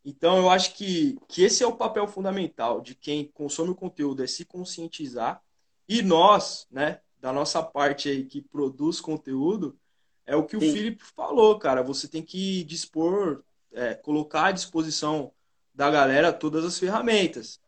Então 0.03 0.38
eu 0.38 0.49
acho 0.49 0.73
que, 0.73 1.17
que 1.27 1.43
esse 1.43 1.63
é 1.63 1.67
o 1.67 1.75
papel 1.75 2.08
fundamental 2.08 2.81
de 2.81 2.95
quem 2.95 3.31
consome 3.31 3.69
o 3.69 3.75
conteúdo, 3.75 4.23
é 4.23 4.27
se 4.27 4.43
conscientizar 4.43 5.41
e 5.88 6.01
nós, 6.01 6.67
né, 6.71 7.01
da 7.19 7.34
nossa 7.34 7.62
parte 7.63 8.10
aí 8.10 8.25
que 8.25 8.41
produz 8.41 9.01
conteúdo, 9.01 9.78
é 10.25 10.36
o 10.36 10.43
que 10.43 10.60
Sim. 10.60 10.69
o 10.69 10.73
Felipe 10.73 11.04
falou, 11.15 11.58
cara. 11.60 11.84
Você 11.84 12.08
tem 12.08 12.23
que 12.23 12.63
dispor, 12.63 13.43
é, 13.71 13.93
colocar 13.93 14.47
à 14.47 14.51
disposição 14.51 15.32
da 15.73 15.91
galera 15.91 16.34
todas 16.34 16.63
as 16.63 16.80
ferramentas, 16.80 17.60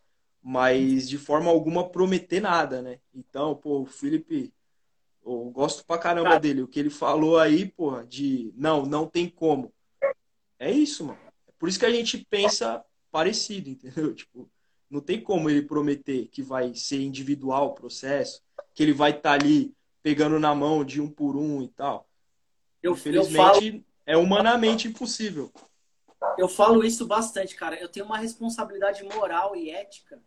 mas 0.41 1.07
de 1.07 1.17
forma 1.17 1.51
alguma 1.51 1.89
prometer 1.89 2.39
nada, 2.39 2.81
né? 2.81 2.99
Então, 3.13 3.55
pô, 3.55 3.81
o 3.81 3.85
Felipe, 3.85 4.53
eu 5.25 5.51
gosto 5.51 5.85
pra 5.85 5.97
caramba 5.97 6.29
cara. 6.29 6.39
dele. 6.39 6.61
O 6.61 6.67
que 6.67 6.79
ele 6.79 6.89
falou 6.89 7.37
aí, 7.37 7.65
porra, 7.65 8.05
de 8.05 8.53
não, 8.55 8.85
não 8.85 9.05
tem 9.05 9.29
como. 9.29 9.73
É 10.57 10.71
isso, 10.71 11.03
mano. 11.05 11.19
É 11.47 11.51
por 11.59 11.69
isso 11.69 11.77
que 11.77 11.85
a 11.85 11.91
gente 11.91 12.25
pensa 12.29 12.83
parecido, 13.11 13.69
entendeu? 13.69 14.15
Tipo, 14.15 14.49
não 14.89 15.01
tem 15.01 15.21
como 15.21 15.49
ele 15.49 15.61
prometer 15.61 16.27
que 16.27 16.41
vai 16.41 16.73
ser 16.73 17.01
individual 17.01 17.67
o 17.67 17.73
processo, 17.73 18.41
que 18.77 18.83
ele 18.83 18.93
vai 18.93 19.09
estar 19.09 19.31
tá 19.31 19.33
ali 19.33 19.75
pegando 20.03 20.39
na 20.39 20.53
mão 20.53 20.85
de 20.85 21.01
um 21.01 21.09
por 21.09 21.35
um 21.35 21.63
e 21.63 21.67
tal. 21.67 22.07
Eu, 22.83 22.91
Infelizmente, 22.91 23.35
eu 23.35 23.71
falo... 23.71 23.85
é 24.05 24.15
humanamente 24.15 24.87
impossível. 24.87 25.51
Eu 26.37 26.47
falo 26.47 26.83
isso 26.83 27.07
bastante, 27.07 27.55
cara. 27.55 27.75
Eu 27.75 27.89
tenho 27.89 28.05
uma 28.05 28.19
responsabilidade 28.19 29.03
moral 29.03 29.55
e 29.55 29.71
ética, 29.71 30.21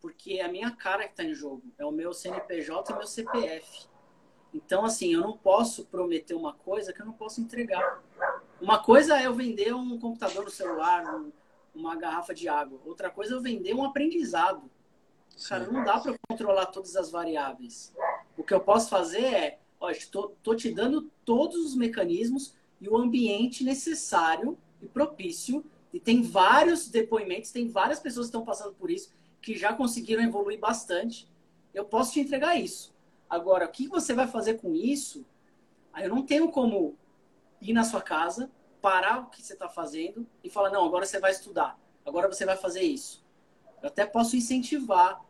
porque 0.00 0.34
é 0.34 0.44
a 0.44 0.48
minha 0.48 0.70
cara 0.70 1.06
que 1.06 1.10
está 1.10 1.24
em 1.24 1.34
jogo. 1.34 1.64
É 1.76 1.84
o 1.84 1.90
meu 1.90 2.14
CNPJ 2.14 2.92
e 2.92 2.96
meu 2.96 3.06
CPF. 3.08 3.88
Então, 4.54 4.84
assim, 4.84 5.12
eu 5.12 5.20
não 5.20 5.36
posso 5.36 5.84
prometer 5.86 6.34
uma 6.34 6.52
coisa 6.52 6.92
que 6.92 7.02
eu 7.02 7.06
não 7.06 7.14
posso 7.14 7.40
entregar. 7.40 8.00
Uma 8.60 8.80
coisa 8.80 9.20
é 9.20 9.26
eu 9.26 9.34
vender 9.34 9.74
um 9.74 9.98
computador 9.98 10.44
no 10.44 10.50
celular, 10.50 11.16
um, 11.16 11.32
uma 11.74 11.96
garrafa 11.96 12.32
de 12.32 12.48
água. 12.48 12.80
Outra 12.84 13.10
coisa 13.10 13.34
é 13.34 13.36
eu 13.36 13.42
vender 13.42 13.74
um 13.74 13.82
aprendizado. 13.82 14.70
Cara, 15.48 15.66
não 15.66 15.84
dá 15.84 15.98
para 15.98 16.14
controlar 16.28 16.66
todas 16.66 16.96
as 16.96 17.10
variáveis. 17.10 17.92
O 18.36 18.42
que 18.42 18.54
eu 18.54 18.60
posso 18.60 18.88
fazer 18.88 19.24
é, 19.24 19.58
olha, 19.80 19.96
estou 19.96 20.28
tô, 20.28 20.36
tô 20.42 20.54
te 20.54 20.72
dando 20.72 21.10
todos 21.24 21.56
os 21.56 21.74
mecanismos 21.74 22.54
e 22.80 22.88
o 22.88 22.96
ambiente 22.96 23.64
necessário 23.64 24.58
e 24.80 24.86
propício. 24.86 25.64
E 25.92 26.00
tem 26.00 26.22
vários 26.22 26.88
depoimentos, 26.88 27.50
tem 27.50 27.68
várias 27.68 28.00
pessoas 28.00 28.26
que 28.26 28.28
estão 28.28 28.44
passando 28.44 28.74
por 28.74 28.90
isso, 28.90 29.12
que 29.40 29.56
já 29.56 29.72
conseguiram 29.72 30.22
evoluir 30.22 30.58
bastante. 30.58 31.28
Eu 31.74 31.84
posso 31.84 32.12
te 32.12 32.20
entregar 32.20 32.56
isso. 32.56 32.94
Agora, 33.28 33.66
o 33.66 33.68
que 33.68 33.88
você 33.88 34.14
vai 34.14 34.26
fazer 34.26 34.54
com 34.54 34.74
isso? 34.74 35.24
Aí 35.92 36.04
eu 36.04 36.10
não 36.10 36.22
tenho 36.24 36.50
como 36.50 36.96
ir 37.60 37.72
na 37.72 37.84
sua 37.84 38.00
casa, 38.00 38.50
parar 38.80 39.20
o 39.20 39.26
que 39.26 39.42
você 39.42 39.52
está 39.52 39.68
fazendo 39.68 40.26
e 40.42 40.50
falar: 40.50 40.70
não, 40.70 40.84
agora 40.84 41.06
você 41.06 41.20
vai 41.20 41.30
estudar, 41.30 41.78
agora 42.04 42.28
você 42.28 42.44
vai 42.44 42.56
fazer 42.56 42.82
isso. 42.82 43.22
Eu 43.82 43.88
até 43.88 44.06
posso 44.06 44.36
incentivar, 44.36 45.24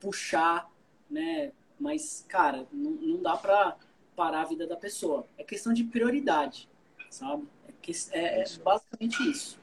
puxar, 0.00 0.70
né? 1.10 1.52
Mas, 1.78 2.24
cara, 2.28 2.66
não, 2.72 2.92
não 2.92 3.22
dá 3.22 3.36
para 3.36 3.76
parar 4.16 4.42
a 4.42 4.44
vida 4.44 4.66
da 4.66 4.76
pessoa. 4.76 5.26
É 5.36 5.44
questão 5.44 5.72
de 5.72 5.84
prioridade, 5.84 6.68
sabe? 7.08 7.46
É, 7.68 7.72
que, 7.80 7.92
é, 8.10 8.42
é 8.42 8.44
basicamente 8.58 9.30
isso. 9.30 9.58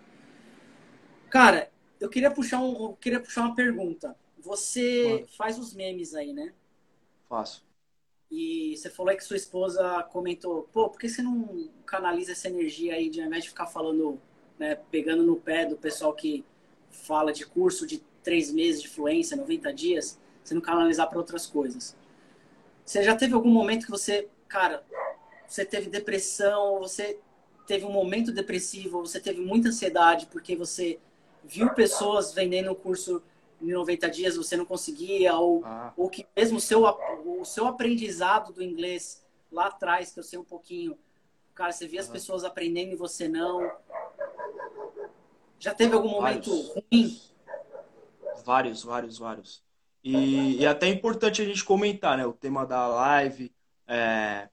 Cara, 1.30 1.70
eu 2.00 2.10
queria 2.10 2.32
puxar, 2.32 2.60
um, 2.60 2.90
eu 2.90 2.98
queria 3.00 3.20
puxar 3.20 3.42
uma 3.42 3.56
pergunta. 3.56 4.16
Você 4.40 5.16
Mano. 5.16 5.28
faz 5.38 5.60
os 5.60 5.74
memes 5.74 6.14
aí, 6.14 6.32
né? 6.32 6.54
Faço. 7.28 7.66
E 8.32 8.76
você 8.76 8.90
falou 8.90 9.12
aí 9.12 9.18
que 9.18 9.24
sua 9.24 9.38
esposa 9.38 10.04
comentou, 10.04 10.70
pô, 10.72 10.90
por 10.90 11.00
que 11.00 11.08
você 11.08 11.22
não 11.22 11.70
canaliza 11.86 12.32
essa 12.32 12.48
energia 12.48 12.96
aí 12.96 13.10
de 13.10 13.22
ao 13.22 13.28
invés 13.28 13.44
de 13.44 13.50
ficar 13.50 13.68
falando, 13.68 14.20
né, 14.58 14.76
pegando 14.90 15.24
no 15.24 15.36
pé 15.36 15.66
do 15.66 15.78
pessoal 15.78 16.14
que 16.14 16.44
fala 16.90 17.32
de 17.32 17.46
curso 17.46 17.86
de 17.86 18.00
três 18.24 18.52
meses 18.52 18.82
de 18.82 18.88
fluência, 18.88 19.38
90 19.38 19.74
dias, 19.74 20.20
você 20.48 20.54
não 20.54 20.62
canalizar 20.62 21.10
para 21.10 21.18
outras 21.18 21.48
coisas. 21.48 21.96
Você 22.86 23.04
já 23.04 23.16
teve 23.16 23.34
algum 23.34 23.50
momento 23.50 23.86
que 23.86 23.92
você, 23.92 24.30
cara, 24.48 24.84
você 25.48 25.66
teve 25.66 25.90
depressão, 25.90 26.80
você 26.80 27.20
teve 27.66 27.84
um 27.84 27.92
momento 27.92 28.32
depressivo, 28.32 29.02
você 29.02 29.20
teve 29.20 29.42
muita 29.42 29.70
ansiedade 29.70 30.28
porque 30.28 30.56
você 30.56 31.00
viu 31.44 31.74
pessoas 31.74 32.34
vendendo 32.34 32.72
o 32.72 32.76
curso 32.76 33.22
em 33.62 33.72
90 33.72 34.10
dias, 34.10 34.38
você 34.38 34.56
não 34.56 34.66
conseguia, 34.66 35.36
ou, 35.36 35.64
ah. 35.66 35.94
ou 35.98 36.10
que 36.10 36.28
mesmo 36.36 36.58
o 36.58 36.62
seu, 36.62 36.84
o 36.84 37.44
seu 37.46 37.68
aprendizado 37.68 38.54
do 38.54 38.64
inglês 38.64 39.26
lá 39.52 39.68
atrás, 39.68 40.12
que 40.12 40.20
eu 40.20 40.24
sei 40.24 40.38
um 40.38 40.44
pouquinho, 40.44 40.98
cara, 41.56 41.72
você 41.72 41.88
via 41.88 42.02
as 42.02 42.08
pessoas 42.08 42.44
aprendendo 42.44 42.92
e 42.92 42.96
você 42.96 43.28
não. 43.28 43.72
Já 45.58 45.74
teve 45.74 45.96
algum 45.96 46.10
momento 46.10 46.52
vários. 46.52 46.86
ruim? 46.92 47.22
Vários, 48.44 48.84
vários, 48.84 49.18
vários. 49.18 49.65
E, 50.06 50.58
e 50.58 50.66
até 50.68 50.86
é 50.86 50.92
importante 50.92 51.42
a 51.42 51.46
gente 51.46 51.66
comentar, 51.66 52.16
né? 52.16 52.28
O 52.28 52.32
tema 52.32 52.64
da 52.64 52.86
live, 52.86 53.52
é, 53.88 54.48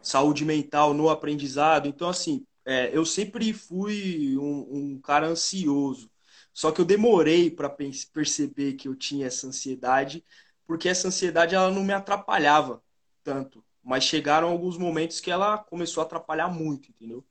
saúde 0.00 0.44
mental 0.44 0.94
no 0.94 1.10
aprendizado. 1.10 1.88
Então, 1.88 2.08
assim, 2.08 2.46
é, 2.64 2.96
eu 2.96 3.04
sempre 3.04 3.52
fui 3.52 4.38
um, 4.38 4.94
um, 4.94 5.00
cara 5.00 5.26
ansioso. 5.26 6.08
Só 6.54 6.70
que 6.70 6.80
eu 6.80 6.84
demorei 6.84 7.50
para 7.50 7.68
perceber 7.68 8.74
que 8.74 8.86
eu 8.86 8.94
tinha 8.94 9.26
essa 9.26 9.48
ansiedade, 9.48 10.24
porque 10.68 10.88
essa 10.88 11.08
ansiedade 11.08 11.56
ela 11.56 11.72
não 11.72 11.82
me 11.82 11.92
atrapalhava 11.92 12.80
tanto. 13.24 13.64
Mas 13.82 14.04
chegaram 14.04 14.50
alguns 14.50 14.78
momentos 14.78 15.18
que 15.18 15.32
ela 15.32 15.58
começou 15.58 16.00
a 16.00 16.06
atrapalhar 16.06 16.48
muito, 16.48 16.90
entendeu? 16.90 17.24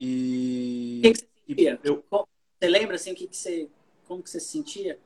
E. 0.00 1.00
O 1.00 1.02
que, 1.02 1.12
que 1.12 1.18
você 1.18 1.28
sentia? 1.46 1.80
Eu... 1.84 2.02
Você 2.10 2.68
lembra 2.70 2.96
assim 2.96 3.12
o 3.12 3.14
que, 3.14 3.26
que 3.26 3.36
você. 3.36 3.68
Como 4.06 4.22
que 4.22 4.30
você 4.30 4.40
se 4.40 4.48
sentia? 4.48 4.98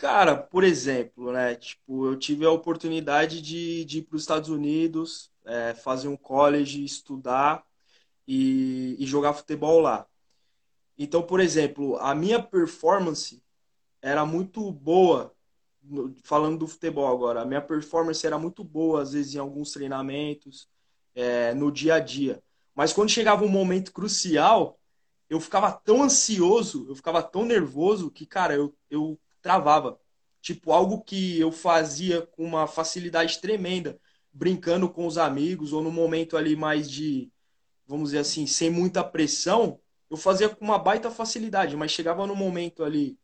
Cara, 0.00 0.34
por 0.36 0.64
exemplo, 0.64 1.30
né? 1.32 1.54
Tipo, 1.56 2.06
eu 2.06 2.18
tive 2.18 2.44
a 2.46 2.50
oportunidade 2.50 3.42
de, 3.42 3.84
de 3.84 3.98
ir 3.98 4.02
para 4.02 4.16
os 4.16 4.22
Estados 4.22 4.48
Unidos, 4.48 5.30
é, 5.44 5.74
fazer 5.74 6.08
um 6.08 6.16
college, 6.16 6.82
estudar. 6.84 7.64
e, 8.26 8.96
e 9.00 9.06
jogar 9.06 9.34
futebol 9.34 9.80
lá. 9.80 10.06
Então, 10.98 11.22
por 11.22 11.40
exemplo, 11.40 11.96
a 11.98 12.14
minha 12.14 12.42
performance 12.42 13.42
era 14.02 14.26
muito 14.26 14.72
boa, 14.72 15.34
falando 16.24 16.58
do 16.58 16.66
futebol 16.68 17.06
agora, 17.08 17.42
a 17.42 17.44
minha 17.46 17.60
performance 17.60 18.26
era 18.26 18.38
muito 18.38 18.62
boa, 18.64 19.02
às 19.02 19.12
vezes, 19.12 19.34
em 19.34 19.38
alguns 19.38 19.72
treinamentos, 19.72 20.68
é, 21.14 21.54
no 21.54 21.70
dia 21.72 21.94
a 21.94 22.00
dia. 22.00 22.42
Mas 22.74 22.92
quando 22.92 23.10
chegava 23.10 23.44
um 23.44 23.48
momento 23.48 23.92
crucial, 23.92 24.78
eu 25.28 25.40
ficava 25.40 25.72
tão 25.72 26.02
ansioso, 26.02 26.86
eu 26.88 26.94
ficava 26.96 27.22
tão 27.22 27.44
nervoso 27.44 28.10
que, 28.10 28.26
cara, 28.26 28.54
eu, 28.54 28.74
eu 28.90 29.18
travava. 29.42 29.98
Tipo, 30.40 30.72
algo 30.72 31.02
que 31.02 31.38
eu 31.38 31.52
fazia 31.52 32.22
com 32.22 32.44
uma 32.44 32.66
facilidade 32.66 33.40
tremenda, 33.40 34.00
brincando 34.32 34.88
com 34.88 35.06
os 35.06 35.18
amigos, 35.18 35.72
ou 35.72 35.82
no 35.82 35.90
momento 35.92 36.36
ali 36.36 36.56
mais 36.56 36.90
de, 36.90 37.30
vamos 37.86 38.10
dizer 38.10 38.20
assim, 38.20 38.46
sem 38.46 38.70
muita 38.70 39.04
pressão, 39.04 39.78
eu 40.08 40.16
fazia 40.16 40.48
com 40.48 40.64
uma 40.64 40.78
baita 40.78 41.10
facilidade, 41.10 41.76
mas 41.76 41.90
chegava 41.90 42.26
no 42.26 42.34
momento 42.34 42.82
ali 42.82 43.18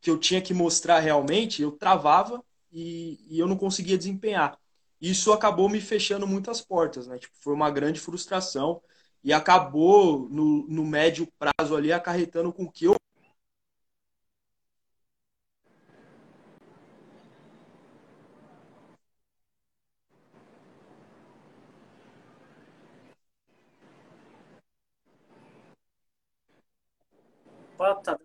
que 0.00 0.10
eu 0.10 0.18
tinha 0.18 0.40
que 0.40 0.52
mostrar 0.52 1.00
realmente, 1.00 1.62
eu 1.62 1.72
travava 1.72 2.42
e, 2.70 3.18
e 3.28 3.38
eu 3.38 3.46
não 3.46 3.56
conseguia 3.56 3.96
desempenhar. 3.96 4.58
Isso 5.00 5.32
acabou 5.32 5.68
me 5.68 5.80
fechando 5.80 6.26
muitas 6.26 6.60
portas, 6.60 7.06
né? 7.06 7.18
Tipo, 7.18 7.34
foi 7.40 7.54
uma 7.54 7.70
grande 7.70 8.00
frustração 8.00 8.82
e 9.22 9.32
acabou 9.32 10.28
no, 10.28 10.66
no 10.66 10.84
médio 10.84 11.28
prazo 11.38 11.76
ali 11.76 11.92
acarretando 11.92 12.52
com 12.52 12.70
que 12.70 12.84
eu 12.86 12.94
Opa, 27.74 27.94
tá. 27.96 28.18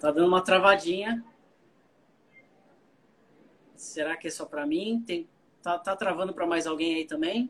Dando 0.00 0.26
uma 0.26 0.42
travadinha. 0.42 1.24
Será 3.76 4.16
que 4.16 4.28
é 4.28 4.30
só 4.30 4.44
para 4.44 4.66
mim? 4.66 5.02
Tem, 5.06 5.28
tá, 5.62 5.78
tá 5.78 5.94
travando 5.96 6.32
para 6.34 6.46
mais 6.46 6.66
alguém 6.66 6.96
aí 6.96 7.04
também? 7.06 7.48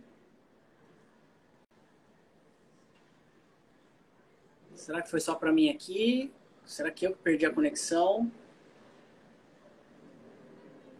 Será 4.75 5.03
que 5.03 5.11
foi 5.11 5.20
só 5.20 5.35
para 5.35 5.53
mim 5.53 5.70
aqui? 5.70 6.33
Será 6.64 6.90
que 6.90 7.07
eu 7.07 7.16
perdi 7.16 7.46
a 7.46 7.53
conexão? 7.53 8.31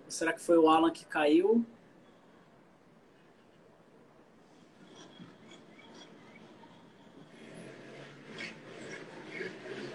será 0.09 0.33
que 0.33 0.41
foi 0.41 0.57
o 0.57 0.69
Alan 0.69 0.91
que 0.91 1.05
caiu? 1.05 1.65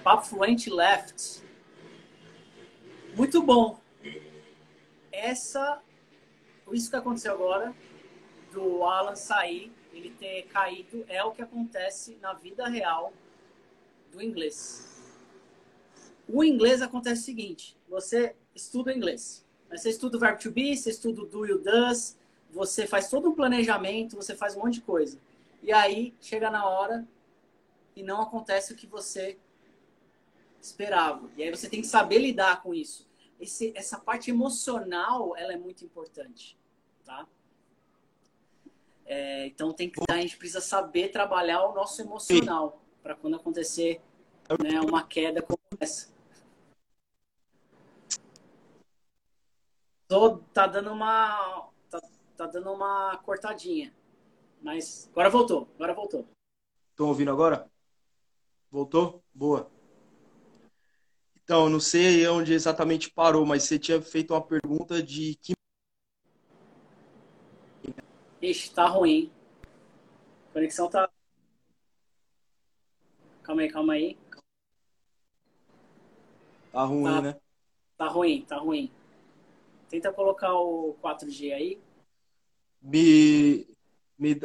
Papo 0.03 0.25
Fluente 0.25 0.67
Left. 0.67 1.43
Muito 3.15 3.41
bom. 3.43 3.79
Essa, 5.11 5.79
isso 6.71 6.89
que 6.89 6.95
aconteceu 6.95 7.33
agora, 7.33 7.75
do 8.51 8.83
Alan 8.83 9.15
sair, 9.15 9.71
ele 9.93 10.09
ter 10.11 10.43
caído, 10.47 11.05
é 11.07 11.23
o 11.23 11.31
que 11.31 11.43
acontece 11.43 12.17
na 12.19 12.33
vida 12.33 12.67
real 12.67 13.13
do 14.11 14.19
inglês. 14.21 14.99
O 16.27 16.43
inglês 16.43 16.81
acontece 16.81 17.21
o 17.21 17.25
seguinte: 17.25 17.77
você 17.87 18.35
estuda 18.55 18.93
inglês. 18.93 19.45
Você 19.69 19.89
estuda 19.89 20.17
o 20.17 20.19
verbo 20.19 20.39
to 20.39 20.51
be, 20.51 20.75
você 20.75 20.89
estuda 20.89 21.21
o 21.21 21.25
do 21.25 21.45
e 21.45 21.53
o 21.53 21.59
does, 21.59 22.17
você 22.49 22.87
faz 22.87 23.07
todo 23.07 23.29
um 23.29 23.35
planejamento, 23.35 24.15
você 24.15 24.35
faz 24.35 24.55
um 24.55 24.61
monte 24.61 24.75
de 24.75 24.81
coisa. 24.81 25.19
E 25.61 25.71
aí 25.71 26.13
chega 26.19 26.49
na 26.49 26.67
hora 26.67 27.07
e 27.95 28.01
não 28.01 28.21
acontece 28.21 28.73
o 28.73 28.75
que 28.75 28.87
você 28.87 29.37
esperava. 30.65 31.29
E 31.35 31.43
aí 31.43 31.49
você 31.49 31.69
tem 31.69 31.81
que 31.81 31.87
saber 31.87 32.19
lidar 32.19 32.61
com 32.61 32.73
isso. 32.73 33.09
Esse, 33.39 33.73
essa 33.75 33.99
parte 33.99 34.29
emocional, 34.29 35.35
ela 35.35 35.53
é 35.53 35.57
muito 35.57 35.83
importante, 35.83 36.57
tá? 37.03 37.27
É, 39.05 39.47
então 39.47 39.73
tem 39.73 39.89
que 39.89 39.99
a 40.09 40.21
gente 40.21 40.37
precisa 40.37 40.61
saber 40.61 41.09
trabalhar 41.09 41.65
o 41.65 41.73
nosso 41.73 42.01
emocional 42.01 42.81
para 43.01 43.15
quando 43.15 43.35
acontecer 43.35 43.99
né, 44.63 44.79
uma 44.79 45.03
queda 45.03 45.41
como 45.41 45.57
essa. 45.79 46.11
Tô, 50.07 50.37
tá 50.53 50.67
dando 50.67 50.91
uma 50.91 51.69
tá, 51.89 52.01
tá 52.37 52.45
dando 52.45 52.71
uma 52.71 53.17
cortadinha, 53.17 53.93
mas 54.61 55.09
agora 55.11 55.29
voltou, 55.29 55.67
agora 55.75 55.93
voltou. 55.93 56.27
Estão 56.91 57.07
ouvindo 57.07 57.31
agora? 57.31 57.69
Voltou? 58.69 59.23
Boa. 59.33 59.69
Então, 61.51 61.67
não 61.67 61.81
sei 61.81 62.25
onde 62.29 62.53
exatamente 62.53 63.11
parou, 63.11 63.45
mas 63.45 63.63
você 63.63 63.77
tinha 63.77 64.01
feito 64.01 64.33
uma 64.33 64.41
pergunta 64.41 65.03
de 65.03 65.35
que. 65.35 65.51
Ixi, 68.41 68.71
tá 68.71 68.87
ruim. 68.87 69.29
A 70.49 70.53
conexão 70.53 70.89
tá. 70.89 71.09
Calma 73.43 73.63
aí, 73.63 73.69
calma 73.69 73.93
aí. 73.95 74.17
Tá 76.71 76.85
ruim, 76.85 77.03
tá, 77.03 77.21
né? 77.21 77.35
Tá 77.97 78.07
ruim, 78.07 78.45
tá 78.47 78.57
ruim. 78.57 78.91
Tenta 79.89 80.13
colocar 80.13 80.53
o 80.53 80.95
4G 81.03 81.51
aí. 81.51 81.81
Me, 82.81 83.67
me, 84.17 84.39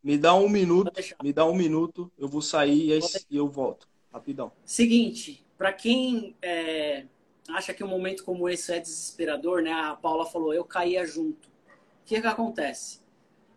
me 0.00 0.16
dá 0.16 0.32
um 0.36 0.48
minuto. 0.48 0.92
Me 1.20 1.32
dá 1.32 1.44
um 1.44 1.56
minuto. 1.56 2.08
Eu 2.16 2.28
vou 2.28 2.40
sair 2.40 2.96
e 3.28 3.36
eu 3.36 3.48
volto. 3.48 3.88
Rapidão. 4.12 4.52
Seguinte, 4.64 5.44
para 5.56 5.72
quem 5.72 6.36
é, 6.42 7.06
acha 7.48 7.72
que 7.72 7.82
um 7.82 7.88
momento 7.88 8.24
como 8.24 8.48
esse 8.48 8.72
é 8.72 8.80
desesperador, 8.80 9.62
né? 9.62 9.72
A 9.72 9.94
Paula 9.94 10.26
falou, 10.26 10.52
eu 10.52 10.64
caía 10.64 11.04
junto. 11.06 11.48
O 11.48 12.04
que, 12.04 12.20
que 12.20 12.26
acontece? 12.26 13.00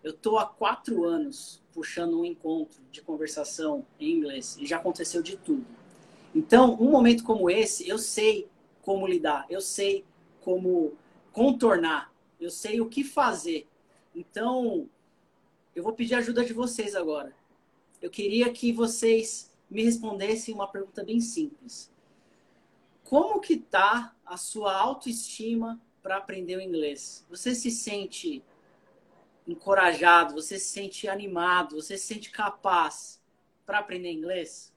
Eu 0.04 0.14
tô 0.14 0.38
há 0.38 0.46
quatro 0.46 1.04
anos 1.04 1.62
puxando 1.74 2.20
um 2.20 2.26
encontro 2.26 2.82
de 2.92 3.02
conversação 3.02 3.86
em 4.00 4.12
inglês 4.12 4.58
e 4.60 4.66
já 4.66 4.78
aconteceu 4.78 5.22
de 5.22 5.38
tudo. 5.38 5.66
Então, 6.34 6.76
um 6.80 6.92
momento 6.92 7.24
como 7.24 7.50
esse, 7.50 7.88
eu 7.88 7.98
sei 7.98 8.48
como 8.82 9.08
lidar, 9.08 9.46
eu 9.50 9.62
sei 9.62 10.06
como 10.42 10.94
contornar, 11.32 12.14
eu 12.40 12.50
sei 12.50 12.80
o 12.80 12.88
que 12.88 13.04
fazer. 13.04 13.68
Então, 14.16 14.88
eu 15.76 15.84
vou 15.84 15.94
pedir 15.94 16.16
ajuda 16.16 16.46
de 16.46 16.54
vocês 16.54 16.96
agora. 16.96 17.36
Eu 18.02 18.10
queria 18.10 18.52
que 18.52 18.72
vocês 18.72 19.49
me 19.70 19.84
respondesse 19.84 20.52
uma 20.52 20.68
pergunta 20.68 21.04
bem 21.04 21.20
simples. 21.20 21.92
Como 23.04 23.40
que 23.40 23.58
tá 23.58 24.16
a 24.26 24.38
sua 24.38 24.74
autoestima 24.74 25.82
para 26.02 26.18
aprender 26.18 26.58
o 26.58 26.62
inglês? 26.62 27.26
Você 27.30 27.54
se 27.56 27.72
sente 27.72 28.44
encorajado, 29.48 30.34
você 30.34 30.60
se 30.60 30.70
sente 30.70 31.08
animado, 31.08 31.76
você 31.76 31.98
se 31.98 32.06
sente 32.06 32.32
capaz 32.32 33.22
para 33.66 33.80
aprender 33.80 34.12
inglês? 34.12 34.74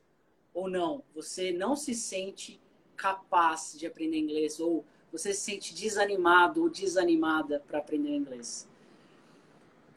Ou 0.54 0.68
não? 0.68 1.02
Você 1.14 1.52
não 1.52 1.76
se 1.76 1.94
sente 1.94 2.60
capaz 2.96 3.74
de 3.78 3.86
aprender 3.86 4.18
inglês 4.18 4.60
ou 4.60 4.84
você 5.10 5.34
se 5.34 5.40
sente 5.40 5.74
desanimado 5.74 6.62
ou 6.62 6.70
desanimada 6.70 7.60
para 7.66 7.78
aprender 7.78 8.14
inglês? 8.14 8.68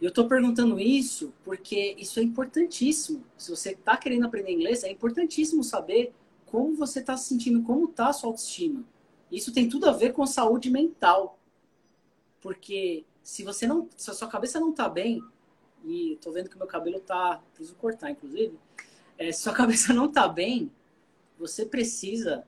Eu 0.01 0.09
estou 0.09 0.27
perguntando 0.27 0.79
isso 0.79 1.33
porque 1.43 1.95
isso 1.97 2.19
é 2.19 2.23
importantíssimo. 2.23 3.23
Se 3.37 3.49
você 3.49 3.71
está 3.71 3.95
querendo 3.95 4.25
aprender 4.25 4.51
inglês, 4.51 4.83
é 4.83 4.91
importantíssimo 4.91 5.63
saber 5.63 6.13
como 6.45 6.75
você 6.75 6.99
está 6.99 7.15
se 7.15 7.29
sentindo, 7.29 7.63
como 7.63 7.85
está 7.85 8.09
a 8.09 8.13
sua 8.13 8.29
autoestima. 8.29 8.83
Isso 9.31 9.53
tem 9.53 9.67
tudo 9.69 9.87
a 9.87 9.91
ver 9.91 10.13
com 10.13 10.25
saúde 10.25 10.69
mental. 10.69 11.39
Porque 12.41 13.05
se 13.23 13.43
você 13.43 13.65
não, 13.65 13.89
se 13.95 14.11
a 14.11 14.13
sua 14.13 14.27
cabeça 14.27 14.59
não 14.59 14.71
está 14.71 14.87
bem, 14.87 15.21
e 15.83 16.13
estou 16.13 16.33
vendo 16.33 16.49
que 16.49 16.57
meu 16.57 16.67
cabelo 16.67 16.97
está, 16.97 17.41
preciso 17.53 17.75
cortar, 17.75 18.11
inclusive, 18.11 18.57
é, 19.17 19.31
se 19.31 19.41
sua 19.41 19.53
cabeça 19.53 19.93
não 19.93 20.05
está 20.05 20.27
bem, 20.27 20.71
você 21.37 21.65
precisa 21.65 22.45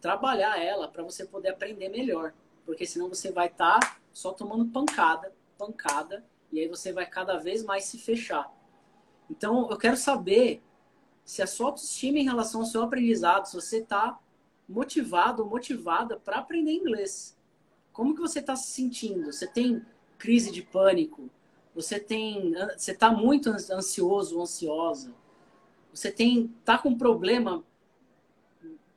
trabalhar 0.00 0.58
ela 0.58 0.88
para 0.88 1.02
você 1.02 1.24
poder 1.24 1.50
aprender 1.50 1.88
melhor. 1.88 2.32
Porque 2.64 2.86
senão 2.86 3.08
você 3.08 3.30
vai 3.30 3.46
estar 3.46 3.80
tá 3.80 3.96
só 4.12 4.32
tomando 4.32 4.66
pancada, 4.66 5.32
pancada, 5.58 6.24
e 6.54 6.60
aí 6.60 6.68
você 6.68 6.92
vai 6.92 7.04
cada 7.04 7.36
vez 7.36 7.64
mais 7.64 7.84
se 7.84 7.98
fechar. 7.98 8.48
Então, 9.28 9.68
eu 9.68 9.76
quero 9.76 9.96
saber 9.96 10.62
se 11.24 11.42
a 11.42 11.48
sua 11.48 11.66
autoestima 11.66 12.18
em 12.18 12.24
relação 12.24 12.60
ao 12.60 12.66
seu 12.66 12.80
aprendizado, 12.80 13.46
se 13.46 13.56
você 13.56 13.78
está 13.78 14.20
motivado 14.68 15.42
ou 15.42 15.50
motivada 15.50 16.16
para 16.16 16.38
aprender 16.38 16.70
inglês. 16.70 17.36
Como 17.92 18.14
que 18.14 18.20
você 18.20 18.38
está 18.38 18.54
se 18.54 18.70
sentindo? 18.70 19.32
Você 19.32 19.48
tem 19.48 19.84
crise 20.16 20.52
de 20.52 20.62
pânico? 20.62 21.28
Você 21.74 21.98
tem, 21.98 22.54
você 22.76 22.92
está 22.92 23.10
muito 23.10 23.50
ansioso, 23.50 24.40
ansiosa? 24.40 25.12
Você 25.92 26.08
tem, 26.12 26.54
tá 26.64 26.78
com 26.78 26.96
problema 26.96 27.64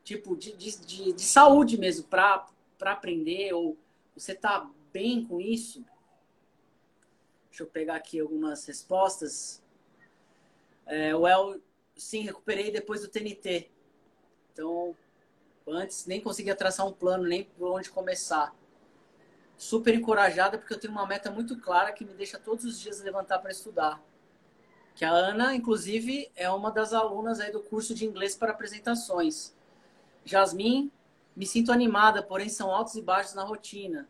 tipo 0.03 0.37
de, 0.37 0.55
de, 0.55 0.79
de, 0.85 1.13
de 1.13 1.21
saúde 1.23 1.75
mesmo 1.75 2.07
para 2.07 2.45
aprender 2.81 3.51
ou 3.53 3.75
você 4.15 4.33
está 4.33 4.69
bem 4.93 5.25
com 5.25 5.41
isso? 5.41 5.83
Deixa 7.57 7.67
eu 7.67 7.71
pegar 7.73 7.95
aqui 7.95 8.19
algumas 8.19 8.63
respostas. 8.67 9.63
É, 10.85 11.15
o 11.15 11.27
El, 11.27 11.59
sim, 11.95 12.21
recuperei 12.21 12.69
depois 12.69 13.01
do 13.01 13.07
TNT. 13.07 13.71
Então, 14.53 14.95
antes 15.67 16.05
nem 16.05 16.21
conseguia 16.21 16.55
traçar 16.55 16.85
um 16.85 16.93
plano, 16.93 17.23
nem 17.23 17.45
por 17.45 17.71
onde 17.71 17.89
começar. 17.89 18.53
Super 19.57 19.95
encorajada, 19.95 20.59
porque 20.59 20.71
eu 20.71 20.79
tenho 20.79 20.93
uma 20.93 21.07
meta 21.07 21.31
muito 21.31 21.59
clara 21.59 21.91
que 21.91 22.05
me 22.05 22.13
deixa 22.13 22.37
todos 22.37 22.63
os 22.63 22.79
dias 22.79 23.01
levantar 23.01 23.39
para 23.39 23.49
estudar. 23.49 23.99
Que 24.93 25.03
a 25.03 25.09
Ana, 25.09 25.55
inclusive, 25.55 26.31
é 26.35 26.47
uma 26.51 26.69
das 26.69 26.93
alunas 26.93 27.39
aí 27.39 27.51
do 27.51 27.63
curso 27.63 27.95
de 27.95 28.05
inglês 28.05 28.35
para 28.35 28.51
apresentações. 28.51 29.51
Jasmin, 30.23 30.91
me 31.35 31.47
sinto 31.47 31.71
animada, 31.71 32.21
porém 32.21 32.49
são 32.49 32.69
altos 32.69 32.93
e 32.93 33.01
baixos 33.01 33.33
na 33.33 33.43
rotina. 33.43 34.07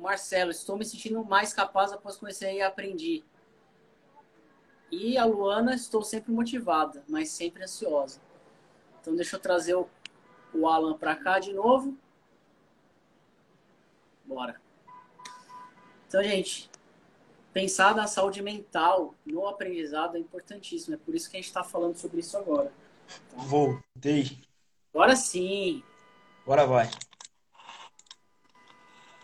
Marcelo, 0.00 0.50
estou 0.50 0.76
me 0.76 0.84
sentindo 0.84 1.22
mais 1.24 1.52
capaz 1.52 1.92
após 1.92 2.16
conhecer 2.16 2.52
e 2.54 2.62
aprendi. 2.62 3.22
E 4.90 5.16
a 5.16 5.24
Luana, 5.24 5.74
estou 5.74 6.02
sempre 6.02 6.32
motivada, 6.32 7.04
mas 7.08 7.28
sempre 7.28 7.62
ansiosa. 7.62 8.20
Então 9.00 9.14
deixa 9.14 9.36
eu 9.36 9.40
trazer 9.40 9.74
o, 9.74 9.88
o 10.52 10.66
Alan 10.66 10.96
para 10.96 11.14
cá 11.14 11.38
de 11.38 11.52
novo. 11.52 11.96
Bora. 14.24 14.60
Então, 16.08 16.22
gente, 16.22 16.70
pensar 17.52 17.94
na 17.94 18.06
saúde 18.06 18.42
mental 18.42 19.14
no 19.24 19.46
aprendizado 19.46 20.16
é 20.16 20.20
importantíssimo. 20.20 20.94
É 20.94 20.98
por 20.98 21.14
isso 21.14 21.30
que 21.30 21.36
a 21.36 21.40
gente 21.40 21.48
está 21.48 21.62
falando 21.62 21.96
sobre 21.96 22.20
isso 22.20 22.36
agora. 22.36 22.72
Voltei. 23.36 24.38
Agora 24.92 25.14
sim. 25.14 25.84
Agora 26.42 26.66
vai. 26.66 26.90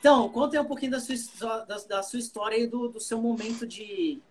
Então, 0.07 0.29
conta 0.29 0.63
um 0.63 0.65
pouquinho 0.65 0.93
da 0.93 1.01
sua, 1.01 1.65
da, 1.65 1.79
da 1.79 2.01
sua 2.01 2.21
história 2.21 2.57
e 2.57 2.69
do, 2.69 2.87
do 2.87 3.01
seu 3.01 3.21
momento 3.21 3.67
de, 3.67 4.23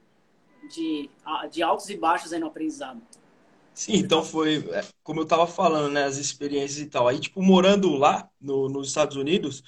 de, 0.69 1.09
de 1.51 1.61
altos 1.61 1.89
e 1.89 1.97
baixos 1.97 2.31
aí 2.31 2.39
no 2.39 2.47
aprendizado. 2.47 3.01
Sim, 3.73 3.97
então 3.97 4.23
foi, 4.23 4.59
é, 4.71 4.85
como 5.03 5.19
eu 5.19 5.25
estava 5.25 5.45
falando, 5.45 5.91
né, 5.91 6.05
as 6.05 6.15
experiências 6.15 6.79
e 6.79 6.85
tal. 6.85 7.09
Aí, 7.09 7.19
tipo, 7.19 7.41
morando 7.41 7.89
lá 7.89 8.29
no, 8.39 8.69
nos 8.69 8.87
Estados 8.87 9.17
Unidos, 9.17 9.61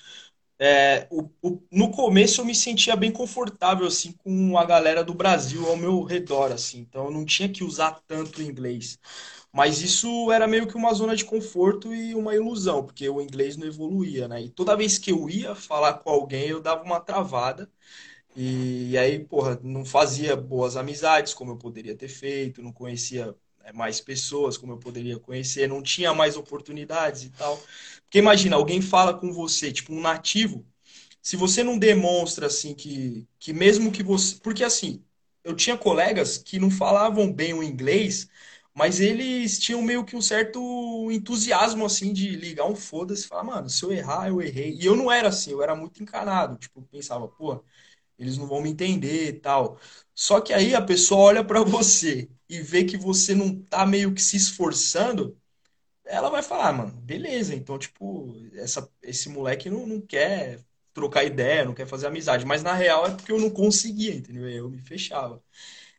é, 0.58 1.10
o, 1.12 1.30
o, 1.42 1.62
no 1.70 1.92
começo 1.92 2.40
eu 2.40 2.46
me 2.46 2.56
sentia 2.56 2.96
bem 2.96 3.12
confortável, 3.12 3.86
assim, 3.86 4.14
com 4.14 4.58
a 4.58 4.64
galera 4.64 5.04
do 5.04 5.14
Brasil 5.14 5.68
ao 5.68 5.76
meu 5.76 6.04
redor, 6.04 6.54
assim. 6.54 6.80
Então, 6.80 7.08
eu 7.08 7.12
não 7.12 7.26
tinha 7.26 7.50
que 7.50 7.66
usar 7.66 8.00
tanto 8.08 8.42
inglês. 8.42 8.98
Mas 9.58 9.82
isso 9.82 10.32
era 10.32 10.48
meio 10.48 10.68
que 10.68 10.76
uma 10.78 10.94
zona 10.94 11.16
de 11.16 11.26
conforto 11.26 11.92
e 11.94 12.14
uma 12.14 12.36
ilusão, 12.36 12.86
porque 12.86 13.10
o 13.10 13.20
inglês 13.20 13.58
não 13.58 13.66
evoluía, 13.68 14.28
né? 14.28 14.44
E 14.44 14.50
toda 14.50 14.78
vez 14.78 15.00
que 15.00 15.12
eu 15.12 15.28
ia 15.30 15.56
falar 15.56 15.94
com 15.96 16.12
alguém, 16.12 16.50
eu 16.50 16.62
dava 16.62 16.84
uma 16.84 17.00
travada. 17.00 17.68
E, 18.36 18.98
aí, 18.98 19.20
porra, 19.26 19.60
não 19.64 19.84
fazia 19.86 20.36
boas 20.36 20.78
amizades 20.78 21.34
como 21.34 21.52
eu 21.54 21.58
poderia 21.58 21.96
ter 21.96 22.08
feito, 22.08 22.62
não 22.62 22.72
conhecia 22.72 23.36
né, 23.64 23.72
mais 23.74 24.00
pessoas 24.02 24.58
como 24.58 24.74
eu 24.74 24.78
poderia 24.80 25.20
conhecer, 25.20 25.68
não 25.68 25.82
tinha 25.82 26.14
mais 26.14 26.38
oportunidades 26.38 27.24
e 27.24 27.32
tal. 27.32 27.58
Porque 28.04 28.20
imagina, 28.20 28.56
alguém 28.56 28.82
fala 28.82 29.14
com 29.14 29.32
você, 29.34 29.72
tipo 29.72 29.94
um 29.94 30.02
nativo, 30.02 30.66
se 31.22 31.36
você 31.36 31.64
não 31.64 31.78
demonstra 31.78 32.48
assim 32.48 32.74
que, 32.76 33.28
que 33.40 33.54
mesmo 33.54 33.92
que 33.92 34.04
você. 34.04 34.36
Porque 34.38 34.64
assim, 34.64 35.04
eu 35.44 35.56
tinha 35.56 35.78
colegas 35.78 36.38
que 36.38 36.60
não 36.60 36.70
falavam 36.72 37.32
bem 37.32 37.54
o 37.54 37.64
inglês 37.64 38.30
mas 38.78 39.00
eles 39.02 39.60
tinham 39.60 39.82
meio 39.82 40.06
que 40.06 40.16
um 40.16 40.22
certo 40.22 40.60
entusiasmo, 41.12 41.86
assim, 41.86 42.14
de 42.14 42.30
ligar 42.36 42.66
um 42.66 42.76
foda-se 42.76 43.26
e 43.26 43.28
falar, 43.28 43.44
mano, 43.44 43.70
se 43.70 43.84
eu 43.84 43.92
errar, 43.92 44.28
eu 44.30 44.42
errei. 44.42 44.76
E 44.80 44.86
eu 44.86 44.96
não 44.96 45.12
era 45.12 45.30
assim, 45.30 45.52
eu 45.52 45.64
era 45.64 45.76
muito 45.76 46.04
encanado. 46.04 46.58
Tipo, 46.58 46.82
pensava, 46.84 47.28
pô, 47.28 47.64
eles 48.20 48.38
não 48.38 48.48
vão 48.48 48.62
me 48.62 48.70
entender 48.72 49.30
e 49.30 49.34
tal. 49.34 49.80
Só 50.16 50.42
que 50.42 50.54
aí 50.54 50.76
a 50.76 50.82
pessoa 50.82 51.22
olha 51.22 51.44
para 51.46 51.62
você 51.66 52.30
e 52.50 52.62
vê 52.62 52.84
que 52.86 52.98
você 52.98 53.36
não 53.36 53.62
tá 53.64 53.86
meio 53.86 54.14
que 54.14 54.22
se 54.22 54.38
esforçando, 54.38 55.38
ela 56.06 56.30
vai 56.30 56.42
falar, 56.44 56.72
mano, 56.74 56.92
beleza, 57.02 57.54
então, 57.56 57.78
tipo, 57.78 58.34
essa, 58.54 58.90
esse 59.02 59.30
moleque 59.30 59.70
não, 59.70 59.86
não 59.86 60.02
quer 60.02 60.62
trocar 60.94 61.24
ideia, 61.26 61.66
não 61.66 61.74
quer 61.74 61.86
fazer 61.88 62.08
amizade. 62.08 62.46
Mas 62.46 62.64
na 62.64 62.74
real 62.74 63.06
é 63.06 63.12
porque 63.16 63.32
eu 63.32 63.40
não 63.40 63.50
conseguia, 63.50 64.16
entendeu? 64.16 64.50
Eu 64.50 64.70
me 64.70 64.80
fechava. 64.82 65.44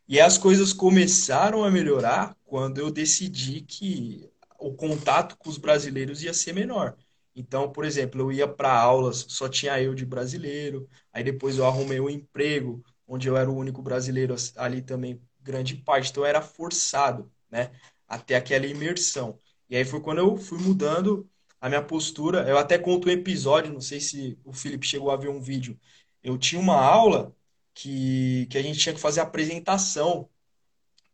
E 0.09 0.21
as 0.21 0.39
coisas 0.39 0.73
começaram 0.73 1.65
a 1.65 1.71
melhorar 1.71 2.37
quando 2.45 2.79
eu 2.79 2.91
decidi 2.91 3.61
que 3.61 4.29
o 4.59 4.75
contato 4.75 5.37
com 5.37 5.51
os 5.51 5.59
brasileiros 5.59 6.23
ia 6.23 6.33
ser 6.33 6.53
menor. 6.55 6.97
Então, 7.37 7.71
por 7.71 7.85
exemplo, 7.85 8.21
eu 8.23 8.33
ia 8.33 8.49
para 8.49 8.73
aulas, 8.73 9.27
só 9.29 9.49
tinha 9.49 9.81
eu 9.81 9.95
de 9.95 10.05
brasileiro, 10.07 10.89
aí 11.13 11.23
depois 11.23 11.59
eu 11.59 11.67
arrumei 11.67 12.01
um 12.01 12.11
emprego 12.11 12.83
onde 13.07 13.29
eu 13.29 13.37
era 13.37 13.49
o 13.51 13.57
único 13.57 13.81
brasileiro 13.83 14.35
ali 14.57 14.83
também, 14.83 15.21
grande 15.41 15.77
parte, 15.77 16.11
então 16.11 16.25
eu 16.25 16.27
era 16.29 16.43
forçado, 16.43 17.31
né, 17.51 17.71
até 18.09 18.35
aquela 18.37 18.67
imersão. 18.67 19.39
E 19.71 19.77
aí 19.77 19.85
foi 19.85 20.01
quando 20.01 20.19
eu 20.19 20.37
fui 20.37 20.59
mudando 20.59 21.29
a 21.61 21.69
minha 21.69 21.83
postura. 21.83 22.49
Eu 22.49 22.59
até 22.59 22.79
conto 22.79 23.09
um 23.09 23.13
episódio, 23.13 23.73
não 23.73 23.81
sei 23.81 24.01
se 24.01 24.39
o 24.45 24.53
Felipe 24.53 24.87
chegou 24.87 25.11
a 25.11 25.17
ver 25.17 25.29
um 25.29 25.41
vídeo. 25.41 25.79
Eu 26.23 26.39
tinha 26.39 26.61
uma 26.61 26.77
aula 26.77 27.35
que, 27.79 28.47
que 28.51 28.59
a 28.59 28.63
gente 28.63 28.79
tinha 28.81 28.95
que 28.95 29.01
fazer 29.01 29.21
apresentação 29.21 30.29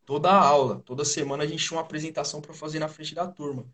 toda 0.07 0.31
a 0.31 0.39
aula. 0.39 0.81
Toda 0.81 1.05
semana 1.05 1.45
a 1.45 1.47
gente 1.47 1.67
tinha 1.67 1.79
uma 1.79 1.85
apresentação 1.85 2.41
para 2.41 2.55
fazer 2.55 2.79
na 2.79 2.89
frente 2.89 3.15
da 3.15 3.27
turma. 3.27 3.67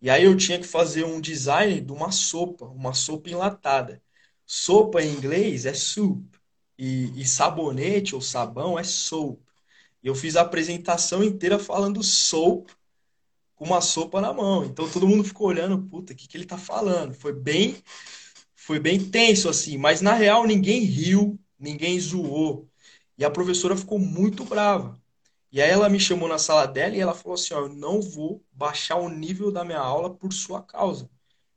E 0.00 0.08
aí 0.10 0.24
eu 0.24 0.36
tinha 0.36 0.58
que 0.58 0.66
fazer 0.66 1.04
um 1.04 1.20
design 1.20 1.80
de 1.80 1.92
uma 1.92 2.12
sopa, 2.12 2.66
uma 2.66 2.94
sopa 2.94 3.30
enlatada. 3.30 4.02
Sopa 4.46 5.02
em 5.02 5.12
inglês 5.12 5.66
é 5.66 5.74
soup. 5.74 6.24
E, 6.78 7.20
e 7.20 7.26
sabonete 7.26 8.14
ou 8.14 8.20
sabão 8.20 8.78
é 8.78 8.84
soap. 8.84 9.40
E 10.02 10.06
eu 10.08 10.14
fiz 10.14 10.36
a 10.36 10.42
apresentação 10.42 11.24
inteira 11.24 11.58
falando 11.58 12.04
soap 12.04 12.70
com 13.56 13.64
uma 13.66 13.80
sopa 13.80 14.20
na 14.20 14.32
mão. 14.32 14.64
Então 14.64 14.88
todo 14.90 15.08
mundo 15.08 15.24
ficou 15.24 15.48
olhando, 15.48 15.82
puta, 15.88 16.12
o 16.12 16.16
que, 16.16 16.28
que 16.28 16.36
ele 16.36 16.46
tá 16.46 16.58
falando? 16.58 17.14
Foi 17.14 17.32
bem, 17.32 17.82
foi 18.54 18.78
bem 18.78 19.10
tenso 19.10 19.48
assim, 19.48 19.76
mas 19.76 20.00
na 20.00 20.14
real 20.14 20.46
ninguém 20.46 20.84
riu, 20.84 21.38
ninguém 21.58 21.98
zoou. 22.00 22.68
E 23.16 23.24
a 23.24 23.30
professora 23.30 23.76
ficou 23.76 23.98
muito 23.98 24.44
brava. 24.44 25.00
E 25.50 25.62
aí 25.62 25.70
ela 25.70 25.88
me 25.88 25.98
chamou 26.00 26.28
na 26.28 26.38
sala 26.38 26.66
dela 26.66 26.94
e 26.96 27.00
ela 27.00 27.14
falou 27.14 27.34
assim: 27.34 27.54
ó, 27.54 27.60
eu 27.60 27.68
não 27.68 28.00
vou 28.02 28.44
baixar 28.52 28.96
o 28.96 29.08
nível 29.08 29.50
da 29.50 29.64
minha 29.64 29.78
aula 29.80 30.14
por 30.14 30.32
sua 30.32 30.62
causa. 30.62 31.10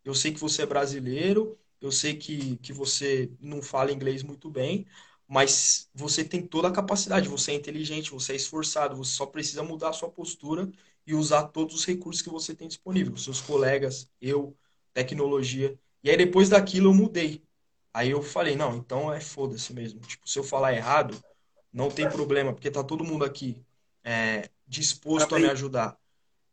Eu 0.04 0.16
sei 0.16 0.34
que 0.34 0.40
você 0.40 0.64
é 0.64 0.66
brasileiro, 0.66 1.58
eu 1.80 1.92
sei 1.92 2.16
que, 2.16 2.58
que 2.58 2.74
você 2.74 3.32
não 3.40 3.62
fala 3.62 3.92
inglês 3.92 4.24
muito 4.24 4.50
bem, 4.50 4.86
mas 5.28 5.90
você 5.94 6.24
tem 6.24 6.46
toda 6.46 6.68
a 6.68 6.72
capacidade, 6.72 7.30
você 7.30 7.52
é 7.52 7.56
inteligente, 7.56 8.12
você 8.12 8.34
é 8.34 8.36
esforçado, 8.36 8.96
você 8.96 9.12
só 9.14 9.26
precisa 9.26 9.64
mudar 9.64 9.90
a 9.90 9.94
sua 9.94 10.10
postura 10.10 10.70
e 11.06 11.14
usar 11.14 11.44
todos 11.50 11.76
os 11.76 11.86
recursos 11.86 12.22
que 12.22 12.30
você 12.30 12.56
tem 12.56 12.68
disponível, 12.68 13.16
seus 13.18 13.42
colegas, 13.42 14.10
eu, 14.20 14.56
tecnologia. 14.94 15.78
E 16.04 16.10
aí 16.10 16.18
depois 16.18 16.50
daquilo 16.50 16.90
eu 16.90 16.94
mudei. 16.94 17.44
Aí 17.94 18.12
eu 18.12 18.22
falei, 18.22 18.56
não, 18.56 18.76
então 18.76 19.14
é 19.14 19.20
foda-se 19.20 19.74
mesmo. 19.74 20.00
Tipo, 20.02 20.30
se 20.30 20.40
eu 20.40 20.44
falar 20.44 20.74
errado, 20.74 21.22
não 21.74 21.90
tem 21.90 22.10
problema, 22.10 22.54
porque 22.54 22.72
tá 22.72 22.84
todo 22.84 23.04
mundo 23.04 23.26
aqui 23.26 23.62
é, 24.04 24.50
disposto 24.68 25.36
a 25.36 25.40
me 25.40 25.50
ajudar. 25.50 25.98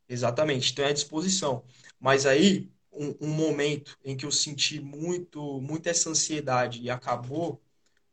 Exatamente, 0.09 0.73
então 0.73 0.85
é 0.85 0.89
à 0.89 0.93
disposição. 0.93 1.65
Mas 2.01 2.27
aí, 2.27 2.71
um, 2.93 3.15
um, 3.21 3.29
momento 3.29 3.97
em 4.05 4.17
que 4.17 4.25
eu 4.25 4.33
senti 4.33 4.81
muito, 4.81 5.61
muito 5.61 5.87
essa 5.89 6.11
ansiedade 6.11 6.81
e 6.83 6.91
acabou 6.91 7.61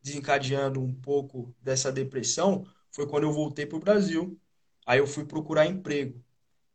desencadeando 0.01 0.81
um 0.81 0.93
pouco 0.93 1.55
dessa 1.61 1.91
depressão, 1.91 2.65
foi 2.91 3.07
quando 3.07 3.23
eu 3.23 3.31
voltei 3.33 3.65
para 3.65 3.77
o 3.77 3.81
Brasil. 3.81 4.37
Aí 4.85 4.99
eu 4.99 5.07
fui 5.07 5.25
procurar 5.25 5.65
emprego. 5.65 6.23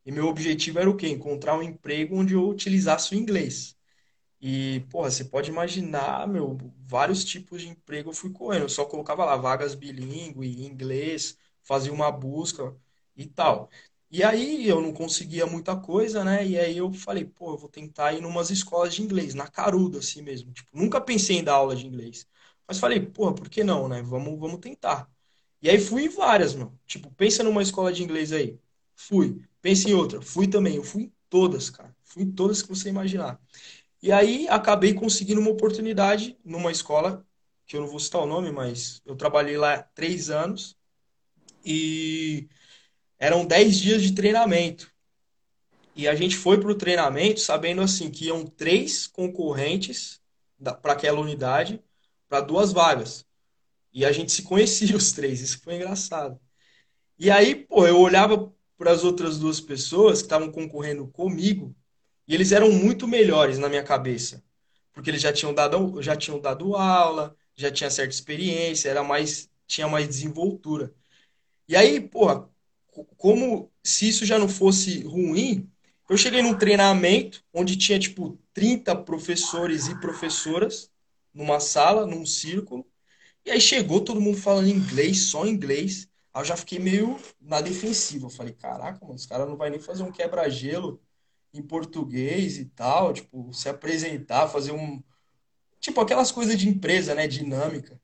E 0.04 0.10
meu 0.10 0.26
objetivo 0.26 0.78
era 0.78 0.90
o 0.90 0.96
quê? 0.96 1.08
Encontrar 1.08 1.56
um 1.56 1.62
emprego 1.62 2.16
onde 2.16 2.34
eu 2.34 2.48
utilizasse 2.48 3.14
o 3.14 3.18
inglês. 3.18 3.76
E, 4.40 4.80
porra, 4.90 5.10
você 5.10 5.24
pode 5.24 5.50
imaginar, 5.50 6.26
meu, 6.26 6.56
vários 6.86 7.24
tipos 7.24 7.60
de 7.62 7.68
emprego 7.68 8.10
eu 8.10 8.14
fui 8.14 8.30
correndo. 8.32 8.62
Eu 8.62 8.68
só 8.68 8.84
colocava 8.86 9.24
lá 9.24 9.36
vagas 9.36 9.74
bilíngue, 9.74 10.64
inglês, 10.64 11.36
fazia 11.62 11.92
uma 11.92 12.10
busca 12.10 12.74
e 13.16 13.26
tal. 13.26 13.68
E 14.10 14.22
aí 14.24 14.66
eu 14.66 14.80
não 14.80 14.92
conseguia 14.92 15.46
muita 15.46 15.76
coisa, 15.76 16.24
né? 16.24 16.44
E 16.46 16.58
aí 16.58 16.76
eu 16.78 16.92
falei, 16.92 17.24
pô, 17.24 17.52
eu 17.52 17.58
vou 17.58 17.68
tentar 17.68 18.12
ir 18.14 18.20
numas 18.22 18.50
escolas 18.50 18.94
de 18.94 19.02
inglês, 19.02 19.34
na 19.34 19.46
caruda, 19.46 19.98
assim 19.98 20.22
mesmo. 20.22 20.52
Tipo, 20.52 20.70
nunca 20.76 21.00
pensei 21.00 21.36
em 21.38 21.44
dar 21.44 21.54
aula 21.54 21.76
de 21.76 21.86
inglês. 21.86 22.26
Mas 22.66 22.78
falei, 22.78 23.00
pô, 23.00 23.32
por 23.34 23.48
que 23.48 23.62
não, 23.62 23.88
né? 23.88 24.02
Vamos, 24.02 24.38
vamos 24.38 24.58
tentar. 24.60 25.08
E 25.62 25.68
aí 25.70 25.78
fui 25.78 26.04
em 26.04 26.08
várias, 26.08 26.54
meu. 26.54 26.72
Tipo, 26.86 27.10
pensa 27.12 27.42
numa 27.44 27.62
escola 27.62 27.92
de 27.92 28.02
inglês 28.02 28.32
aí. 28.32 28.58
Fui. 28.96 29.42
Pensa 29.60 29.88
em 29.88 29.94
outra. 29.94 30.20
Fui 30.22 30.48
também. 30.48 30.76
Eu 30.76 30.84
fui 30.84 31.04
em 31.04 31.12
todas, 31.28 31.68
cara. 31.70 31.94
Fui 32.04 32.22
em 32.22 32.30
todas 32.32 32.62
que 32.62 32.68
você 32.68 32.88
imaginar. 32.88 33.38
E 34.02 34.10
aí 34.10 34.48
acabei 34.48 34.94
conseguindo 34.94 35.40
uma 35.40 35.50
oportunidade 35.50 36.38
numa 36.44 36.72
escola, 36.72 37.26
que 37.66 37.76
eu 37.76 37.80
não 37.82 37.88
vou 37.88 38.00
citar 38.00 38.22
o 38.22 38.26
nome, 38.26 38.50
mas 38.50 39.02
eu 39.04 39.14
trabalhei 39.14 39.56
lá 39.56 39.82
três 39.82 40.30
anos 40.30 40.76
e 41.64 42.48
eram 43.18 43.44
dez 43.44 43.78
dias 43.78 44.02
de 44.02 44.12
treinamento. 44.12 44.90
E 45.94 46.08
a 46.08 46.14
gente 46.14 46.36
foi 46.36 46.58
para 46.58 46.70
o 46.70 46.74
treinamento 46.74 47.40
sabendo 47.40 47.82
assim 47.82 48.10
que 48.10 48.26
iam 48.26 48.46
três 48.46 49.06
concorrentes 49.06 50.20
para 50.82 50.92
aquela 50.92 51.20
unidade 51.20 51.82
para 52.28 52.40
duas 52.40 52.72
vagas. 52.72 53.26
E 53.92 54.04
a 54.04 54.12
gente 54.12 54.32
se 54.32 54.42
conhecia 54.42 54.96
os 54.96 55.12
três, 55.12 55.40
isso 55.40 55.60
foi 55.62 55.74
engraçado. 55.74 56.40
E 57.18 57.30
aí, 57.30 57.54
pô, 57.54 57.86
eu 57.86 58.00
olhava 58.00 58.50
para 58.78 58.92
as 58.92 59.04
outras 59.04 59.38
duas 59.38 59.60
pessoas 59.60 60.20
que 60.20 60.26
estavam 60.26 60.50
concorrendo 60.50 61.06
comigo 61.08 61.76
e 62.30 62.34
eles 62.34 62.52
eram 62.52 62.70
muito 62.70 63.08
melhores 63.08 63.58
na 63.58 63.68
minha 63.68 63.82
cabeça, 63.82 64.40
porque 64.92 65.10
eles 65.10 65.20
já 65.20 65.32
tinham 65.32 65.52
dado, 65.52 66.00
já 66.00 66.14
tinham 66.14 66.38
dado 66.40 66.76
aula, 66.76 67.36
já 67.56 67.72
tinha 67.72 67.90
certa 67.90 68.14
experiência, 68.14 68.88
era 68.88 69.02
mais, 69.02 69.50
tinha 69.66 69.88
mais 69.88 70.06
desenvoltura. 70.06 70.94
E 71.66 71.74
aí, 71.74 72.00
porra, 72.00 72.48
como 73.16 73.68
se 73.82 74.08
isso 74.08 74.24
já 74.24 74.38
não 74.38 74.48
fosse 74.48 75.02
ruim, 75.02 75.68
eu 76.08 76.16
cheguei 76.16 76.40
num 76.40 76.56
treinamento 76.56 77.42
onde 77.52 77.76
tinha 77.76 77.98
tipo 77.98 78.38
30 78.54 78.94
professores 78.94 79.88
e 79.88 80.00
professoras 80.00 80.88
numa 81.34 81.58
sala, 81.58 82.06
num 82.06 82.24
círculo, 82.24 82.86
e 83.44 83.50
aí 83.50 83.60
chegou 83.60 84.02
todo 84.02 84.20
mundo 84.20 84.38
falando 84.38 84.68
inglês, 84.68 85.30
só 85.30 85.44
inglês. 85.48 86.08
Aí 86.32 86.42
eu 86.42 86.46
já 86.46 86.56
fiquei 86.56 86.78
meio 86.78 87.18
na 87.40 87.60
defensiva. 87.60 88.26
Eu 88.26 88.30
falei, 88.30 88.52
caraca, 88.52 89.00
mano, 89.04 89.16
os 89.16 89.26
caras 89.26 89.48
não 89.48 89.56
vai 89.56 89.68
nem 89.68 89.80
fazer 89.80 90.04
um 90.04 90.12
quebra-gelo 90.12 91.02
em 91.52 91.62
português 91.62 92.58
e 92.58 92.64
tal, 92.66 93.12
tipo, 93.12 93.52
se 93.52 93.68
apresentar, 93.68 94.48
fazer 94.48 94.72
um. 94.72 95.02
Tipo, 95.80 96.00
aquelas 96.00 96.30
coisas 96.32 96.58
de 96.58 96.68
empresa, 96.68 97.14
né? 97.14 97.26
Dinâmica. 97.26 98.00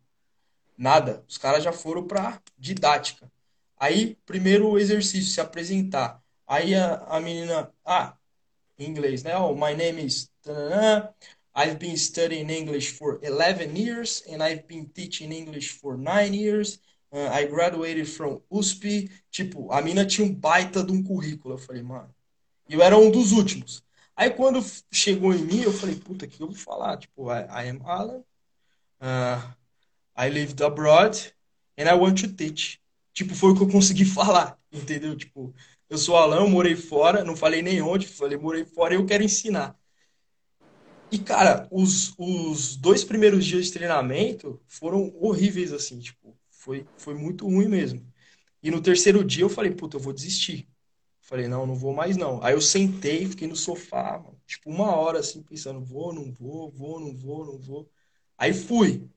Nada. 0.76 1.24
Os 1.28 1.38
caras 1.38 1.64
já 1.64 1.72
foram 1.72 2.06
pra 2.06 2.40
didática. 2.58 3.30
Aí, 3.78 4.16
primeiro 4.26 4.78
exercício, 4.78 5.32
se 5.32 5.40
apresentar. 5.40 6.22
Aí 6.46 6.74
a, 6.74 6.96
a 7.08 7.20
menina, 7.20 7.72
ah, 7.84 8.16
em 8.78 8.88
inglês, 8.88 9.22
né? 9.22 9.36
Oh, 9.36 9.54
my 9.54 9.74
name 9.74 10.04
is. 10.04 10.30
I've 11.54 11.78
been 11.78 11.96
studying 11.96 12.50
English 12.50 12.92
for 12.98 13.18
11 13.22 13.74
years 13.76 14.22
and 14.30 14.42
I've 14.42 14.66
been 14.68 14.86
teaching 14.86 15.32
English 15.32 15.72
for 15.80 15.96
9 15.96 16.34
years. 16.34 16.78
Uh, 17.10 17.30
I 17.32 17.46
graduated 17.46 18.06
from 18.06 18.42
USP. 18.50 19.10
Tipo, 19.30 19.72
a 19.72 19.80
mina 19.80 20.04
tinha 20.04 20.26
um 20.26 20.34
baita 20.34 20.84
de 20.84 20.92
um 20.92 21.02
currículo. 21.02 21.54
Eu 21.54 21.58
falei, 21.58 21.82
mano. 21.82 22.14
Eu 22.68 22.82
era 22.82 22.96
um 22.96 23.10
dos 23.10 23.32
últimos. 23.32 23.82
Aí 24.14 24.30
quando 24.30 24.64
chegou 24.92 25.34
em 25.34 25.44
mim, 25.44 25.62
eu 25.62 25.72
falei, 25.72 25.96
puta, 25.96 26.26
que 26.26 26.42
eu 26.42 26.48
vou 26.48 26.56
falar? 26.56 26.96
Tipo, 26.98 27.30
I, 27.30 27.42
I 27.42 27.68
am 27.68 27.80
Alan. 27.84 28.24
Uh, 29.00 29.54
I 30.16 30.30
lived 30.30 30.62
abroad 30.62 31.32
and 31.78 31.84
I 31.88 31.94
want 31.94 32.20
to 32.22 32.32
teach. 32.32 32.80
Tipo, 33.12 33.34
foi 33.34 33.52
o 33.52 33.56
que 33.56 33.62
eu 33.62 33.68
consegui 33.68 34.04
falar, 34.06 34.58
entendeu? 34.72 35.16
Tipo, 35.16 35.54
eu 35.88 35.98
sou 35.98 36.16
Alan, 36.16 36.38
eu 36.38 36.48
morei 36.48 36.74
fora, 36.76 37.24
não 37.24 37.36
falei 37.36 37.62
nem 37.62 37.82
onde, 37.82 38.06
falei 38.06 38.38
morei 38.38 38.64
fora 38.64 38.94
e 38.94 38.96
eu 38.96 39.06
quero 39.06 39.22
ensinar. 39.22 39.78
E, 41.10 41.18
cara, 41.18 41.68
os, 41.70 42.14
os 42.18 42.76
dois 42.76 43.04
primeiros 43.04 43.44
dias 43.44 43.66
de 43.66 43.72
treinamento 43.72 44.60
foram 44.66 45.14
horríveis, 45.20 45.72
assim, 45.72 46.00
tipo, 46.00 46.36
foi, 46.50 46.86
foi 46.96 47.14
muito 47.14 47.46
ruim 47.46 47.68
mesmo. 47.68 48.04
E 48.62 48.70
no 48.70 48.80
terceiro 48.82 49.24
dia 49.24 49.44
eu 49.44 49.48
falei, 49.48 49.70
puta, 49.70 49.96
eu 49.96 50.00
vou 50.00 50.12
desistir. 50.12 50.68
Falei, 51.26 51.48
não, 51.48 51.66
não 51.66 51.74
vou 51.74 51.92
mais 51.92 52.16
não. 52.16 52.40
Aí 52.42 52.54
eu 52.54 52.60
sentei, 52.60 53.26
fiquei 53.26 53.48
no 53.48 53.56
sofá, 53.56 54.16
mano, 54.16 54.40
tipo, 54.46 54.70
uma 54.70 54.94
hora 54.94 55.18
assim, 55.18 55.42
pensando, 55.42 55.80
vou, 55.84 56.12
não 56.12 56.32
vou, 56.32 56.70
vou, 56.70 57.00
não 57.00 57.16
vou, 57.16 57.44
não 57.44 57.58
vou. 57.58 57.90
Aí 58.38 58.54
fui. 58.54 59.10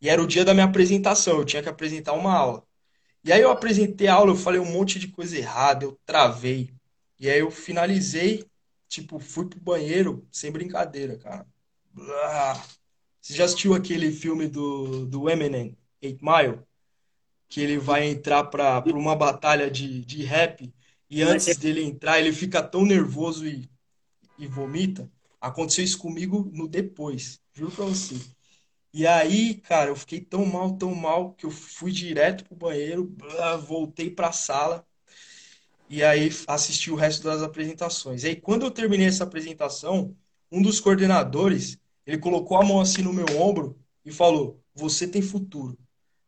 E 0.00 0.08
era 0.08 0.20
o 0.22 0.26
dia 0.26 0.44
da 0.44 0.52
minha 0.52 0.66
apresentação, 0.66 1.38
eu 1.38 1.44
tinha 1.44 1.62
que 1.62 1.68
apresentar 1.68 2.12
uma 2.14 2.34
aula. 2.34 2.66
E 3.22 3.32
aí 3.32 3.40
eu 3.40 3.50
apresentei 3.52 4.08
a 4.08 4.14
aula, 4.14 4.32
eu 4.32 4.36
falei 4.36 4.60
um 4.60 4.70
monte 4.72 4.98
de 4.98 5.08
coisa 5.08 5.38
errada, 5.38 5.84
eu 5.84 5.98
travei. 6.04 6.74
E 7.20 7.30
aí 7.30 7.38
eu 7.38 7.50
finalizei, 7.52 8.44
tipo, 8.88 9.20
fui 9.20 9.48
pro 9.48 9.60
banheiro, 9.60 10.26
sem 10.32 10.50
brincadeira, 10.50 11.16
cara. 11.18 11.46
Você 13.20 13.34
já 13.34 13.44
assistiu 13.44 13.74
aquele 13.74 14.10
filme 14.10 14.48
do, 14.48 15.06
do 15.06 15.30
Eminem, 15.30 15.78
Eight 16.02 16.18
Mile? 16.20 16.60
Que 17.48 17.60
ele 17.60 17.78
vai 17.78 18.06
entrar 18.08 18.44
pra, 18.44 18.82
pra 18.82 18.96
uma 18.96 19.14
batalha 19.14 19.70
de, 19.70 20.04
de 20.04 20.24
rap 20.24 20.74
e 21.14 21.22
antes 21.22 21.56
dele 21.56 21.80
entrar 21.80 22.18
ele 22.18 22.32
fica 22.32 22.60
tão 22.60 22.84
nervoso 22.84 23.46
e, 23.46 23.70
e 24.36 24.48
vomita. 24.48 25.08
Aconteceu 25.40 25.84
isso 25.84 25.98
comigo 25.98 26.50
no 26.52 26.66
depois, 26.66 27.40
juro 27.52 27.70
pra 27.70 27.84
você. 27.84 28.16
E 28.92 29.06
aí, 29.06 29.54
cara, 29.54 29.90
eu 29.90 29.96
fiquei 29.96 30.20
tão 30.20 30.44
mal, 30.44 30.76
tão 30.76 30.92
mal, 30.92 31.32
que 31.34 31.46
eu 31.46 31.52
fui 31.52 31.92
direto 31.92 32.44
pro 32.44 32.56
banheiro, 32.56 33.14
voltei 33.64 34.10
pra 34.10 34.32
sala 34.32 34.84
e 35.88 36.02
aí 36.02 36.30
assisti 36.48 36.90
o 36.90 36.96
resto 36.96 37.22
das 37.22 37.42
apresentações. 37.42 38.24
E 38.24 38.28
aí, 38.28 38.36
quando 38.36 38.66
eu 38.66 38.70
terminei 38.70 39.06
essa 39.06 39.22
apresentação, 39.22 40.16
um 40.50 40.60
dos 40.60 40.80
coordenadores, 40.80 41.78
ele 42.04 42.18
colocou 42.18 42.56
a 42.56 42.64
mão 42.64 42.80
assim 42.80 43.02
no 43.02 43.12
meu 43.12 43.26
ombro 43.40 43.78
e 44.04 44.10
falou: 44.10 44.60
Você 44.74 45.06
tem 45.06 45.22
futuro. 45.22 45.78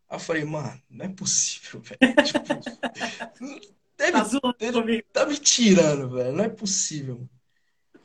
Aí 0.08 0.16
eu 0.16 0.20
falei, 0.20 0.44
mano, 0.44 0.80
não 0.88 1.06
é 1.06 1.08
possível, 1.08 1.80
velho. 1.86 2.14
Tipo, 2.24 3.76
deve, 3.96 4.12
tá, 4.12 4.54
deve, 4.58 5.02
tá 5.12 5.26
me 5.26 5.36
tirando, 5.38 6.10
velho. 6.10 6.32
Não 6.32 6.44
é 6.44 6.48
possível. 6.48 7.28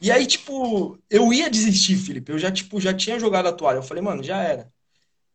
E 0.01 0.11
aí, 0.11 0.25
tipo, 0.25 0.97
eu 1.09 1.31
ia 1.31 1.49
desistir, 1.49 1.95
Felipe. 1.95 2.31
Eu 2.31 2.39
já, 2.39 2.51
tipo, 2.51 2.81
já 2.81 2.93
tinha 2.93 3.19
jogado 3.19 3.47
a 3.47 3.53
toalha. 3.53 3.77
Eu 3.77 3.83
falei, 3.83 4.01
mano, 4.01 4.23
já 4.23 4.41
era. 4.41 4.71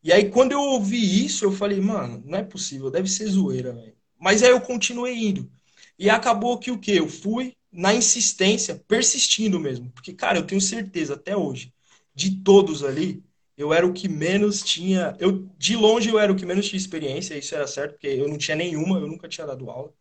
E 0.02 0.12
aí, 0.12 0.30
quando 0.30 0.52
eu 0.52 0.60
ouvi 0.60 1.24
isso, 1.24 1.44
eu 1.44 1.52
falei, 1.52 1.80
mano, 1.80 2.22
não 2.24 2.38
é 2.38 2.42
possível, 2.42 2.90
deve 2.90 3.08
ser 3.08 3.26
zoeira, 3.26 3.72
velho. 3.72 3.94
Mas 4.18 4.42
aí 4.42 4.50
eu 4.50 4.60
continuei 4.60 5.14
indo. 5.16 5.50
E 5.98 6.10
acabou 6.10 6.58
que 6.58 6.70
o 6.70 6.78
quê? 6.78 6.92
Eu 6.92 7.08
fui 7.08 7.54
na 7.72 7.94
insistência, 7.94 8.82
persistindo 8.88 9.58
mesmo. 9.60 9.90
Porque, 9.90 10.12
cara, 10.12 10.38
eu 10.38 10.46
tenho 10.46 10.60
certeza 10.60 11.14
até 11.14 11.36
hoje, 11.36 11.72
de 12.14 12.36
todos 12.42 12.84
ali, 12.84 13.22
eu 13.56 13.72
era 13.72 13.86
o 13.86 13.92
que 13.92 14.08
menos 14.08 14.62
tinha. 14.62 15.16
Eu, 15.18 15.48
de 15.58 15.76
longe, 15.76 16.08
eu 16.08 16.18
era 16.18 16.32
o 16.32 16.36
que 16.36 16.46
menos 16.46 16.68
tinha 16.68 16.78
experiência, 16.78 17.36
isso 17.36 17.54
era 17.54 17.66
certo, 17.66 17.92
porque 17.92 18.06
eu 18.08 18.28
não 18.28 18.38
tinha 18.38 18.56
nenhuma, 18.56 18.98
eu 18.98 19.06
nunca 19.06 19.28
tinha 19.28 19.46
dado 19.46 19.70
aula. 19.70 19.92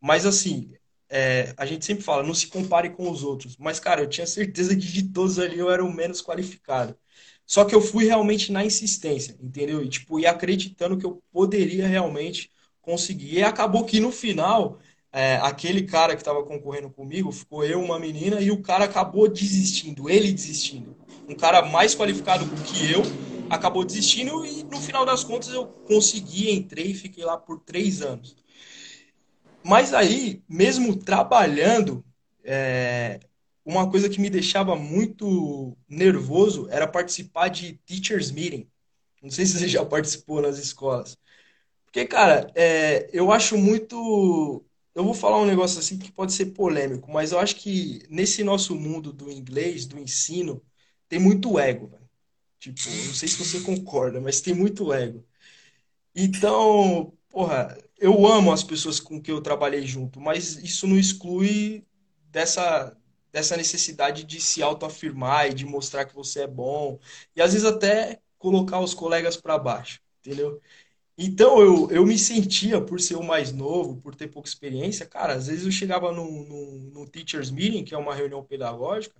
Mas 0.00 0.26
assim, 0.26 0.72
é, 1.08 1.54
a 1.56 1.64
gente 1.66 1.84
sempre 1.84 2.02
fala, 2.04 2.22
não 2.22 2.34
se 2.34 2.46
compare 2.48 2.90
com 2.90 3.10
os 3.10 3.22
outros. 3.22 3.56
Mas, 3.56 3.80
cara, 3.80 4.02
eu 4.02 4.08
tinha 4.08 4.26
certeza 4.26 4.74
que 4.74 4.86
de 4.86 5.04
todos 5.12 5.38
ali 5.38 5.58
eu 5.58 5.70
era 5.70 5.84
o 5.84 5.92
menos 5.92 6.22
qualificado. 6.22 6.96
Só 7.46 7.64
que 7.64 7.74
eu 7.74 7.80
fui 7.80 8.06
realmente 8.06 8.50
na 8.50 8.64
insistência, 8.64 9.36
entendeu? 9.40 9.82
E, 9.82 9.88
tipo, 9.88 10.18
e 10.18 10.26
acreditando 10.26 10.96
que 10.96 11.06
eu 11.06 11.22
poderia 11.32 11.86
realmente 11.86 12.50
conseguir. 12.82 13.34
E 13.34 13.42
acabou 13.42 13.84
que 13.84 14.00
no 14.00 14.10
final, 14.10 14.78
é, 15.12 15.36
aquele 15.36 15.82
cara 15.82 16.14
que 16.16 16.22
estava 16.22 16.42
concorrendo 16.44 16.90
comigo, 16.90 17.30
ficou 17.30 17.64
eu, 17.64 17.80
uma 17.80 17.98
menina, 18.00 18.40
e 18.40 18.50
o 18.50 18.62
cara 18.62 18.84
acabou 18.84 19.28
desistindo, 19.28 20.10
ele 20.10 20.32
desistindo. 20.32 20.96
Um 21.28 21.34
cara 21.34 21.62
mais 21.62 21.94
qualificado 21.94 22.44
que 22.64 22.92
eu 22.92 23.02
acabou 23.48 23.84
desistindo 23.84 24.44
e 24.44 24.64
no 24.64 24.80
final 24.80 25.04
das 25.04 25.22
contas 25.22 25.48
eu 25.50 25.66
consegui, 25.66 26.50
entrei 26.50 26.86
e 26.86 26.94
fiquei 26.94 27.24
lá 27.24 27.36
por 27.36 27.60
três 27.60 28.02
anos. 28.02 28.36
Mas 29.66 29.92
aí, 29.92 30.44
mesmo 30.48 30.96
trabalhando, 30.96 32.04
é, 32.44 33.18
uma 33.64 33.90
coisa 33.90 34.08
que 34.08 34.20
me 34.20 34.30
deixava 34.30 34.76
muito 34.76 35.76
nervoso 35.88 36.68
era 36.70 36.86
participar 36.86 37.48
de 37.48 37.72
teachers 37.84 38.30
meeting. 38.30 38.68
Não 39.22 39.30
sei 39.30 39.44
se 39.44 39.58
você 39.58 39.68
já 39.68 39.84
participou 39.84 40.40
nas 40.40 40.58
escolas. 40.58 41.18
Porque, 41.86 42.06
cara, 42.06 42.50
é, 42.54 43.10
eu 43.12 43.32
acho 43.32 43.58
muito. 43.58 44.64
Eu 44.94 45.04
vou 45.04 45.14
falar 45.14 45.40
um 45.40 45.46
negócio 45.46 45.78
assim 45.80 45.98
que 45.98 46.12
pode 46.12 46.32
ser 46.32 46.46
polêmico, 46.46 47.10
mas 47.12 47.32
eu 47.32 47.38
acho 47.40 47.56
que 47.56 48.02
nesse 48.10 48.44
nosso 48.44 48.74
mundo 48.76 49.12
do 49.12 49.30
inglês, 49.30 49.86
do 49.86 49.98
ensino, 49.98 50.62
tem 51.08 51.18
muito 51.18 51.58
ego. 51.58 51.90
Tipo, 52.60 52.78
não 53.06 53.14
sei 53.14 53.28
se 53.28 53.36
você 53.38 53.60
concorda, 53.60 54.20
mas 54.20 54.40
tem 54.40 54.54
muito 54.54 54.92
ego. 54.92 55.24
Então, 56.14 57.12
porra, 57.28 57.76
eu 57.98 58.26
amo 58.26 58.52
as 58.52 58.62
pessoas 58.62 59.00
com 59.00 59.20
que 59.20 59.30
eu 59.30 59.40
trabalhei 59.40 59.86
junto, 59.86 60.20
mas 60.20 60.56
isso 60.56 60.86
não 60.86 60.98
exclui 60.98 61.84
dessa, 62.30 62.96
dessa 63.32 63.56
necessidade 63.56 64.24
de 64.24 64.40
se 64.40 64.62
autoafirmar 64.62 65.48
e 65.48 65.54
de 65.54 65.64
mostrar 65.66 66.04
que 66.04 66.14
você 66.14 66.42
é 66.42 66.46
bom. 66.46 66.98
E 67.34 67.40
às 67.42 67.52
vezes 67.52 67.66
até 67.66 68.20
colocar 68.38 68.80
os 68.80 68.94
colegas 68.94 69.36
para 69.36 69.58
baixo, 69.58 70.00
entendeu? 70.20 70.60
Então 71.18 71.60
eu, 71.62 71.90
eu 71.90 72.06
me 72.06 72.18
sentia, 72.18 72.80
por 72.80 73.00
ser 73.00 73.16
o 73.16 73.24
mais 73.24 73.52
novo, 73.52 73.96
por 74.00 74.14
ter 74.14 74.28
pouca 74.28 74.48
experiência, 74.48 75.06
cara, 75.06 75.34
às 75.34 75.46
vezes 75.46 75.64
eu 75.64 75.72
chegava 75.72 76.12
num, 76.12 76.90
num 76.92 77.06
teacher's 77.06 77.50
meeting, 77.50 77.84
que 77.84 77.94
é 77.94 77.98
uma 77.98 78.14
reunião 78.14 78.44
pedagógica, 78.44 79.16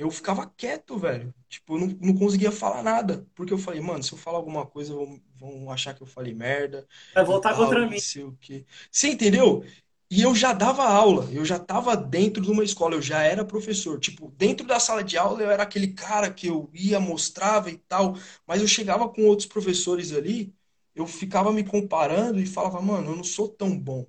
eu 0.00 0.10
ficava 0.10 0.46
quieto, 0.56 0.98
velho. 0.98 1.34
Tipo, 1.48 1.76
eu 1.76 1.80
não, 1.80 1.86
não 2.00 2.16
conseguia 2.16 2.52
falar 2.52 2.82
nada. 2.82 3.26
Porque 3.34 3.52
eu 3.52 3.58
falei, 3.58 3.80
mano, 3.80 4.02
se 4.02 4.12
eu 4.12 4.18
falar 4.18 4.38
alguma 4.38 4.66
coisa, 4.66 4.94
vão, 4.94 5.20
vão 5.38 5.70
achar 5.70 5.94
que 5.94 6.02
eu 6.02 6.06
falei 6.06 6.34
merda. 6.34 6.86
Vai 7.14 7.24
voltar 7.24 7.54
tal, 7.54 7.56
contra 7.56 7.88
mim. 7.88 8.00
Sei 8.00 8.22
o 8.24 8.36
quê. 8.40 8.64
Você 8.90 9.08
entendeu? 9.08 9.64
E 10.10 10.22
eu 10.22 10.34
já 10.34 10.52
dava 10.52 10.84
aula, 10.84 11.28
eu 11.32 11.44
já 11.44 11.56
estava 11.56 11.96
dentro 11.96 12.42
de 12.42 12.50
uma 12.50 12.64
escola, 12.64 12.94
eu 12.96 13.02
já 13.02 13.22
era 13.22 13.44
professor. 13.44 13.98
Tipo, 14.00 14.30
dentro 14.36 14.66
da 14.66 14.80
sala 14.80 15.04
de 15.04 15.16
aula 15.16 15.42
eu 15.42 15.50
era 15.50 15.62
aquele 15.62 15.88
cara 15.94 16.32
que 16.32 16.48
eu 16.48 16.68
ia, 16.74 16.98
mostrava 16.98 17.70
e 17.70 17.78
tal, 17.78 18.14
mas 18.46 18.60
eu 18.60 18.66
chegava 18.68 19.08
com 19.08 19.22
outros 19.26 19.46
professores 19.46 20.12
ali, 20.12 20.52
eu 20.94 21.06
ficava 21.06 21.52
me 21.52 21.62
comparando 21.64 22.40
e 22.40 22.46
falava, 22.46 22.80
mano, 22.82 23.12
eu 23.12 23.16
não 23.16 23.24
sou 23.24 23.48
tão 23.48 23.78
bom 23.78 24.04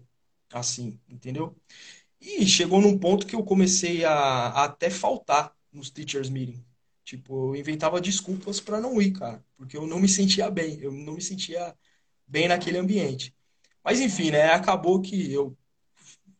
assim, 0.52 1.00
entendeu? 1.08 1.56
E 2.20 2.46
chegou 2.48 2.82
num 2.82 2.98
ponto 3.00 3.26
que 3.28 3.36
eu 3.36 3.44
comecei 3.44 4.06
a, 4.06 4.14
a 4.14 4.66
até 4.66 4.90
faltar 4.90 5.56
nos 5.72 5.90
teachers 5.90 6.30
meeting. 6.30 6.64
Tipo, 7.04 7.56
eu 7.56 7.60
inventava 7.60 8.00
desculpas 8.02 8.60
para 8.60 8.80
não 8.80 9.02
ir, 9.02 9.12
cara, 9.12 9.44
porque 9.58 9.76
eu 9.78 9.88
não 9.88 10.00
me 10.00 10.08
sentia 10.08 10.50
bem, 10.50 10.80
eu 10.82 10.92
não 10.92 11.14
me 11.14 11.22
sentia 11.22 11.76
bem 12.28 12.48
naquele 12.48 12.78
ambiente. 12.78 13.36
Mas 13.84 14.00
enfim, 14.00 14.32
né? 14.32 14.52
Acabou 14.54 15.02
que 15.02 15.32
eu, 15.34 15.58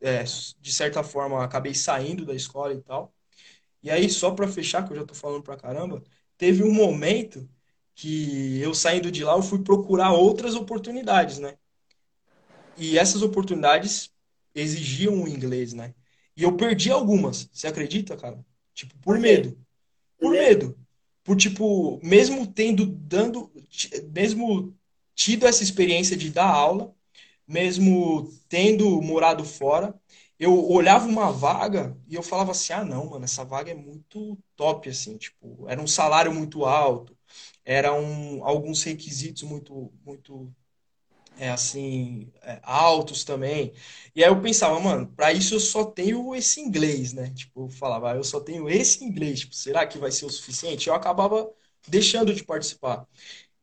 é, 0.02 0.24
de 0.24 0.74
certa 0.74 1.04
forma, 1.04 1.44
acabei 1.44 1.74
saindo 1.76 2.26
da 2.26 2.36
escola 2.36 2.74
e 2.74 2.82
tal. 2.82 3.14
E 3.84 3.90
aí, 3.92 4.10
só 4.10 4.32
para 4.32 4.48
fechar, 4.48 4.86
que 4.86 4.94
eu 4.94 4.98
já 4.98 5.06
tô 5.06 5.14
falando 5.16 5.44
pra 5.44 5.58
caramba, 5.58 6.04
teve 6.38 6.64
um 6.64 6.74
momento 6.74 7.50
que 7.96 8.60
eu 8.60 8.74
saindo 8.74 9.12
de 9.12 9.24
lá, 9.24 9.34
eu 9.34 9.44
fui 9.44 9.64
procurar 9.64 10.14
outras 10.14 10.56
oportunidades, 10.56 11.40
né? 11.40 11.58
E 12.78 12.98
essas 12.98 13.22
oportunidades 13.22 14.12
exigiam 14.56 15.24
o 15.24 15.28
inglês, 15.28 15.74
né? 15.74 15.94
E 16.36 16.44
eu 16.44 16.56
perdi 16.56 16.92
algumas, 16.92 17.50
você 17.52 17.68
acredita, 17.68 18.16
cara? 18.18 18.44
Tipo, 18.74 18.96
por 19.00 19.20
medo. 19.20 19.58
Por 20.18 20.32
medo. 20.32 20.78
Por, 21.24 21.38
tipo, 21.38 22.00
mesmo 22.04 22.48
tendo, 22.48 22.86
dando, 22.86 23.52
mesmo 24.12 24.76
tido 25.14 25.48
essa 25.48 25.64
experiência 25.64 26.18
de 26.18 26.30
dar 26.30 26.50
aula, 26.50 26.94
mesmo 27.48 28.32
tendo 28.50 29.02
morado 29.02 29.44
fora, 29.44 29.94
eu 30.40 30.70
olhava 30.72 31.08
uma 31.08 31.32
vaga 31.32 31.96
e 32.08 32.16
eu 32.16 32.24
falava 32.24 32.52
assim: 32.52 32.74
ah, 32.74 32.84
não, 32.84 33.12
mano, 33.12 33.26
essa 33.26 33.46
vaga 33.46 33.72
é 33.72 33.76
muito 33.76 34.38
top, 34.56 34.90
assim, 34.90 35.18
tipo, 35.18 35.68
era 35.68 35.82
um 35.82 35.88
salário 35.88 36.34
muito 36.34 36.66
alto, 36.66 37.16
eram 37.64 38.44
alguns 38.44 38.84
requisitos 38.84 39.44
muito, 39.44 39.94
muito 40.04 40.52
é, 41.42 41.50
assim, 41.50 42.32
é, 42.44 42.60
altos 42.64 43.24
também. 43.24 43.74
E 44.16 44.24
aí 44.24 44.30
eu 44.30 44.40
pensava, 44.42 44.80
mano, 44.80 45.08
para 45.08 45.34
isso 45.34 45.56
eu 45.56 45.60
só 45.60 45.84
tenho 45.86 46.36
esse 46.36 46.62
inglês, 46.62 47.14
né? 47.14 47.32
Tipo, 47.32 47.64
eu 47.66 47.70
falava, 47.70 48.12
ah, 48.12 48.16
eu 48.16 48.24
só 48.24 48.40
tenho 48.40 48.70
esse 48.70 49.04
inglês, 49.04 49.40
tipo, 49.42 49.56
será 49.56 49.88
que 49.88 49.98
vai 49.98 50.12
ser 50.12 50.26
o 50.26 50.30
suficiente? 50.30 50.88
Eu 50.88 50.94
acabava 50.94 51.52
deixando 51.88 52.34
de 52.36 52.44
participar. 52.44 53.08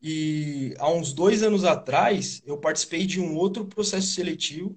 E 0.03 0.75
há 0.79 0.91
uns 0.91 1.13
dois 1.13 1.43
anos 1.43 1.65
atrás, 1.65 2.43
eu 2.47 2.59
participei 2.59 3.07
de 3.07 3.21
um 3.21 3.37
outro 3.37 3.65
processo 3.67 4.09
seletivo 4.09 4.77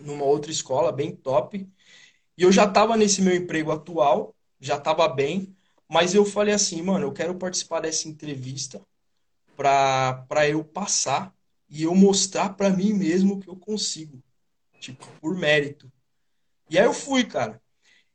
numa 0.00 0.24
outra 0.24 0.50
escola 0.50 0.92
bem 0.92 1.14
top. 1.14 1.68
E 2.38 2.42
eu 2.42 2.52
já 2.52 2.64
estava 2.66 2.96
nesse 2.96 3.22
meu 3.22 3.34
emprego 3.36 3.72
atual, 3.72 4.34
já 4.60 4.76
estava 4.76 5.08
bem, 5.08 5.54
mas 5.88 6.14
eu 6.14 6.24
falei 6.24 6.54
assim, 6.54 6.82
mano, 6.82 7.06
eu 7.06 7.12
quero 7.12 7.34
participar 7.36 7.80
dessa 7.80 8.08
entrevista 8.08 8.82
para 9.56 10.48
eu 10.48 10.64
passar 10.64 11.37
e 11.68 11.82
eu 11.82 11.94
mostrar 11.94 12.50
para 12.50 12.70
mim 12.70 12.92
mesmo 12.92 13.40
que 13.40 13.48
eu 13.48 13.56
consigo, 13.56 14.22
tipo, 14.80 15.06
por 15.20 15.36
mérito. 15.36 15.90
E 16.70 16.78
aí 16.78 16.84
eu 16.84 16.94
fui, 16.94 17.24
cara. 17.24 17.60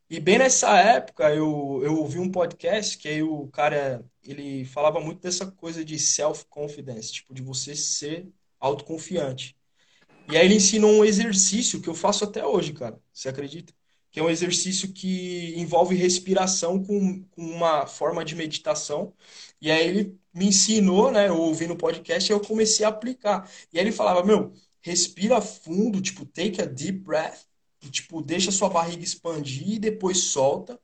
E 0.09 0.19
bem 0.19 0.37
nessa 0.37 0.77
época 0.77 1.33
eu, 1.33 1.81
eu 1.83 1.97
ouvi 1.97 2.19
um 2.19 2.31
podcast 2.31 2.97
que 2.97 3.07
aí 3.07 3.23
o 3.23 3.47
cara, 3.47 4.05
ele 4.23 4.65
falava 4.65 4.99
muito 4.99 5.21
dessa 5.21 5.49
coisa 5.51 5.83
de 5.83 5.97
self-confidence, 5.97 7.13
tipo, 7.13 7.33
de 7.33 7.41
você 7.41 7.75
ser 7.75 8.27
autoconfiante. 8.59 9.55
E 10.29 10.37
aí 10.37 10.45
ele 10.45 10.55
ensinou 10.55 10.91
um 10.91 11.05
exercício 11.05 11.81
que 11.81 11.89
eu 11.89 11.95
faço 11.95 12.23
até 12.23 12.45
hoje, 12.45 12.73
cara. 12.73 12.99
Você 13.11 13.29
acredita? 13.29 13.73
Que 14.11 14.19
é 14.19 14.23
um 14.23 14.29
exercício 14.29 14.93
que 14.93 15.53
envolve 15.57 15.95
respiração 15.95 16.83
com, 16.83 17.23
com 17.23 17.41
uma 17.41 17.87
forma 17.87 18.23
de 18.23 18.35
meditação. 18.35 19.13
E 19.59 19.71
aí 19.71 19.87
ele 19.87 20.19
me 20.33 20.47
ensinou, 20.47 21.11
né? 21.11 21.27
Eu 21.27 21.37
ouvi 21.37 21.67
no 21.67 21.77
podcast 21.77 22.31
e 22.31 22.33
eu 22.33 22.39
comecei 22.39 22.85
a 22.85 22.89
aplicar. 22.89 23.49
E 23.71 23.79
aí 23.79 23.85
ele 23.85 23.91
falava, 23.91 24.23
meu, 24.25 24.53
respira 24.81 25.41
fundo, 25.41 26.01
tipo, 26.01 26.25
take 26.25 26.61
a 26.61 26.65
deep 26.65 26.99
breath. 26.99 27.45
E, 27.81 27.89
tipo, 27.89 28.21
deixa 28.21 28.51
sua 28.51 28.69
barriga 28.69 29.03
expandir 29.03 29.73
e 29.73 29.79
depois 29.79 30.17
solta. 30.19 30.79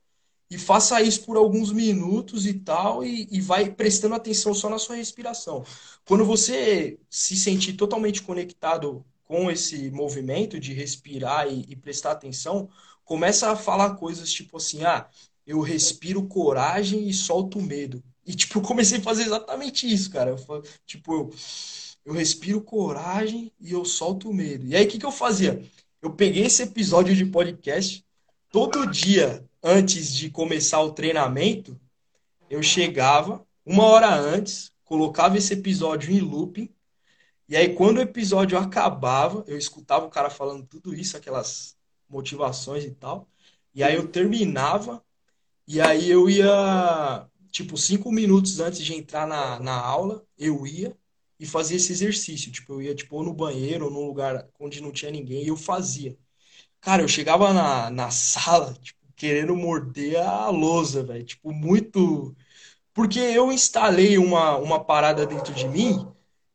E 0.50 0.58
faça 0.58 1.00
isso 1.00 1.24
por 1.24 1.36
alguns 1.36 1.72
minutos 1.72 2.44
e 2.44 2.54
tal, 2.54 3.04
e, 3.04 3.28
e 3.30 3.40
vai 3.40 3.70
prestando 3.70 4.16
atenção 4.16 4.52
só 4.52 4.68
na 4.68 4.78
sua 4.78 4.96
respiração. 4.96 5.64
Quando 6.04 6.24
você 6.24 6.98
se 7.08 7.36
sentir 7.36 7.74
totalmente 7.74 8.22
conectado 8.22 9.04
com 9.24 9.48
esse 9.50 9.90
movimento 9.92 10.58
de 10.58 10.72
respirar 10.72 11.46
e, 11.48 11.64
e, 11.68 11.76
prestar 11.76 12.10
atenção, 12.12 12.68
começa 13.04 13.50
a 13.50 13.56
falar 13.56 13.94
coisas 13.94 14.32
tipo 14.32 14.56
assim, 14.56 14.82
ah, 14.84 15.08
eu 15.46 15.60
respiro 15.60 16.26
coragem 16.26 17.08
e 17.08 17.14
solto 17.14 17.60
medo. 17.60 18.02
E, 18.26 18.34
tipo, 18.34 18.58
eu 18.58 18.62
comecei 18.62 18.98
a 18.98 19.02
fazer 19.02 19.24
exatamente 19.24 19.90
isso, 19.92 20.10
cara. 20.10 20.30
Eu, 20.30 20.62
tipo, 20.86 21.12
eu, 21.12 21.30
eu 22.04 22.12
respiro 22.12 22.60
coragem 22.60 23.52
e 23.60 23.72
eu 23.72 23.84
solto 23.84 24.32
medo. 24.32 24.66
E 24.66 24.76
aí, 24.76 24.84
o 24.84 24.88
que, 24.88 24.98
que 24.98 25.06
eu 25.06 25.12
fazia? 25.12 25.62
Eu 26.02 26.12
peguei 26.12 26.44
esse 26.44 26.62
episódio 26.62 27.14
de 27.14 27.26
podcast, 27.26 28.04
todo 28.50 28.86
dia 28.86 29.44
antes 29.62 30.14
de 30.14 30.30
começar 30.30 30.80
o 30.80 30.92
treinamento, 30.92 31.78
eu 32.48 32.62
chegava 32.62 33.46
uma 33.64 33.84
hora 33.84 34.14
antes, 34.14 34.72
colocava 34.84 35.36
esse 35.36 35.52
episódio 35.52 36.12
em 36.12 36.20
looping, 36.20 36.68
e 37.50 37.56
aí, 37.56 37.74
quando 37.74 37.96
o 37.98 38.00
episódio 38.00 38.56
acabava, 38.56 39.42
eu 39.48 39.58
escutava 39.58 40.06
o 40.06 40.08
cara 40.08 40.30
falando 40.30 40.64
tudo 40.64 40.94
isso, 40.94 41.16
aquelas 41.16 41.76
motivações 42.08 42.84
e 42.84 42.92
tal. 42.92 43.28
E 43.74 43.82
aí 43.82 43.96
eu 43.96 44.06
terminava, 44.06 45.04
e 45.66 45.80
aí 45.80 46.08
eu 46.08 46.30
ia, 46.30 47.26
tipo, 47.50 47.76
cinco 47.76 48.10
minutos 48.12 48.60
antes 48.60 48.80
de 48.84 48.94
entrar 48.94 49.26
na, 49.26 49.58
na 49.60 49.74
aula, 49.80 50.24
eu 50.38 50.66
ia 50.66 50.96
e 51.38 51.46
fazia 51.46 51.76
esse 51.76 51.92
exercício. 51.92 52.52
Tipo, 52.52 52.74
eu 52.74 52.82
ia, 52.82 52.94
tipo, 52.94 53.16
ou 53.16 53.24
no 53.24 53.34
banheiro, 53.34 53.86
ou 53.86 53.90
num 53.90 54.06
lugar 54.06 54.48
onde 54.58 54.80
não 54.82 54.92
tinha 54.92 55.10
ninguém, 55.10 55.44
e 55.44 55.48
eu 55.48 55.56
fazia. 55.56 56.16
Cara, 56.80 57.02
eu 57.02 57.08
chegava 57.08 57.52
na, 57.52 57.90
na 57.90 58.10
sala, 58.10 58.74
tipo, 58.74 59.00
querendo 59.16 59.54
morder 59.56 60.18
a 60.22 60.48
lousa, 60.50 61.02
velho. 61.04 61.24
Tipo, 61.24 61.52
muito. 61.52 62.34
Porque 62.94 63.18
eu 63.20 63.52
instalei 63.52 64.18
uma, 64.18 64.56
uma 64.56 64.84
parada 64.84 65.26
dentro 65.26 65.54
de 65.54 65.68
mim 65.68 66.12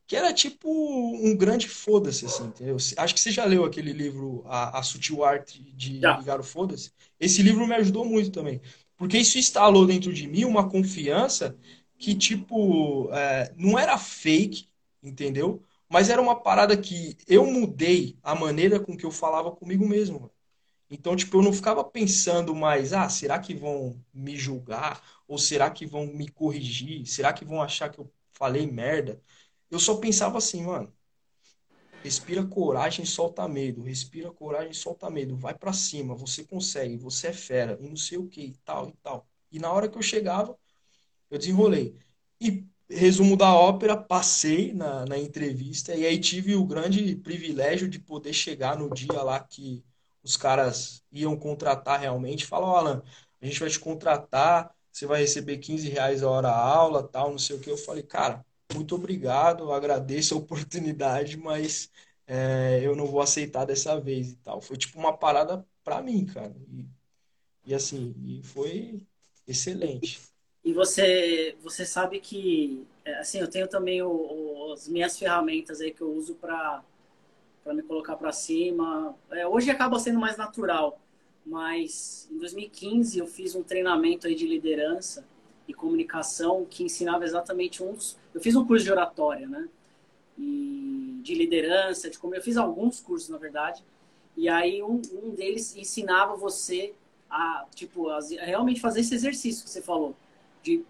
que 0.08 0.16
era 0.16 0.34
tipo 0.34 0.70
um 0.70 1.36
grande 1.36 1.68
foda-se, 1.68 2.26
assim, 2.26 2.46
entendeu? 2.46 2.78
Acho 2.98 3.14
que 3.14 3.20
você 3.20 3.32
já 3.32 3.46
leu 3.46 3.66
aquele 3.66 3.92
livro, 3.94 4.44
A, 4.48 4.80
a 4.80 4.84
Sutil 4.84 5.24
Arte 5.24 5.64
de 5.74 5.92
já. 6.02 6.14
Ligar 6.14 6.40
o 6.40 6.44
Foda-se. 6.44 6.92
Esse 7.20 7.42
livro 7.42 7.68
me 7.68 7.76
ajudou 7.76 8.06
muito 8.06 8.32
também. 8.32 8.62
Porque 8.98 9.18
isso 9.18 9.38
instalou 9.38 9.86
dentro 9.86 10.14
de 10.14 10.28
mim 10.28 10.46
uma 10.46 10.70
confiança 10.70 11.58
que, 11.98 12.16
tipo, 12.16 13.10
é, 13.14 13.54
não 13.58 13.78
era 13.80 13.98
fake, 13.98 14.70
entendeu? 15.04 15.62
Mas 15.90 16.10
era 16.10 16.22
uma 16.22 16.36
parada 16.42 16.76
que 16.78 17.18
eu 17.28 17.46
mudei 17.46 18.18
a 18.24 18.36
maneira 18.36 18.80
com 18.80 18.98
que 18.98 19.06
eu 19.06 19.12
falava 19.12 19.52
comigo 19.52 19.88
mesmo. 19.88 20.32
Então, 20.90 21.16
tipo, 21.16 21.38
eu 21.38 21.42
não 21.44 21.54
ficava 21.54 21.84
pensando 21.84 22.56
mais, 22.56 22.94
ah, 22.94 23.10
será 23.10 23.40
que 23.40 23.56
vão 23.56 24.04
me 24.14 24.38
julgar? 24.38 25.04
Ou 25.28 25.38
será 25.38 25.70
que 25.72 25.86
vão 25.86 26.08
me 26.08 26.30
corrigir? 26.30 27.06
Será 27.08 27.34
que 27.34 27.46
vão 27.46 27.62
achar 27.62 27.90
que 27.90 28.00
eu 28.00 28.12
falei 28.34 28.68
merda? 28.72 29.22
Eu 29.72 29.80
só 29.80 29.98
pensava 29.98 30.38
assim, 30.38 30.64
mano. 30.64 30.94
Respira 32.06 32.46
coragem, 32.46 33.04
solta 33.04 33.48
medo. 33.48 33.82
Respira 33.82 34.32
coragem, 34.32 34.74
solta 34.74 35.10
medo. 35.10 35.36
Vai 35.36 35.56
para 35.56 35.74
cima, 35.74 36.14
você 36.14 36.44
consegue, 36.44 36.98
você 36.98 37.30
é 37.30 37.34
fera, 37.34 37.80
e 37.82 37.90
não 37.90 37.96
sei 37.96 38.20
o 38.20 38.28
que, 38.28 38.42
e 38.42 38.54
tal, 38.64 38.90
e 38.90 38.94
tal. 39.02 39.28
E 39.52 39.58
na 39.58 39.72
hora 39.74 39.90
que 39.90 39.98
eu 39.98 40.04
chegava, 40.04 40.56
eu 41.32 41.40
desenrolei. 41.40 41.96
E 42.40 42.64
resumo 42.88 43.36
da 43.36 43.56
ópera, 43.56 43.98
passei 43.98 44.72
na, 44.72 45.04
na 45.06 45.18
entrevista, 45.18 45.96
e 45.96 46.06
aí 46.06 46.20
tive 46.20 46.56
o 46.56 46.64
grande 46.64 47.16
privilégio 47.16 47.90
de 47.90 47.98
poder 47.98 48.34
chegar 48.34 48.78
no 48.78 48.94
dia 48.94 49.24
lá 49.24 49.40
que 49.40 49.84
os 50.24 50.38
caras 50.38 51.04
iam 51.12 51.36
contratar 51.36 52.00
realmente. 52.00 52.46
Fala, 52.46 52.68
oh, 52.68 52.76
Alan, 52.76 53.04
a 53.42 53.46
gente 53.48 53.60
vai 53.60 53.70
te 53.70 53.80
contratar, 53.80 54.72
você 54.92 55.08
vai 55.08 55.22
receber 55.22 55.58
15 55.58 55.90
reais 55.90 56.22
a 56.22 56.30
hora 56.30 56.50
a 56.50 56.56
aula, 56.56 57.02
tal, 57.02 57.32
não 57.32 57.40
sei 57.40 57.56
o 57.56 57.60
que. 57.60 57.72
Eu 57.72 57.78
falei, 57.78 58.04
cara, 58.04 58.46
muito 58.74 58.96
obrigado, 58.96 59.72
agradeço 59.72 60.34
a 60.34 60.38
oportunidade, 60.38 61.38
mas 61.38 61.90
é, 62.28 62.82
eu 62.84 62.96
não 62.96 63.06
vou 63.06 63.22
aceitar 63.22 63.66
dessa 63.66 64.00
vez 64.00 64.32
e 64.32 64.36
tal. 64.38 64.62
Foi 64.62 64.78
tipo 64.78 64.98
uma 65.00 65.16
parada 65.16 65.66
pra 65.84 66.02
mim, 66.02 66.26
cara. 66.26 66.56
E, 66.70 66.86
e 67.66 67.74
assim, 67.76 68.16
e 68.24 68.44
foi 68.44 69.02
excelente. 69.48 70.20
E 70.64 70.74
você, 70.74 71.56
você 71.62 71.86
sabe 71.86 72.20
que, 72.20 72.86
é, 73.06 73.20
assim, 73.20 73.40
eu 73.40 73.48
tenho 73.48 73.68
também 73.68 74.02
o, 74.02 74.10
o, 74.10 74.74
as 74.74 74.88
minhas 74.88 75.18
ferramentas 75.18 75.80
aí 75.80 75.92
que 75.92 76.02
eu 76.02 76.12
uso 76.12 76.36
para 76.36 76.84
para 77.64 77.74
me 77.74 77.82
colocar 77.82 78.16
para 78.16 78.32
cima. 78.32 79.16
É, 79.32 79.48
hoje 79.48 79.72
acaba 79.72 79.98
sendo 79.98 80.20
mais 80.20 80.38
natural, 80.38 81.00
mas 81.46 82.30
em 82.32 82.38
2015 82.38 83.18
eu 83.18 83.26
fiz 83.26 83.56
um 83.56 83.64
treinamento 83.64 84.28
aí 84.28 84.36
de 84.36 84.46
liderança 84.48 85.26
e 85.68 85.74
comunicação 85.74 86.66
que 86.70 86.84
ensinava 86.84 87.26
exatamente 87.26 87.84
uns. 87.84 88.18
Eu 88.36 88.42
fiz 88.42 88.56
um 88.56 88.66
curso 88.66 88.86
de 88.86 88.92
oratória, 88.92 89.48
né? 89.48 89.68
E 90.38 91.20
de 91.24 91.34
liderança, 91.34 92.10
de 92.10 92.20
como 92.20 92.36
eu 92.36 92.42
fiz 92.42 92.58
alguns 92.58 93.00
cursos 93.00 93.30
na 93.30 93.38
verdade. 93.38 93.84
E 94.38 94.48
aí 94.48 94.84
um, 94.84 95.02
um 95.24 95.32
deles 95.32 95.76
ensinava 95.76 96.36
você 96.36 96.94
a 97.30 97.66
tipo 97.74 98.10
a, 98.10 98.20
realmente 98.20 98.80
fazer 98.80 99.00
esse 99.00 99.16
exercício 99.16 99.64
que 99.64 99.70
você 99.70 99.82
falou 99.82 100.16
de 100.62 100.84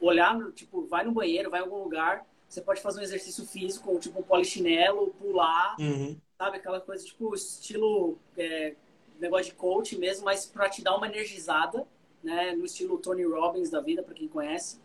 olhar, 0.00 0.36
tipo, 0.52 0.86
vai 0.86 1.04
no 1.04 1.12
banheiro, 1.12 1.50
vai 1.50 1.60
em 1.60 1.64
algum 1.64 1.82
lugar, 1.82 2.24
você 2.48 2.60
pode 2.60 2.80
fazer 2.80 3.00
um 3.00 3.02
exercício 3.02 3.44
físico, 3.44 3.98
tipo 3.98 4.20
um 4.20 4.22
polichinelo, 4.22 5.12
pular, 5.20 5.76
uhum. 5.78 6.16
sabe? 6.38 6.56
Aquela 6.56 6.80
coisa, 6.80 7.04
tipo, 7.04 7.34
estilo 7.34 8.16
é, 8.36 8.74
negócio 9.20 9.46
de 9.46 9.54
coach 9.54 9.98
mesmo, 9.98 10.24
mas 10.24 10.46
para 10.46 10.68
te 10.70 10.82
dar 10.82 10.96
uma 10.96 11.08
energizada 11.08 11.84
né? 12.22 12.52
No 12.52 12.64
estilo 12.64 12.98
Tony 12.98 13.24
Robbins 13.24 13.70
da 13.70 13.80
vida, 13.80 14.02
para 14.02 14.14
quem 14.14 14.28
conhece. 14.28 14.78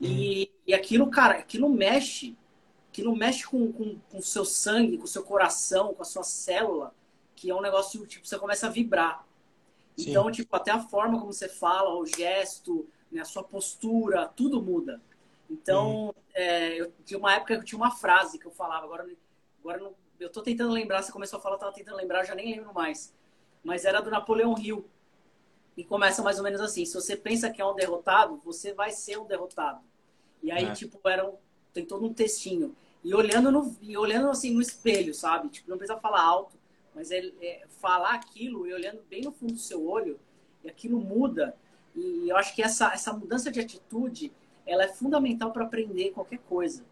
E, 0.00 0.06
uhum. 0.06 0.58
e 0.66 0.74
aquilo, 0.74 1.10
cara, 1.10 1.34
aquilo 1.34 1.68
mexe. 1.68 2.36
Aquilo 2.90 3.14
mexe 3.14 3.46
com 3.46 3.64
o 3.64 3.72
com, 3.72 3.98
com 4.10 4.22
seu 4.22 4.44
sangue, 4.44 4.98
com 4.98 5.04
o 5.04 5.08
seu 5.08 5.22
coração, 5.22 5.94
com 5.94 6.02
a 6.02 6.04
sua 6.04 6.22
célula, 6.22 6.94
que 7.36 7.50
é 7.50 7.54
um 7.54 7.60
negócio, 7.60 8.06
tipo, 8.06 8.26
você 8.26 8.38
começa 8.38 8.66
a 8.66 8.70
vibrar. 8.70 9.26
Sim. 9.96 10.10
Então, 10.10 10.30
tipo, 10.30 10.54
até 10.54 10.70
a 10.70 10.80
forma 10.80 11.18
como 11.18 11.32
você 11.32 11.48
fala, 11.48 11.94
o 11.96 12.06
gesto, 12.06 12.88
né, 13.10 13.20
a 13.20 13.24
sua 13.24 13.42
postura, 13.42 14.28
tudo 14.28 14.62
muda. 14.62 15.00
Então, 15.50 16.06
uhum. 16.06 16.14
é, 16.34 16.80
eu 16.80 16.92
tinha 17.04 17.18
uma 17.18 17.34
época 17.34 17.54
que 17.54 17.60
eu 17.60 17.64
tinha 17.64 17.78
uma 17.78 17.90
frase 17.90 18.38
que 18.38 18.46
eu 18.46 18.50
falava, 18.50 18.84
agora, 18.84 19.08
agora 19.60 19.78
não, 19.78 19.94
eu 20.20 20.30
tô 20.30 20.42
tentando 20.42 20.72
lembrar, 20.72 21.02
você 21.02 21.12
começou 21.12 21.38
a 21.38 21.42
falar, 21.42 21.56
eu 21.56 21.60
tava 21.60 21.72
tentando 21.72 21.96
lembrar, 21.96 22.24
já 22.24 22.34
nem 22.34 22.54
lembro 22.54 22.74
mais. 22.74 23.14
Mas 23.62 23.84
era 23.84 24.00
do 24.00 24.10
Napoleão 24.10 24.56
Hill. 24.58 24.88
E 25.76 25.84
começa 25.84 26.22
mais 26.22 26.38
ou 26.38 26.44
menos 26.44 26.60
assim: 26.60 26.84
se 26.84 26.94
você 26.94 27.16
pensa 27.16 27.50
que 27.50 27.60
é 27.62 27.64
um 27.64 27.74
derrotado, 27.74 28.36
você 28.44 28.72
vai 28.72 28.90
ser 28.90 29.16
um 29.18 29.26
derrotado. 29.26 29.80
E 30.42 30.50
aí, 30.50 30.64
é. 30.64 30.72
tipo, 30.72 31.00
era 31.08 31.30
tem 31.72 31.84
todo 31.84 32.06
um 32.06 32.12
textinho. 32.12 32.74
E 33.04 33.14
olhando, 33.14 33.52
no, 33.52 33.76
e 33.80 33.96
olhando 33.96 34.28
assim 34.30 34.52
no 34.52 34.60
espelho, 34.60 35.14
sabe? 35.14 35.48
Tipo, 35.48 35.70
não 35.70 35.78
precisa 35.78 35.98
falar 35.98 36.22
alto, 36.22 36.56
mas 36.94 37.10
é, 37.10 37.30
é 37.40 37.64
falar 37.80 38.14
aquilo 38.14 38.66
e 38.66 38.72
olhando 38.72 39.00
bem 39.08 39.22
no 39.22 39.32
fundo 39.32 39.52
do 39.52 39.58
seu 39.58 39.86
olho, 39.86 40.18
e 40.64 40.68
aquilo 40.68 41.00
muda. 41.00 41.54
E 41.94 42.28
eu 42.28 42.36
acho 42.36 42.54
que 42.54 42.62
essa, 42.62 42.92
essa 42.92 43.12
mudança 43.12 43.50
de 43.50 43.60
atitude 43.60 44.32
ela 44.66 44.84
é 44.84 44.88
fundamental 44.88 45.50
para 45.50 45.64
aprender 45.64 46.10
qualquer 46.10 46.40
coisa, 46.40 46.84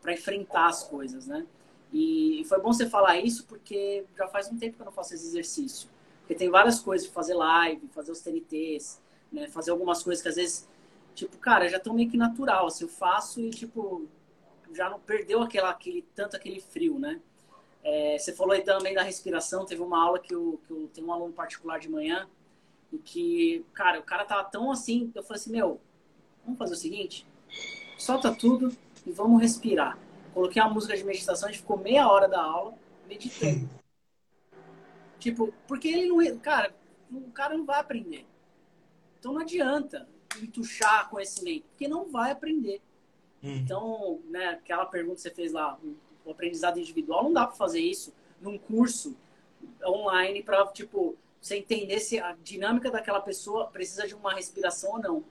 para 0.00 0.12
enfrentar 0.12 0.68
as 0.68 0.84
coisas, 0.84 1.26
né? 1.26 1.46
E 1.92 2.44
foi 2.48 2.60
bom 2.60 2.72
você 2.72 2.88
falar 2.88 3.18
isso 3.18 3.44
porque 3.46 4.04
já 4.16 4.28
faz 4.28 4.48
um 4.48 4.56
tempo 4.56 4.76
que 4.76 4.82
eu 4.82 4.86
não 4.86 4.92
faço 4.92 5.14
esse 5.14 5.26
exercício. 5.26 5.88
Porque 6.20 6.34
tem 6.36 6.48
várias 6.48 6.78
coisas 6.78 7.08
fazer 7.08 7.34
live, 7.34 7.88
fazer 7.88 8.12
os 8.12 8.20
TNTs, 8.20 9.00
né? 9.32 9.48
Fazer 9.48 9.72
algumas 9.72 10.02
coisas 10.02 10.22
que 10.22 10.28
às 10.28 10.36
vezes, 10.36 10.68
tipo, 11.14 11.36
cara, 11.38 11.68
já 11.68 11.76
estão 11.76 11.94
meio 11.94 12.10
que 12.10 12.16
natural. 12.16 12.66
Assim, 12.66 12.84
eu 12.84 12.88
faço 12.88 13.40
e, 13.40 13.50
tipo, 13.50 14.06
já 14.72 14.88
não 14.88 15.00
perdeu 15.00 15.42
aquela, 15.42 15.70
aquele, 15.70 16.02
tanto 16.14 16.36
aquele 16.36 16.60
frio, 16.60 16.98
né? 16.98 17.20
É, 17.82 18.18
você 18.18 18.32
falou 18.32 18.52
aí 18.52 18.62
também 18.62 18.94
da 18.94 19.02
respiração. 19.02 19.66
Teve 19.66 19.82
uma 19.82 20.02
aula 20.02 20.18
que 20.18 20.34
eu, 20.34 20.60
que 20.66 20.72
eu 20.72 20.88
tenho 20.92 21.06
um 21.06 21.12
aluno 21.12 21.32
particular 21.32 21.78
de 21.78 21.88
manhã 21.88 22.28
e 22.92 22.98
que, 22.98 23.64
cara, 23.72 24.00
o 24.00 24.02
cara 24.02 24.24
tava 24.24 24.44
tão 24.44 24.70
assim, 24.70 25.10
eu 25.14 25.22
falei 25.22 25.40
assim, 25.40 25.52
meu, 25.52 25.80
Vamos 26.44 26.58
fazer 26.58 26.74
o 26.74 26.76
seguinte: 26.76 27.26
solta 27.98 28.34
tudo 28.34 28.76
e 29.06 29.12
vamos 29.12 29.40
respirar. 29.40 29.98
Coloquei 30.32 30.60
uma 30.62 30.72
música 30.72 30.96
de 30.96 31.04
meditação, 31.04 31.48
a 31.48 31.52
gente 31.52 31.60
ficou 31.60 31.76
meia 31.76 32.08
hora 32.08 32.28
da 32.28 32.42
aula 32.42 32.74
meditando. 33.08 33.68
tipo, 35.18 35.52
porque 35.66 35.88
ele 35.88 36.08
não. 36.08 36.38
Cara, 36.38 36.74
o 37.10 37.30
cara 37.30 37.56
não 37.56 37.64
vai 37.64 37.80
aprender. 37.80 38.26
Então 39.18 39.32
não 39.32 39.40
adianta 39.40 40.08
entuchar 40.44 41.08
conhecimento, 41.08 41.64
porque 41.70 41.88
não 41.88 42.10
vai 42.10 42.30
aprender. 42.30 42.80
Hum. 43.42 43.56
Então, 43.56 44.20
né, 44.28 44.48
aquela 44.48 44.86
pergunta 44.86 45.16
que 45.16 45.22
você 45.22 45.30
fez 45.30 45.52
lá, 45.52 45.78
o 46.24 46.30
aprendizado 46.30 46.78
individual, 46.78 47.24
não 47.24 47.32
dá 47.32 47.46
para 47.46 47.56
fazer 47.56 47.80
isso 47.80 48.12
num 48.40 48.58
curso 48.58 49.16
online 49.84 50.42
para, 50.42 50.66
tipo, 50.68 51.16
você 51.40 51.56
entender 51.56 52.00
se 52.00 52.18
a 52.18 52.36
dinâmica 52.42 52.90
daquela 52.90 53.20
pessoa 53.20 53.66
precisa 53.66 54.06
de 54.06 54.14
uma 54.14 54.34
respiração 54.34 54.92
ou 54.92 54.98
não 54.98 55.24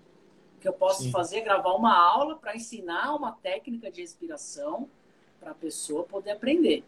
que 0.59 0.67
eu 0.67 0.73
posso 0.73 1.03
Sim. 1.03 1.11
fazer, 1.11 1.41
gravar 1.41 1.73
uma 1.73 1.97
aula 1.97 2.35
para 2.35 2.55
ensinar 2.55 3.15
uma 3.15 3.31
técnica 3.31 3.89
de 3.89 4.01
respiração 4.01 4.89
para 5.39 5.51
a 5.51 5.55
pessoa 5.55 6.03
poder 6.03 6.31
aprender. 6.31 6.83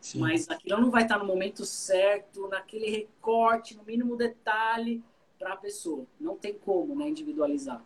Sim. 0.00 0.20
Mas 0.20 0.48
aquilo 0.48 0.80
não 0.80 0.90
vai 0.90 1.02
estar 1.02 1.18
no 1.18 1.24
momento 1.24 1.64
certo, 1.64 2.48
naquele 2.48 2.88
recorte, 2.88 3.76
no 3.76 3.82
mínimo 3.82 4.16
detalhe 4.16 5.02
para 5.40 5.54
a 5.54 5.56
pessoa. 5.56 6.06
Não 6.20 6.36
tem 6.36 6.52
como, 6.52 6.94
né, 6.94 7.08
individualizar. 7.08 7.82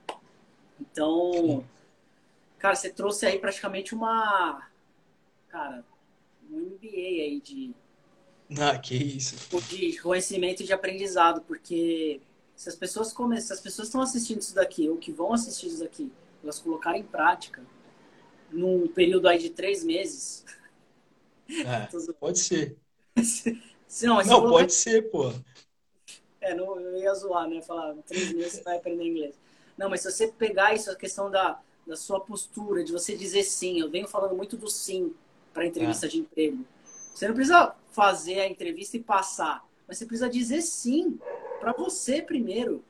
Então, 0.80 1.32
Sim. 1.32 1.64
cara, 2.58 2.74
você 2.74 2.90
trouxe 2.90 3.24
aí 3.24 3.38
praticamente 3.38 3.94
uma, 3.94 4.68
cara, 5.48 5.84
um 6.50 6.58
MBA 6.58 7.22
aí 7.22 7.40
de 7.40 7.72
ah, 8.58 8.78
que 8.78 8.94
isso. 8.94 9.36
De 9.68 9.98
conhecimento 9.98 10.62
e 10.62 10.66
de 10.66 10.72
aprendizado, 10.72 11.40
porque 11.42 12.20
se 12.54 12.68
as 12.68 12.76
pessoas 12.76 13.12
come... 13.12 13.40
se 13.40 13.52
as 13.52 13.60
pessoas 13.60 13.88
estão 13.88 14.02
assistindo 14.02 14.40
isso 14.40 14.54
daqui 14.54 14.88
ou 14.88 14.96
que 14.96 15.10
vão 15.10 15.32
assistir 15.32 15.68
isso 15.68 15.80
daqui, 15.80 16.12
elas 16.42 16.58
colocarem 16.58 17.00
em 17.00 17.06
prática 17.06 17.62
num 18.52 18.86
período 18.86 19.28
aí 19.28 19.38
de 19.38 19.50
três 19.50 19.82
meses. 19.82 20.44
É, 21.48 21.88
pode 22.20 22.38
ser. 22.38 22.76
não, 24.02 24.16
não 24.16 24.24
colocar... 24.24 24.48
pode 24.50 24.74
ser, 24.74 25.10
pô. 25.10 25.32
É, 26.44 26.54
não, 26.54 26.78
eu 26.78 26.98
ia 26.98 27.14
zoar, 27.14 27.48
né? 27.48 27.62
Falar, 27.62 27.94
três 28.06 28.32
meses 28.32 28.52
você 28.52 28.62
vai 28.62 28.76
aprender 28.76 29.04
inglês. 29.04 29.34
Não, 29.78 29.88
mas 29.88 30.02
se 30.02 30.12
você 30.12 30.28
pegar 30.28 30.74
isso, 30.74 30.90
a 30.90 30.94
questão 30.94 31.30
da, 31.30 31.58
da 31.86 31.96
sua 31.96 32.20
postura, 32.20 32.84
de 32.84 32.92
você 32.92 33.16
dizer 33.16 33.42
sim, 33.42 33.80
eu 33.80 33.90
venho 33.90 34.06
falando 34.06 34.36
muito 34.36 34.56
do 34.56 34.68
sim 34.68 35.14
para 35.54 35.66
entrevista 35.66 36.04
é. 36.04 36.08
de 36.10 36.18
emprego. 36.18 36.64
Você 37.14 37.26
não 37.26 37.34
precisa 37.34 37.74
fazer 37.92 38.40
a 38.40 38.48
entrevista 38.48 38.96
e 38.96 39.00
passar, 39.00 39.66
mas 39.88 39.96
você 39.96 40.04
precisa 40.04 40.28
dizer 40.28 40.60
sim 40.60 41.18
para 41.60 41.72
você 41.72 42.20
primeiro. 42.20 42.84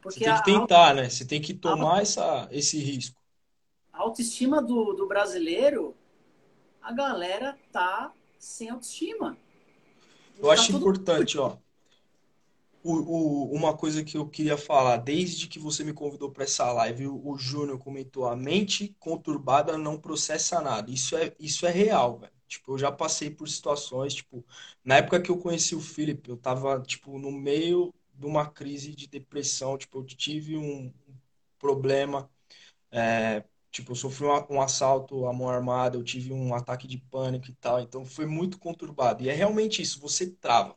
Porque 0.00 0.20
você 0.20 0.24
tem 0.24 0.36
que 0.36 0.44
tentar, 0.44 0.94
né? 0.94 1.10
Você 1.10 1.24
tem 1.24 1.42
que 1.42 1.52
tomar 1.52 1.98
a, 1.98 2.02
essa, 2.02 2.48
esse 2.50 2.78
risco. 2.78 3.16
A 3.92 4.00
autoestima 4.00 4.62
do, 4.62 4.94
do 4.94 5.06
brasileiro, 5.06 5.94
a 6.80 6.92
galera 6.92 7.58
tá 7.70 8.10
sem 8.38 8.70
autoestima. 8.70 9.36
Eu 10.38 10.46
tá 10.46 10.52
acho 10.52 10.72
importante, 10.72 11.36
ó. 11.36 11.58
O, 12.90 13.50
o, 13.50 13.52
uma 13.54 13.76
coisa 13.76 14.02
que 14.04 14.16
eu 14.16 14.26
queria 14.28 14.56
falar, 14.56 14.96
desde 14.98 15.46
que 15.46 15.58
você 15.58 15.84
me 15.84 15.92
convidou 15.92 16.30
para 16.30 16.44
essa 16.44 16.72
live, 16.72 17.06
o, 17.06 17.28
o 17.32 17.36
Júnior 17.38 17.78
comentou: 17.78 18.26
a 18.26 18.34
mente 18.36 18.94
conturbada 18.98 19.76
não 19.76 20.00
processa 20.00 20.60
nada. 20.60 20.90
Isso 20.90 21.16
é, 21.16 21.34
isso 21.38 21.66
é 21.66 21.70
real, 21.70 22.18
velho. 22.18 22.32
Tipo, 22.46 22.72
eu 22.72 22.78
já 22.78 22.90
passei 22.90 23.30
por 23.30 23.46
situações, 23.48 24.14
tipo, 24.14 24.44
na 24.84 24.96
época 24.96 25.20
que 25.20 25.30
eu 25.30 25.36
conheci 25.38 25.74
o 25.74 25.80
Felipe, 25.80 26.30
eu 26.30 26.36
tava, 26.38 26.80
tipo, 26.80 27.18
no 27.18 27.30
meio 27.30 27.92
de 28.14 28.24
uma 28.26 28.48
crise 28.48 28.94
de 28.94 29.06
depressão, 29.06 29.76
tipo, 29.76 29.98
eu 29.98 30.04
tive 30.06 30.56
um 30.56 30.90
problema, 31.58 32.30
é, 32.92 33.44
tipo, 33.70 33.92
eu 33.92 33.96
sofri 33.96 34.26
um, 34.26 34.56
um 34.56 34.60
assalto 34.62 35.26
à 35.26 35.32
mão 35.32 35.48
armada, 35.48 35.96
eu 35.96 36.04
tive 36.04 36.32
um 36.32 36.54
ataque 36.54 36.86
de 36.88 36.98
pânico 36.98 37.50
e 37.50 37.54
tal, 37.54 37.80
então 37.80 38.04
foi 38.06 38.26
muito 38.26 38.58
conturbado. 38.58 39.22
E 39.24 39.28
é 39.28 39.34
realmente 39.34 39.82
isso, 39.82 40.00
você 40.00 40.30
trava. 40.30 40.76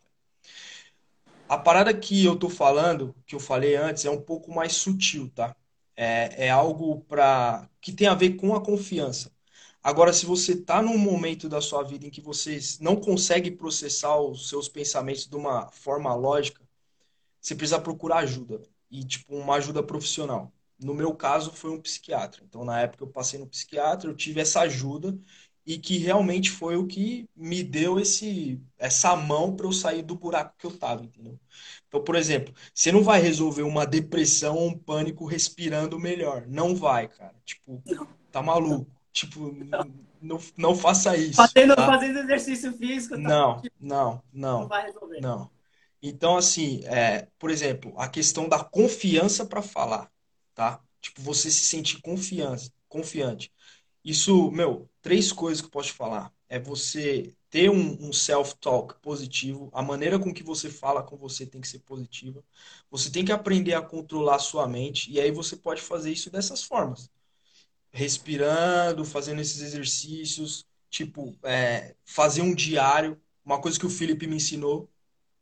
A 1.51 1.57
parada 1.57 1.93
que 1.93 2.23
eu 2.23 2.37
tô 2.39 2.49
falando, 2.49 3.13
que 3.27 3.35
eu 3.35 3.39
falei 3.39 3.75
antes, 3.75 4.05
é 4.05 4.09
um 4.09 4.21
pouco 4.21 4.53
mais 4.53 4.71
sutil, 4.71 5.29
tá? 5.35 5.53
É, 5.97 6.45
é 6.47 6.49
algo 6.49 7.01
para 7.01 7.69
que 7.81 7.91
tem 7.91 8.07
a 8.07 8.13
ver 8.15 8.37
com 8.37 8.55
a 8.55 8.63
confiança. 8.63 9.29
Agora, 9.83 10.13
se 10.13 10.25
você 10.25 10.53
está 10.53 10.81
num 10.81 10.97
momento 10.97 11.49
da 11.49 11.59
sua 11.59 11.83
vida 11.83 12.05
em 12.07 12.09
que 12.09 12.21
você 12.21 12.57
não 12.79 12.95
consegue 12.95 13.51
processar 13.51 14.17
os 14.17 14.47
seus 14.47 14.69
pensamentos 14.69 15.27
de 15.27 15.35
uma 15.35 15.69
forma 15.71 16.13
lógica, 16.15 16.61
você 17.41 17.53
precisa 17.55 17.81
procurar 17.81 18.19
ajuda. 18.19 18.61
E, 18.89 19.03
tipo, 19.03 19.35
uma 19.35 19.55
ajuda 19.55 19.83
profissional. 19.83 20.53
No 20.79 20.93
meu 20.93 21.13
caso, 21.13 21.51
foi 21.51 21.71
um 21.71 21.81
psiquiatra. 21.81 22.43
Então, 22.45 22.63
na 22.63 22.81
época, 22.81 23.03
eu 23.03 23.09
passei 23.09 23.39
no 23.39 23.47
psiquiatra, 23.47 24.09
eu 24.09 24.15
tive 24.15 24.39
essa 24.41 24.61
ajuda 24.61 25.19
e 25.65 25.77
que 25.77 25.97
realmente 25.97 26.49
foi 26.49 26.75
o 26.75 26.87
que 26.87 27.29
me 27.35 27.63
deu 27.63 27.99
esse 27.99 28.59
essa 28.77 29.15
mão 29.15 29.55
para 29.55 29.67
eu 29.67 29.71
sair 29.71 30.01
do 30.01 30.15
buraco 30.15 30.55
que 30.57 30.65
eu 30.65 30.75
tava, 30.75 31.03
entendeu? 31.03 31.39
Então, 31.87 32.03
por 32.03 32.15
exemplo, 32.15 32.53
você 32.73 32.91
não 32.91 33.03
vai 33.03 33.21
resolver 33.21 33.63
uma 33.63 33.85
depressão 33.85 34.55
ou 34.55 34.69
um 34.69 34.77
pânico 34.77 35.25
respirando 35.25 35.99
melhor. 35.99 36.45
Não 36.47 36.75
vai, 36.75 37.07
cara. 37.07 37.35
Tipo, 37.45 37.83
tá 38.31 38.41
maluco. 38.41 38.89
Tipo, 39.11 39.53
não, 40.21 40.39
não 40.57 40.75
faça 40.75 41.17
isso. 41.17 41.35
Fazendo, 41.35 41.75
tá? 41.75 41.85
fazendo 41.85 42.19
exercício 42.19 42.73
físico. 42.73 43.15
Tá? 43.15 43.21
Não, 43.21 43.61
não, 43.79 44.23
não. 44.31 44.59
Não 44.61 44.67
vai 44.67 44.85
resolver. 44.85 45.19
Não. 45.19 45.49
Então, 46.01 46.37
assim, 46.37 46.81
é, 46.85 47.27
por 47.37 47.51
exemplo, 47.51 47.93
a 47.97 48.07
questão 48.07 48.49
da 48.49 48.63
confiança 48.63 49.45
para 49.45 49.61
falar, 49.61 50.09
tá? 50.55 50.79
Tipo, 50.99 51.21
você 51.21 51.51
se 51.51 51.63
sentir 51.63 52.01
confiança, 52.01 52.71
confiante. 52.87 53.51
Isso, 54.03 54.51
meu, 54.51 54.89
três 55.01 55.31
coisas 55.31 55.61
que 55.61 55.67
eu 55.67 55.71
posso 55.71 55.89
te 55.89 55.93
falar. 55.93 56.33
É 56.49 56.59
você 56.59 57.33
ter 57.49 57.69
um, 57.69 58.07
um 58.09 58.13
self-talk 58.13 58.95
positivo, 59.01 59.69
a 59.73 59.81
maneira 59.81 60.17
com 60.19 60.33
que 60.33 60.43
você 60.43 60.69
fala 60.69 61.03
com 61.03 61.17
você 61.17 61.45
tem 61.45 61.61
que 61.61 61.67
ser 61.67 61.79
positiva. 61.79 62.43
Você 62.89 63.11
tem 63.11 63.25
que 63.25 63.31
aprender 63.31 63.73
a 63.73 63.81
controlar 63.81 64.35
a 64.35 64.39
sua 64.39 64.67
mente, 64.67 65.11
e 65.11 65.19
aí 65.19 65.31
você 65.31 65.55
pode 65.55 65.81
fazer 65.81 66.11
isso 66.11 66.29
dessas 66.31 66.63
formas 66.63 67.09
respirando, 67.91 69.05
fazendo 69.05 69.41
esses 69.41 69.61
exercícios, 69.61 70.65
tipo, 70.89 71.37
é, 71.43 71.95
fazer 72.05 72.41
um 72.41 72.53
diário, 72.53 73.19
uma 73.45 73.59
coisa 73.61 73.79
que 73.79 73.85
o 73.85 73.89
Felipe 73.89 74.27
me 74.27 74.37
ensinou 74.37 74.89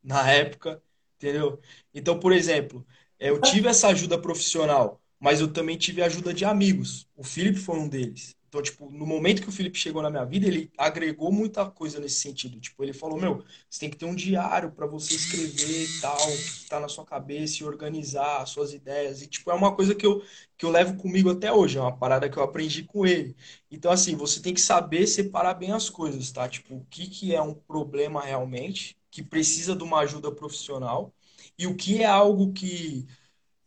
na 0.04 0.30
época, 0.32 0.82
entendeu? 1.18 1.62
Então, 1.94 2.20
por 2.20 2.32
exemplo, 2.34 2.86
eu 3.20 3.42
tive 3.42 3.68
essa 3.68 3.90
ajuda 3.90 4.22
profissional, 4.22 5.02
mas 5.20 5.42
eu 5.42 5.52
também 5.52 5.78
tive 5.78 6.02
ajuda 6.02 6.34
de 6.34 6.46
amigos. 6.46 7.08
O 7.16 7.24
Felipe 7.24 7.60
foi 7.60 7.80
um 7.80 7.90
deles, 7.90 8.36
Então, 8.50 8.64
tipo, 8.64 8.90
no 8.90 9.06
momento 9.06 9.44
que 9.44 9.50
o 9.50 9.52
Felipe 9.52 9.78
chegou 9.78 10.02
na 10.02 10.10
minha 10.10 10.26
vida, 10.26 10.48
ele 10.48 10.72
agregou 10.78 11.32
muita 11.32 11.70
coisa 11.70 12.00
nesse 12.00 12.20
sentido. 12.20 12.60
Tipo, 12.60 12.84
ele 12.84 12.94
falou, 12.94 13.20
meu, 13.20 13.44
você 13.70 13.82
tem 13.82 13.90
que 13.92 13.98
ter 13.98 14.06
um 14.06 14.16
diário 14.16 14.72
para 14.72 14.88
você 14.88 15.14
escrever 15.14 15.84
e 15.86 16.02
tal, 16.02 16.18
o 16.18 16.44
que 16.44 16.66
tá 16.68 16.80
na 16.80 16.88
sua 16.90 17.06
cabeça 17.06 17.62
e 17.62 17.66
organizar 17.66 18.42
as 18.42 18.50
suas 18.50 18.74
ideias. 18.74 19.22
E, 19.22 19.28
tipo, 19.28 19.52
é 19.52 19.54
uma 19.54 19.76
coisa 19.76 19.94
que 19.94 20.06
eu, 20.06 20.24
que 20.58 20.66
eu 20.66 20.72
levo 20.72 20.98
comigo 20.98 21.30
até 21.30 21.54
hoje, 21.54 21.78
é 21.78 21.82
uma 21.82 21.96
parada 21.96 22.28
que 22.30 22.38
eu 22.38 22.44
aprendi 22.44 22.84
com 22.84 23.06
ele. 23.06 23.36
Então, 23.70 23.92
assim, 23.92 24.16
você 24.16 24.42
tem 24.42 24.54
que 24.54 24.62
saber 24.62 25.06
separar 25.08 25.54
bem 25.54 25.72
as 25.72 25.90
coisas, 25.90 26.32
tá? 26.32 26.48
Tipo, 26.50 26.76
o 26.78 26.86
que, 26.86 27.08
que 27.08 27.36
é 27.36 27.42
um 27.42 27.54
problema 27.54 28.22
realmente, 28.22 28.98
que 29.12 29.24
precisa 29.24 29.76
de 29.76 29.84
uma 29.84 30.00
ajuda 30.00 30.32
profissional, 30.32 31.14
e 31.58 31.68
o 31.68 31.76
que 31.76 32.02
é 32.02 32.06
algo 32.06 32.52
que 32.54 33.06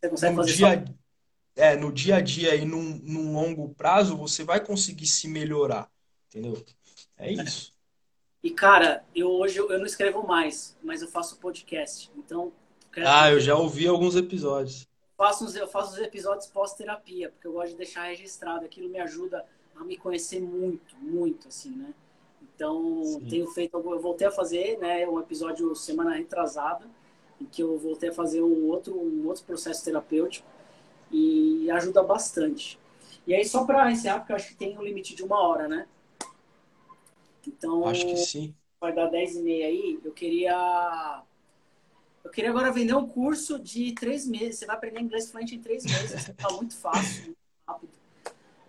você 0.01 0.11
consegue 0.11 0.35
fazer 0.37 0.53
dia, 0.55 0.69
só... 0.69 0.85
é, 1.57 1.77
no 1.77 1.93
dia 1.93 2.17
a 2.17 2.21
dia 2.21 2.55
e 2.55 2.65
num, 2.65 3.01
num 3.03 3.33
longo 3.33 3.75
prazo 3.75 4.17
você 4.17 4.45
vai 4.45 4.65
conseguir 4.65 5.07
se 5.07 5.29
melhorar, 5.29 5.91
entendeu? 6.29 6.65
É 7.17 7.31
isso. 7.31 7.73
E 8.43 8.51
cara, 8.51 9.05
eu 9.15 9.31
hoje 9.31 9.59
eu 9.59 9.79
não 9.79 9.87
escrevo 9.87 10.27
mais, 10.27 10.77
mas 10.83 11.01
eu 11.03 11.09
faço 11.09 11.39
podcast. 11.39 12.11
Então, 12.17 12.53
ah, 13.05 13.31
eu 13.31 13.41
já 13.41 13.57
ouvi 13.57 13.87
alguns 13.87 14.17
episódios. 14.17 14.87
Faço 15.17 15.45
uns, 15.45 15.55
eu 15.55 15.69
faço 15.69 15.93
os 15.93 15.99
episódios 15.99 16.47
pós-terapia, 16.49 17.31
porque 17.31 17.47
eu 17.47 17.53
gosto 17.53 17.71
de 17.71 17.77
deixar 17.77 18.05
registrado. 18.05 18.65
Aquilo 18.65 18.89
me 18.89 18.99
ajuda 18.99 19.47
a 19.77 19.85
me 19.85 19.97
conhecer 19.97 20.41
muito, 20.41 20.97
muito, 20.97 21.49
assim, 21.49 21.71
né? 21.71 21.95
Então, 22.43 23.03
Sim. 23.05 23.27
tenho 23.29 23.47
feito, 23.49 23.77
eu 23.77 24.01
voltei 24.01 24.27
a 24.27 24.31
fazer, 24.31 24.79
né, 24.79 25.09
um 25.09 25.19
episódio 25.19 25.75
semana 25.75 26.13
retrasada, 26.15 26.85
em 27.41 27.45
que 27.45 27.63
eu 27.63 27.79
voltei 27.79 28.11
a 28.11 28.13
fazer 28.13 28.43
um 28.43 28.69
outro, 28.69 28.95
um 28.95 29.27
outro 29.27 29.45
processo 29.45 29.85
terapêutico 29.85 30.47
e 31.13 31.71
ajuda 31.71 32.03
bastante. 32.03 32.79
E 33.27 33.35
aí, 33.35 33.45
só 33.45 33.65
para 33.65 33.91
encerrar, 33.91 34.21
porque 34.21 34.33
eu 34.33 34.37
acho 34.37 34.49
que 34.49 34.57
tem 34.57 34.77
um 34.77 34.83
limite 34.83 35.15
de 35.15 35.23
uma 35.23 35.41
hora, 35.41 35.69
né? 35.69 35.87
Então, 37.47 37.87
acho 37.87 38.05
que 38.07 38.17
sim. 38.17 38.55
Vai 38.81 38.93
dar 38.93 39.07
10 39.07 39.37
e 39.37 39.43
meia 39.43 39.67
aí. 39.67 40.01
Eu 40.05 40.13
queria. 40.13 41.23
Eu 42.25 42.31
queria 42.31 42.51
agora 42.51 42.73
vender 42.73 42.95
um 42.95 43.07
curso 43.07 43.59
de 43.59 43.93
três 43.93 44.27
meses. 44.27 44.59
Você 44.59 44.67
vai 44.67 44.77
aprender 44.77 45.01
inglês 45.01 45.31
fluente 45.31 45.55
em 45.55 45.61
três 45.61 45.85
meses. 45.85 46.33
Tá 46.37 46.51
muito 46.53 46.77
fácil, 46.77 47.25
muito 47.25 47.39
rápido. 47.67 47.93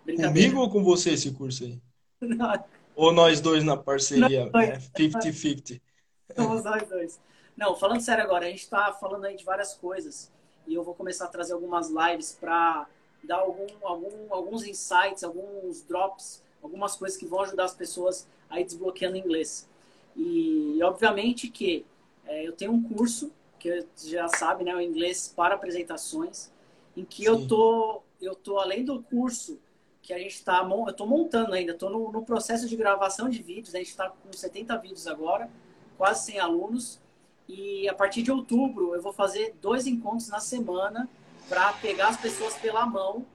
Comigo 0.04 0.60
ou 0.60 0.70
com 0.70 0.84
você 0.84 1.10
esse 1.10 1.32
curso 1.32 1.64
aí? 1.64 1.80
Não. 2.20 2.64
Ou 2.94 3.12
nós 3.12 3.40
dois 3.40 3.64
na 3.64 3.76
parceria? 3.76 4.50
50-50. 4.52 5.80
É 6.28 6.34
Somos 6.34 6.62
nós 6.64 6.88
dois. 6.88 7.20
Não, 7.56 7.74
falando 7.76 8.00
sério 8.00 8.22
agora, 8.22 8.46
a 8.46 8.50
gente 8.50 8.60
está 8.60 8.92
falando 8.92 9.24
aí 9.24 9.36
de 9.36 9.44
várias 9.44 9.74
coisas 9.74 10.32
e 10.66 10.74
eu 10.74 10.82
vou 10.82 10.94
começar 10.94 11.26
a 11.26 11.28
trazer 11.28 11.52
algumas 11.52 11.90
lives 11.90 12.36
para 12.40 12.86
dar 13.22 13.36
algum, 13.36 13.66
algum, 13.82 14.32
alguns 14.32 14.66
insights, 14.66 15.24
alguns 15.24 15.82
drops, 15.82 16.42
algumas 16.62 16.96
coisas 16.96 17.16
que 17.18 17.26
vão 17.26 17.40
ajudar 17.40 17.64
as 17.64 17.74
pessoas 17.74 18.26
a 18.48 18.60
ir 18.60 18.64
desbloqueando 18.64 19.16
inglês. 19.16 19.68
E, 20.16 20.78
obviamente 20.82 21.48
que 21.48 21.84
é, 22.26 22.46
eu 22.46 22.52
tenho 22.52 22.72
um 22.72 22.82
curso 22.82 23.32
que 23.58 23.86
já 24.04 24.28
sabe, 24.28 24.64
né, 24.64 24.74
o 24.74 24.80
inglês 24.80 25.32
para 25.34 25.54
apresentações, 25.54 26.50
em 26.96 27.04
que 27.04 27.22
Sim. 27.24 27.28
eu 27.28 27.46
tô 27.46 28.02
eu 28.20 28.34
tô 28.34 28.58
além 28.58 28.84
do 28.84 29.02
curso 29.02 29.58
que 30.00 30.12
a 30.12 30.18
gente 30.18 30.34
está 30.34 30.66
eu 30.86 30.92
tô 30.92 31.06
montando 31.06 31.52
ainda, 31.52 31.72
estou 31.72 31.90
no, 31.90 32.12
no, 32.12 32.22
processo 32.22 32.68
de 32.68 32.76
gravação 32.76 33.28
de 33.28 33.42
vídeos, 33.42 33.74
a 33.74 33.78
gente 33.78 33.88
está 33.88 34.08
com 34.08 34.32
70 34.32 34.76
vídeos 34.78 35.06
agora, 35.06 35.50
quase 35.96 36.26
100 36.26 36.38
alunos 36.40 37.00
e 37.48 37.88
a 37.88 37.94
partir 37.94 38.22
de 38.22 38.32
outubro 38.32 38.94
eu 38.94 39.02
vou 39.02 39.12
fazer 39.12 39.54
dois 39.60 39.86
encontros 39.86 40.28
na 40.28 40.40
semana 40.40 41.08
para 41.48 41.72
pegar 41.74 42.08
as 42.08 42.16
pessoas 42.16 42.54
pela 42.54 42.86
mão, 42.86 43.26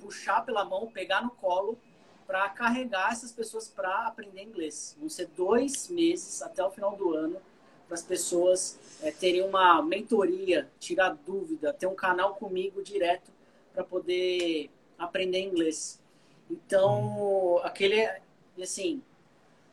puxar 0.00 0.44
pela 0.44 0.64
mão, 0.64 0.86
pegar 0.86 1.22
no 1.22 1.30
colo, 1.30 1.78
para 2.26 2.48
carregar 2.50 3.12
essas 3.12 3.32
pessoas 3.32 3.68
para 3.68 4.06
aprender 4.06 4.42
inglês. 4.42 4.96
Vão 4.98 5.08
ser 5.08 5.26
dois 5.28 5.88
meses 5.88 6.42
até 6.42 6.64
o 6.64 6.70
final 6.70 6.96
do 6.96 7.14
ano 7.14 7.40
para 7.86 7.94
as 7.94 8.02
pessoas 8.02 8.78
é, 9.02 9.10
terem 9.10 9.42
uma 9.42 9.82
mentoria, 9.82 10.68
tirar 10.78 11.16
dúvida, 11.26 11.72
ter 11.72 11.86
um 11.86 11.94
canal 11.94 12.34
comigo 12.34 12.82
direto 12.82 13.30
para 13.72 13.82
poder 13.82 14.70
aprender 14.98 15.40
inglês. 15.40 15.98
Então, 16.50 17.60
aquele, 17.62 18.06
assim, 18.60 19.02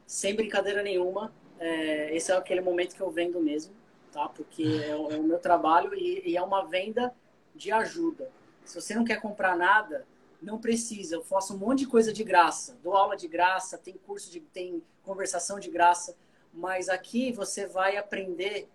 sem 0.08 0.34
brincadeira 0.34 0.82
nenhuma, 0.82 1.34
é, 1.60 2.16
esse 2.16 2.32
é 2.32 2.36
aquele 2.36 2.62
momento 2.62 2.96
que 2.96 3.02
eu 3.02 3.12
vendo 3.12 3.42
mesmo 3.42 3.74
tá? 4.16 4.30
Porque 4.30 4.64
é 4.64 4.96
o, 4.96 5.12
é 5.12 5.18
o 5.18 5.24
meu 5.24 5.38
trabalho 5.38 5.94
e, 5.94 6.22
e, 6.26 6.38
é 6.38 6.42
uma 6.42 6.64
venda 6.66 7.14
de 7.54 7.70
ajuda. 7.70 8.32
Se 8.64 8.80
você 8.80 8.96
não 8.96 9.04
quer 9.04 9.20
comprar 9.20 9.58
nada, 9.58 10.08
não 10.42 10.58
precisa. 10.58 11.16
Eu 11.16 11.22
faço 11.22 11.54
um 11.54 11.58
monte 11.58 11.80
de 11.80 11.88
coisa 11.88 12.14
de 12.14 12.24
graça. 12.24 12.78
Dou 12.82 12.94
aula 12.96 13.18
de 13.18 13.28
graça, 13.28 13.78
tem 13.78 13.96
curso 14.08 14.32
de, 14.32 14.40
tem 14.40 14.82
conversação 15.04 15.60
de 15.60 15.70
graça. 15.70 16.16
Mas 16.54 16.88
aqui 16.88 17.34
você 17.34 17.68
vai 17.68 17.98
aprender 17.98 18.70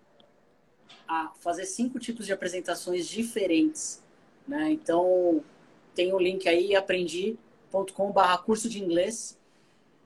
a 1.07 1.31
fazer 1.39 1.65
cinco 1.65 1.97
tipos 1.97 2.27
de 2.27 2.33
apresentações 2.33 3.07
diferentes, 3.07 4.03
né? 4.47 4.69
Então 4.69 5.43
tem 5.95 6.13
o 6.13 6.17
um 6.17 6.19
link 6.19 6.47
aí 6.47 6.75
aprendi.com/barra 6.75 8.37
curso 8.37 8.69
de 8.69 8.81
inglês. 8.81 9.39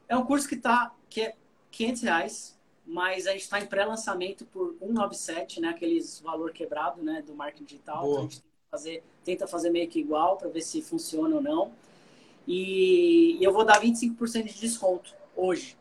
É 0.07 0.15
um 0.15 0.25
curso 0.25 0.47
que 0.47 0.55
tá 0.55 0.95
que 1.09 1.21
é 1.21 1.35
500 1.71 2.01
reais 2.03 2.54
mas 2.85 3.25
a 3.25 3.31
gente 3.31 3.41
está 3.41 3.59
em 3.59 3.65
pré-lançamento 3.65 4.45
por 4.45 4.75
197, 4.79 5.59
né? 5.59 5.69
Aqueles 5.69 6.19
valor 6.19 6.51
quebrado, 6.51 7.01
né? 7.01 7.23
Do 7.25 7.33
marketing 7.33 7.63
digital. 7.63 8.05
Então 8.05 8.17
a 8.17 8.21
gente 8.21 8.43
fazer, 8.69 9.03
tenta 9.23 9.47
fazer 9.47 9.69
meio 9.69 9.87
que 9.87 9.99
igual 9.99 10.37
para 10.37 10.49
ver 10.49 10.61
se 10.61 10.81
funciona 10.81 11.35
ou 11.35 11.41
não. 11.41 11.71
E, 12.47 13.37
e 13.39 13.43
eu 13.43 13.51
vou 13.51 13.65
dar 13.65 13.81
25% 13.81 14.43
de 14.43 14.59
desconto 14.59 15.13
hoje, 15.35 15.75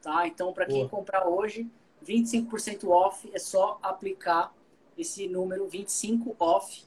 tá? 0.00 0.26
Então 0.28 0.52
para 0.52 0.66
quem 0.66 0.86
comprar 0.86 1.26
hoje, 1.26 1.66
25% 2.06 2.88
off 2.88 3.28
é 3.32 3.38
só 3.38 3.78
aplicar 3.82 4.54
esse 4.96 5.26
número 5.26 5.66
25 5.66 6.36
off 6.38 6.84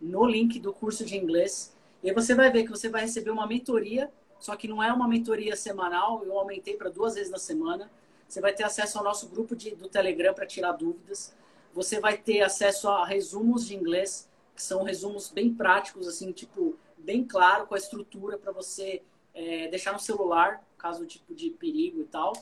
no 0.00 0.24
link 0.24 0.58
do 0.58 0.72
curso 0.72 1.04
de 1.04 1.16
inglês. 1.16 1.76
E 2.02 2.08
aí 2.08 2.14
você 2.14 2.34
vai 2.34 2.50
ver 2.50 2.64
que 2.64 2.70
você 2.70 2.88
vai 2.88 3.02
receber 3.02 3.30
uma 3.30 3.46
mentoria, 3.46 4.10
só 4.40 4.56
que 4.56 4.66
não 4.66 4.82
é 4.82 4.90
uma 4.90 5.06
mentoria 5.06 5.54
semanal, 5.54 6.24
eu 6.24 6.36
aumentei 6.38 6.76
para 6.76 6.88
duas 6.88 7.14
vezes 7.14 7.30
na 7.30 7.38
semana 7.38 7.90
você 8.32 8.40
vai 8.40 8.54
ter 8.54 8.62
acesso 8.62 8.96
ao 8.96 9.04
nosso 9.04 9.28
grupo 9.28 9.54
de, 9.54 9.74
do 9.74 9.90
Telegram 9.90 10.32
para 10.32 10.46
tirar 10.46 10.72
dúvidas. 10.72 11.34
Você 11.74 12.00
vai 12.00 12.16
ter 12.16 12.40
acesso 12.40 12.88
a 12.88 13.04
resumos 13.04 13.66
de 13.66 13.76
inglês, 13.76 14.26
que 14.56 14.62
são 14.62 14.84
resumos 14.84 15.30
bem 15.30 15.52
práticos, 15.52 16.08
assim, 16.08 16.32
tipo, 16.32 16.78
bem 16.96 17.26
claro, 17.26 17.66
com 17.66 17.74
a 17.74 17.78
estrutura 17.78 18.38
para 18.38 18.50
você 18.50 19.02
é, 19.34 19.68
deixar 19.68 19.92
no 19.92 20.00
celular, 20.00 20.66
caso 20.78 21.04
tipo 21.04 21.34
de 21.34 21.50
perigo 21.50 22.00
e 22.00 22.04
tal. 22.04 22.32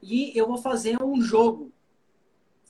E 0.00 0.30
eu 0.38 0.46
vou 0.46 0.56
fazer 0.56 1.02
um 1.02 1.20
jogo 1.20 1.72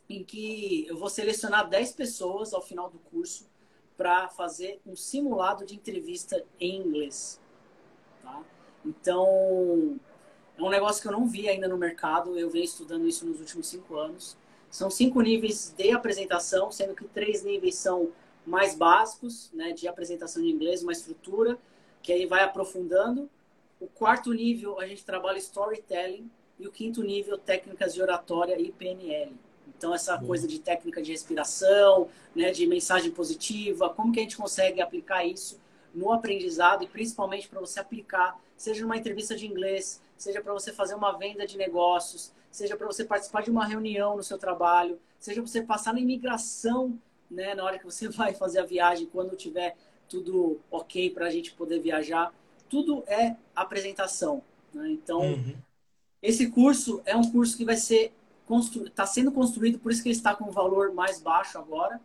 em 0.09 0.25
que 0.25 0.87
eu 0.89 0.97
vou 0.97 1.11
selecionar 1.11 1.69
10 1.69 1.93
pessoas 1.93 2.55
ao 2.55 2.63
final 2.63 2.89
do 2.89 2.99
curso 2.99 3.47
para 3.95 4.27
fazer 4.31 4.81
um 4.87 4.97
simulado 4.97 5.67
de 5.67 5.75
entrevista 5.75 6.43
em 6.59 6.81
inglês. 6.81 7.39
Tá? 8.23 8.43
Então, 8.87 10.01
é 10.67 10.69
um 10.69 10.71
negócio 10.71 11.01
que 11.03 11.09
eu 11.09 11.13
não 11.13 11.27
vi 11.27 11.49
ainda 11.49 11.69
no 11.69 11.79
mercado, 11.79 12.39
eu 12.39 12.51
venho 12.51 12.65
estudando 12.65 13.07
isso 13.07 13.27
nos 13.27 13.41
últimos 13.41 13.69
cinco 13.69 13.97
anos. 13.97 14.37
São 14.71 14.91
cinco 14.91 15.21
níveis 15.21 15.75
de 15.77 15.91
apresentação, 15.91 16.71
sendo 16.71 16.95
que 16.95 17.05
três 17.07 17.43
níveis 17.43 17.75
são 17.77 18.11
mais 18.47 18.75
básicos, 18.75 19.51
né, 19.53 19.73
de 19.73 19.89
apresentação 19.89 20.43
de 20.43 20.49
inglês, 20.49 20.83
uma 20.83 20.93
estrutura, 20.93 21.59
que 22.03 22.13
aí 22.13 22.27
vai 22.27 22.45
aprofundando. 22.45 23.29
O 23.81 23.87
quarto 23.87 24.33
nível, 24.33 24.79
a 24.79 24.87
gente 24.87 25.05
trabalha 25.05 25.39
storytelling. 25.39 26.31
E 26.59 26.67
o 26.67 26.71
quinto 26.71 27.03
nível, 27.03 27.39
técnicas 27.39 27.95
de 27.95 28.03
oratória 28.03 28.61
e 28.61 28.71
PNL. 28.71 29.33
Então, 29.67 29.95
essa 29.95 30.19
coisa 30.19 30.47
de 30.47 30.59
técnica 30.59 31.01
de 31.01 31.11
respiração, 31.11 32.09
né, 32.37 32.51
de 32.51 32.67
mensagem 32.67 33.11
positiva, 33.11 33.89
como 33.89 34.13
que 34.13 34.21
a 34.21 34.23
gente 34.23 34.37
consegue 34.37 34.83
aplicar 34.83 35.25
isso 35.25 35.59
no 35.95 36.13
aprendizado 36.13 36.85
e 36.85 36.87
principalmente 36.87 37.49
para 37.49 37.61
você 37.61 37.81
aplicar, 37.81 38.39
seja 38.59 38.83
numa 38.83 38.99
entrevista 38.99 39.35
de 39.35 39.47
inglês, 39.47 40.03
seja 40.21 40.43
para 40.43 40.53
você 40.53 40.71
fazer 40.71 40.95
uma 40.95 41.17
venda 41.17 41.47
de 41.47 41.57
negócios, 41.57 42.31
seja 42.51 42.77
para 42.77 42.87
você 42.87 43.05
participar 43.05 43.43
de 43.43 43.51
uma 43.51 43.65
reunião 43.65 44.17
no 44.17 44.23
seu 44.23 44.37
trabalho, 44.37 45.01
seja 45.19 45.41
para 45.41 45.51
você 45.51 45.63
passar 45.63 45.95
na 45.95 46.01
imigração, 46.01 46.99
né, 47.31 47.55
na 47.55 47.65
hora 47.65 47.79
que 47.79 47.87
você 47.87 48.07
vai 48.11 48.35
fazer 48.35 48.59
a 48.59 48.67
viagem, 48.67 49.07
quando 49.07 49.35
tiver 49.35 49.77
tudo 50.11 50.61
ok 50.71 51.09
para 51.11 51.27
a 51.27 51.31
gente 51.31 51.53
poder 51.55 51.81
viajar. 51.81 52.35
Tudo 52.69 53.03
é 53.07 53.35
apresentação. 53.57 54.43
Né? 54.75 54.91
Então, 54.91 55.21
uhum. 55.21 55.55
esse 56.21 56.51
curso 56.51 57.01
é 57.07 57.17
um 57.17 57.31
curso 57.31 57.57
que 57.57 57.65
vai 57.65 57.77
ser 57.77 58.13
está 58.85 59.07
sendo 59.07 59.31
construído, 59.31 59.79
por 59.79 59.93
isso 59.93 60.03
que 60.03 60.09
ele 60.09 60.17
está 60.17 60.35
com 60.35 60.47
um 60.47 60.51
valor 60.51 60.93
mais 60.93 61.21
baixo 61.21 61.57
agora. 61.57 62.01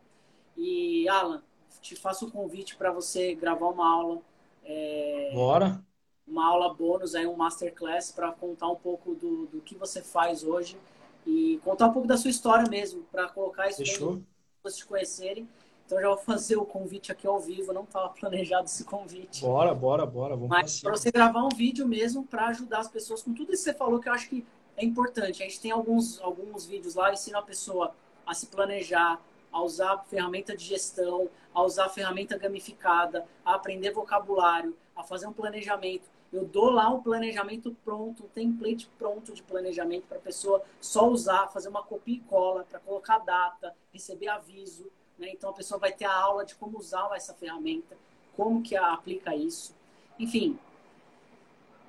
E, 0.55 1.09
Alan, 1.09 1.41
te 1.81 1.95
faço 1.95 2.27
o 2.27 2.31
convite 2.31 2.77
para 2.77 2.91
você 2.91 3.33
gravar 3.33 3.67
uma 3.67 3.91
aula. 3.91 4.21
É... 4.63 5.31
Bora! 5.33 5.83
Uma 6.27 6.47
aula 6.47 6.73
bônus, 6.73 7.15
aí 7.15 7.27
um 7.27 7.35
masterclass 7.35 8.11
para 8.11 8.31
contar 8.31 8.67
um 8.67 8.75
pouco 8.75 9.13
do, 9.13 9.45
do 9.47 9.61
que 9.61 9.75
você 9.75 10.01
faz 10.01 10.43
hoje 10.43 10.77
e 11.25 11.59
contar 11.63 11.87
um 11.87 11.93
pouco 11.93 12.07
da 12.07 12.17
sua 12.17 12.29
história 12.29 12.69
mesmo, 12.69 13.03
para 13.11 13.27
colocar 13.29 13.67
isso 13.69 13.83
para 13.83 14.19
vocês 14.63 14.77
te 14.77 14.85
conhecerem 14.85 15.47
Então 15.85 15.99
já 15.99 16.07
vou 16.07 16.17
fazer 16.17 16.55
o 16.55 16.65
convite 16.65 17.11
aqui 17.11 17.27
ao 17.27 17.39
vivo, 17.39 17.73
não 17.73 17.83
estava 17.83 18.09
planejado 18.09 18.65
esse 18.65 18.83
convite. 18.83 19.41
Bora, 19.41 19.73
bora, 19.73 20.05
bora, 20.05 20.35
vamos 20.35 20.49
Mas 20.49 20.81
para 20.81 20.91
você 20.91 21.11
gravar 21.11 21.43
um 21.43 21.49
vídeo 21.49 21.87
mesmo 21.87 22.25
para 22.25 22.47
ajudar 22.47 22.79
as 22.79 22.87
pessoas 22.87 23.21
com 23.21 23.33
tudo 23.33 23.53
isso 23.53 23.63
que 23.63 23.71
você 23.71 23.77
falou 23.77 23.99
que 23.99 24.09
eu 24.09 24.13
acho 24.13 24.29
que 24.29 24.45
é 24.77 24.83
importante. 24.83 25.41
A 25.43 25.45
gente 25.45 25.59
tem 25.59 25.71
alguns, 25.71 26.19
alguns 26.21 26.65
vídeos 26.65 26.95
lá, 26.95 27.13
ensina 27.13 27.39
a 27.39 27.43
pessoa 27.43 27.93
a 28.25 28.33
se 28.33 28.47
planejar, 28.47 29.21
a 29.51 29.61
usar 29.61 30.03
ferramenta 30.09 30.55
de 30.55 30.65
gestão, 30.65 31.29
a 31.53 31.63
usar 31.63 31.87
ferramenta 31.89 32.37
gamificada, 32.37 33.25
a 33.45 33.55
aprender 33.55 33.91
vocabulário, 33.91 34.75
a 34.95 35.03
fazer 35.03 35.27
um 35.27 35.33
planejamento. 35.33 36.14
Eu 36.35 36.43
dou 36.43 36.69
lá 36.69 36.89
um 36.89 37.01
planejamento 37.01 37.73
pronto, 37.85 38.25
um 38.25 38.27
template 38.27 38.89
pronto 38.99 39.33
de 39.33 39.41
planejamento 39.41 40.05
para 40.05 40.17
a 40.17 40.21
pessoa 40.21 40.61
só 40.81 41.07
usar, 41.07 41.47
fazer 41.47 41.69
uma 41.69 41.81
copia 41.81 42.17
e 42.17 42.19
cola 42.19 42.65
para 42.69 42.77
colocar 42.77 43.19
data, 43.19 43.73
receber 43.93 44.27
aviso. 44.27 44.91
Né? 45.17 45.29
Então 45.31 45.51
a 45.51 45.53
pessoa 45.53 45.79
vai 45.79 45.93
ter 45.93 46.03
a 46.03 46.13
aula 46.13 46.43
de 46.43 46.53
como 46.55 46.77
usar 46.77 47.09
essa 47.15 47.33
ferramenta, 47.33 47.97
como 48.35 48.61
que 48.61 48.75
aplica 48.75 49.33
isso. 49.33 49.73
Enfim, 50.19 50.59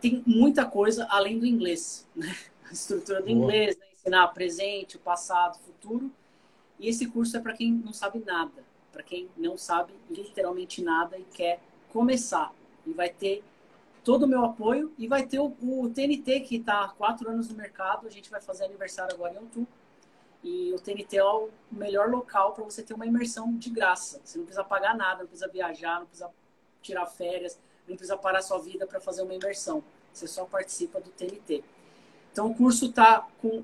tem 0.01 0.23
muita 0.25 0.65
coisa 0.65 1.09
além 1.11 1.41
do 1.41 1.47
inglês. 1.47 2.07
Né? 2.15 2.33
A 2.71 2.73
estrutura 2.73 3.21
do 3.21 3.27
Boa. 3.27 3.37
inglês, 3.37 3.77
né? 3.77 3.87
ensinar 3.93 4.29
presente, 4.29 4.97
passado, 4.97 5.59
futuro. 5.59 6.09
E 6.79 6.89
esse 6.89 7.09
curso 7.09 7.37
é 7.37 7.41
para 7.41 7.53
quem 7.53 7.73
não 7.73 7.93
sabe 7.93 8.21
nada, 8.21 8.63
para 8.93 9.03
quem 9.03 9.29
não 9.37 9.59
sabe 9.59 9.93
literalmente 10.09 10.83
nada 10.83 11.19
e 11.19 11.25
quer 11.25 11.61
começar. 11.93 12.53
E 12.87 12.93
vai 12.93 13.09
ter 13.09 13.43
todo 14.07 14.23
o 14.23 14.29
meu 14.29 14.45
apoio 14.45 14.95
e 14.97 15.09
vai 15.09 15.27
ter 15.27 15.41
o, 15.41 15.47
o 15.61 15.91
TNT 15.91 16.39
que 16.39 16.57
está 16.59 16.85
há 16.85 16.89
quatro 16.91 17.29
anos 17.29 17.49
no 17.49 17.57
mercado. 17.57 18.07
A 18.07 18.11
gente 18.11 18.31
vai 18.31 18.41
fazer 18.41 18.65
aniversário 18.65 19.13
agora 19.13 19.35
em 19.35 19.39
outubro. 19.39 19.67
E 20.45 20.73
o 20.73 20.79
TNT 20.79 21.17
é 21.17 21.25
o 21.25 21.51
melhor 21.73 22.09
local 22.09 22.53
para 22.53 22.63
você 22.63 22.85
ter 22.85 22.95
uma 22.95 23.05
imersão 23.05 23.53
de 23.53 23.69
graça. 23.69 24.21
Você 24.25 24.39
não 24.39 24.45
precisa 24.45 24.63
pagar 24.63 24.97
nada, 24.97 25.23
não 25.23 25.27
precisa 25.27 25.51
viajar, 25.51 25.99
não 25.99 26.07
precisa 26.07 26.31
tirar 26.81 27.05
férias, 27.07 27.59
não 27.89 27.97
precisa 27.97 28.17
parar 28.17 28.43
sua 28.43 28.61
vida 28.61 28.87
para 28.87 29.01
fazer 29.01 29.23
uma 29.23 29.35
imersão. 29.35 29.83
Você 30.13 30.29
só 30.29 30.45
participa 30.45 31.01
do 31.01 31.11
TNT. 31.11 31.65
Então 32.31 32.49
o 32.49 32.55
curso 32.55 32.87
está 32.87 33.27
com, 33.43 33.61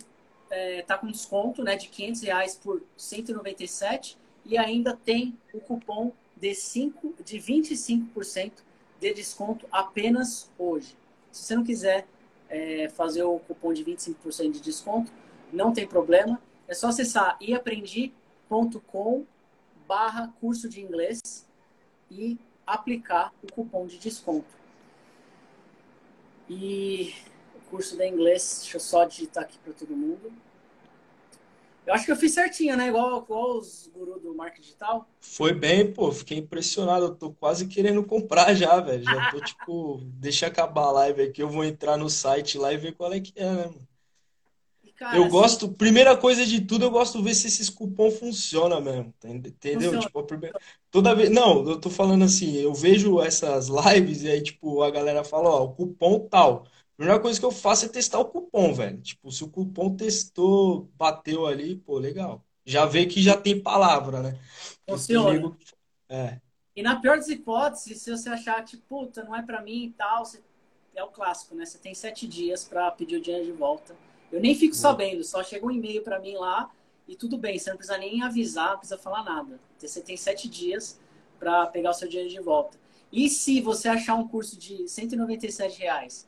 é, 0.51 0.83
tá 0.83 0.99
com 0.99 1.07
desconto 1.07 1.63
né, 1.63 1.77
de 1.77 1.87
500 1.87 2.21
reais 2.23 2.57
por 2.57 2.83
197 2.97 4.19
e 4.45 4.59
ainda 4.59 4.97
tem 4.97 5.39
o 5.55 5.61
cupom 5.61 6.11
de, 6.37 6.53
5, 6.53 7.15
de 7.25 7.39
25% 7.39 8.72
de 9.03 9.13
desconto 9.13 9.67
apenas 9.73 10.49
hoje. 10.57 10.97
Se 11.33 11.43
você 11.43 11.57
não 11.57 11.65
quiser 11.65 12.07
é, 12.49 12.89
fazer 12.91 13.25
o 13.25 13.39
cupom 13.41 13.73
de 13.73 13.85
25% 13.85 14.53
de 14.53 14.61
desconto, 14.61 15.13
não 15.53 15.73
tem 15.73 15.87
problema. 15.87 16.41
É 16.69 16.75
só 16.75 16.89
acessar 16.89 17.37
iaprendi.com 17.41 19.27
barra 19.89 20.33
curso 20.41 20.69
de 20.69 20.81
inglês 20.81 21.21
e 22.11 22.39
aplicar 22.65 23.33
o 23.43 23.53
cupom 23.53 23.87
de 23.87 23.99
desconto. 23.99 24.47
E 26.49 27.15
o 27.57 27.71
curso 27.71 27.97
de 27.97 28.07
inglês, 28.07 28.61
deixa 28.61 28.77
eu 28.77 28.81
só 28.81 29.05
digitar 29.05 29.45
aqui 29.45 29.59
para 29.59 29.73
todo 29.73 29.97
mundo. 29.97 30.33
Eu 31.87 31.95
acho 31.95 32.05
que 32.05 32.13
eu 32.13 32.17
fiz 32.17 32.33
certinho, 32.33 32.77
né? 32.77 32.89
Igual, 32.89 33.23
igual 33.23 33.59
os 33.59 33.91
gurus 33.93 34.23
do 34.23 34.35
marketing 34.35 34.63
digital. 34.63 35.09
Foi 35.21 35.53
bem, 35.53 35.93
pô. 35.93 36.13
Fiquei 36.13 36.39
impressionado. 36.39 37.07
Eu 37.07 37.15
tô 37.15 37.33
quase 37.33 37.67
querendo 37.67 38.05
comprar 38.05 38.55
já, 38.55 38.79
velho. 38.81 39.03
Já 39.03 39.31
tô 39.31 39.41
tipo, 39.45 40.01
deixa 40.15 40.47
acabar 40.47 40.85
a 40.85 40.93
live 40.93 41.23
aqui. 41.23 41.43
Eu 41.43 41.49
vou 41.49 41.65
entrar 41.65 41.97
no 41.97 42.09
site 42.09 42.57
lá 42.57 42.73
e 42.73 42.77
ver 42.77 42.95
qual 42.95 43.13
é 43.13 43.21
que 43.21 43.33
é, 43.37 43.45
né, 43.45 43.67
mano? 43.67 43.89
Cara, 45.03 45.17
eu 45.17 45.23
assim, 45.23 45.33
gosto, 45.33 45.69
primeira 45.73 46.17
coisa 46.17 46.47
de 46.47 46.61
tudo, 46.61 46.85
eu 46.85 46.91
gosto 46.91 47.19
de 47.19 47.25
ver 47.25 47.35
se 47.35 47.49
esses 47.49 47.69
cupom 47.69 48.09
funciona 48.09 48.81
mesmo, 48.81 49.13
entendeu? 49.25 49.81
Funciona. 49.81 50.01
Tipo, 50.01 50.23
primeira, 50.23 50.61
toda 50.93 51.13
vez, 51.13 51.29
não, 51.29 51.69
eu 51.69 51.81
tô 51.81 51.91
falando 51.91 52.25
assim, 52.25 52.55
eu 52.59 52.73
vejo 52.73 53.21
essas 53.21 53.67
lives 53.67 54.23
e 54.23 54.31
aí 54.31 54.41
tipo 54.41 54.81
a 54.81 54.93
galera 54.93 55.25
fala, 55.25 55.51
ó, 55.51 55.65
o 55.65 55.73
cupom 55.75 56.21
tal. 56.29 56.67
A 56.93 56.97
primeira 56.97 57.21
coisa 57.21 57.39
que 57.39 57.47
eu 57.47 57.51
faço 57.51 57.87
é 57.87 57.89
testar 57.89 58.19
o 58.19 58.27
cupom, 58.27 58.75
velho. 58.75 59.01
Tipo, 59.01 59.31
se 59.31 59.43
o 59.43 59.49
cupom 59.49 59.97
testou, 59.97 60.91
bateu 60.97 61.47
ali, 61.47 61.77
pô, 61.77 61.99
legal. 61.99 62.45
Já 62.65 62.87
vê 62.87 63.07
que 63.07 63.21
já 63.21 63.37
tem 63.37 63.61
palavra, 63.61 64.21
né? 64.21 64.39
Funciona. 64.89 65.29
Comigo, 65.29 65.57
é. 66.09 66.41
E 66.77 66.83
na 66.83 67.01
pior 67.01 67.17
das 67.17 67.29
hipóteses, 67.29 68.01
se 68.01 68.11
você 68.11 68.29
achar, 68.29 68.65
tipo, 68.65 68.83
puta, 68.89 69.25
não 69.25 69.35
é 69.35 69.43
para 69.43 69.61
mim 69.63 69.87
e 69.87 69.91
tal, 69.91 70.25
você... 70.25 70.41
é 70.95 71.03
o 71.03 71.09
clássico, 71.09 71.55
né? 71.55 71.67
Você 71.67 71.79
tem 71.79 71.95
sete 71.95 72.27
dias 72.27 72.65
para 72.65 72.91
pedir 72.91 73.17
o 73.17 73.21
dinheiro 73.21 73.47
de 73.47 73.53
volta. 73.53 73.97
Eu 74.31 74.41
nem 74.41 74.55
fico 74.55 74.75
sabendo, 74.75 75.23
só 75.25 75.43
chega 75.43 75.67
um 75.67 75.71
e-mail 75.71 76.03
para 76.03 76.19
mim 76.19 76.35
lá 76.37 76.71
e 77.07 77.17
tudo 77.17 77.37
bem, 77.37 77.59
você 77.59 77.69
não 77.69 77.77
precisa 77.77 77.99
nem 77.99 78.23
avisar, 78.23 78.71
não 78.71 78.79
precisa 78.79 78.99
falar 78.99 79.23
nada. 79.23 79.61
Você 79.77 80.01
tem 80.01 80.17
sete 80.17 80.49
dias 80.49 80.99
para 81.39 81.67
pegar 81.67 81.91
o 81.91 81.95
seu 81.95 82.09
dinheiro 82.09 82.31
de 82.31 82.41
volta. 82.41 82.79
E 83.13 83.29
se 83.29 83.61
você 83.61 83.89
achar 83.89 84.15
um 84.15 84.27
curso 84.27 84.59
de 84.59 84.89
197 84.89 85.79
reais 85.79 86.27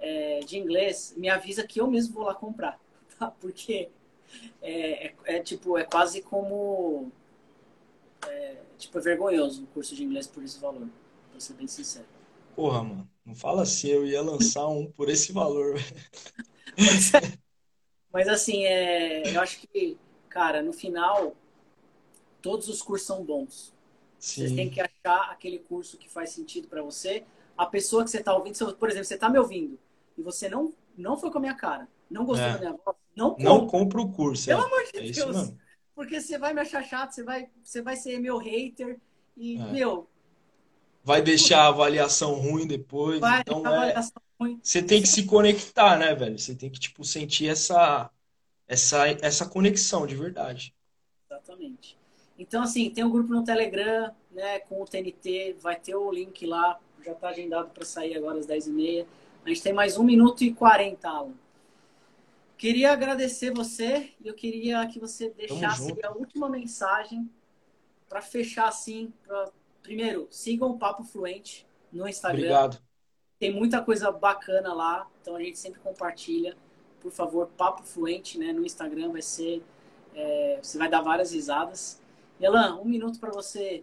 é, 0.00 0.40
de 0.40 0.58
inglês, 0.58 1.14
me 1.16 1.28
avisa 1.28 1.66
que 1.66 1.80
eu 1.80 1.86
mesmo 1.86 2.14
vou 2.14 2.24
lá 2.24 2.34
comprar, 2.34 2.80
tá? 3.18 3.30
Porque 3.30 3.88
é, 4.62 5.06
é, 5.06 5.14
é 5.26 5.40
tipo, 5.40 5.76
é 5.76 5.84
quase 5.84 6.22
como 6.22 7.12
é, 8.26 8.56
tipo, 8.78 8.98
é 8.98 9.00
vergonhoso 9.00 9.64
o 9.64 9.66
curso 9.68 9.94
de 9.94 10.02
inglês 10.02 10.26
por 10.26 10.42
esse 10.42 10.58
valor, 10.58 10.88
pra 11.30 11.40
ser 11.40 11.54
bem 11.54 11.66
sincero. 11.66 12.06
Porra, 12.56 12.82
mano, 12.82 13.08
não 13.24 13.34
fala 13.34 13.62
assim, 13.62 13.88
eu 13.88 14.06
ia 14.06 14.22
lançar 14.22 14.66
um 14.68 14.90
por 14.90 15.08
esse 15.08 15.32
valor. 15.32 15.76
Mas, 16.78 17.10
mas 18.12 18.28
assim, 18.28 18.64
é, 18.64 19.34
eu 19.34 19.40
acho 19.40 19.60
que, 19.60 19.98
cara, 20.28 20.62
no 20.62 20.72
final, 20.72 21.34
todos 22.40 22.68
os 22.68 22.80
cursos 22.80 23.06
são 23.06 23.24
bons. 23.24 23.74
Sim. 24.18 24.48
Você 24.48 24.54
tem 24.54 24.70
que 24.70 24.80
achar 24.80 25.30
aquele 25.30 25.58
curso 25.58 25.98
que 25.98 26.08
faz 26.08 26.30
sentido 26.30 26.68
para 26.68 26.80
você. 26.80 27.24
A 27.58 27.66
pessoa 27.66 28.04
que 28.04 28.10
você 28.10 28.18
está 28.18 28.34
ouvindo, 28.34 28.56
por 28.76 28.88
exemplo, 28.88 29.04
você 29.04 29.14
está 29.14 29.28
me 29.28 29.38
ouvindo 29.38 29.78
e 30.20 30.22
você 30.22 30.48
não, 30.48 30.72
não 30.96 31.16
foi 31.16 31.30
com 31.30 31.38
a 31.38 31.40
minha 31.40 31.54
cara, 31.54 31.88
não 32.10 32.24
gostou 32.24 32.46
é. 32.46 32.52
da 32.52 32.58
minha 32.58 32.72
voz, 32.72 32.96
não 33.16 33.30
compra. 33.30 33.44
Não 33.44 33.66
compra 33.66 34.00
o 34.00 34.12
curso. 34.12 34.46
Pelo 34.46 34.62
é. 34.62 34.64
amor 34.64 34.84
de 34.92 34.98
é 34.98 35.10
Deus. 35.10 35.52
Porque 35.94 36.20
você 36.20 36.38
vai 36.38 36.54
me 36.54 36.60
achar 36.60 36.82
chato, 36.84 37.12
você 37.12 37.24
vai, 37.24 37.48
você 37.62 37.82
vai 37.82 37.96
ser 37.96 38.18
meu 38.18 38.38
hater 38.38 39.00
e, 39.36 39.56
é. 39.56 39.64
meu... 39.72 40.08
Vai 41.02 41.22
deixar 41.22 41.62
a 41.62 41.68
avaliação 41.68 42.34
ruim 42.34 42.66
depois. 42.66 43.20
Vai 43.20 43.40
então, 43.40 43.64
é... 43.64 43.68
avaliação 43.68 44.22
você 44.62 44.82
tem 44.82 45.02
que 45.02 45.08
se 45.08 45.26
conectar, 45.26 45.98
né, 45.98 46.14
velho? 46.14 46.38
Você 46.38 46.54
tem 46.54 46.70
que, 46.70 46.80
tipo, 46.80 47.04
sentir 47.04 47.48
essa, 47.48 48.10
essa, 48.66 49.06
essa 49.20 49.46
conexão 49.46 50.06
de 50.06 50.14
verdade. 50.14 50.74
Exatamente. 51.30 51.98
Então, 52.38 52.62
assim, 52.62 52.88
tem 52.88 53.04
um 53.04 53.10
grupo 53.10 53.34
no 53.34 53.44
Telegram, 53.44 54.10
né, 54.30 54.60
com 54.60 54.80
o 54.80 54.86
TNT, 54.86 55.56
vai 55.60 55.78
ter 55.78 55.94
o 55.94 56.10
link 56.10 56.46
lá, 56.46 56.80
já 57.04 57.12
está 57.12 57.28
agendado 57.28 57.68
para 57.68 57.84
sair 57.84 58.16
agora 58.16 58.38
às 58.38 58.46
10h30. 58.46 59.04
A 59.44 59.48
gente 59.48 59.62
tem 59.62 59.72
mais 59.72 59.96
1 59.96 60.04
minuto 60.04 60.42
e 60.42 60.52
40, 60.52 61.08
Alan. 61.08 61.34
Queria 62.56 62.92
agradecer 62.92 63.52
você 63.52 64.12
e 64.20 64.28
eu 64.28 64.34
queria 64.34 64.86
que 64.86 65.00
você 65.00 65.30
deixasse 65.30 65.94
a 66.04 66.10
última 66.10 66.48
mensagem 66.48 67.28
para 68.08 68.20
fechar 68.20 68.68
assim. 68.68 69.12
Pra... 69.26 69.50
Primeiro, 69.82 70.28
sigam 70.30 70.70
o 70.70 70.78
Papo 70.78 71.02
Fluente 71.02 71.66
no 71.90 72.06
Instagram. 72.06 72.40
Obrigado. 72.40 72.82
Tem 73.38 73.50
muita 73.50 73.80
coisa 73.80 74.12
bacana 74.12 74.74
lá, 74.74 75.08
então 75.22 75.36
a 75.36 75.42
gente 75.42 75.58
sempre 75.58 75.80
compartilha. 75.80 76.54
Por 77.00 77.10
favor, 77.10 77.46
Papo 77.56 77.82
Fluente, 77.82 78.38
né? 78.38 78.52
No 78.52 78.64
Instagram 78.64 79.10
vai 79.10 79.22
ser. 79.22 79.62
É, 80.14 80.58
você 80.62 80.76
vai 80.76 80.90
dar 80.90 81.00
várias 81.00 81.32
risadas. 81.32 81.98
Elan, 82.38 82.78
um 82.78 82.84
minuto 82.84 83.18
para 83.18 83.30
você 83.30 83.82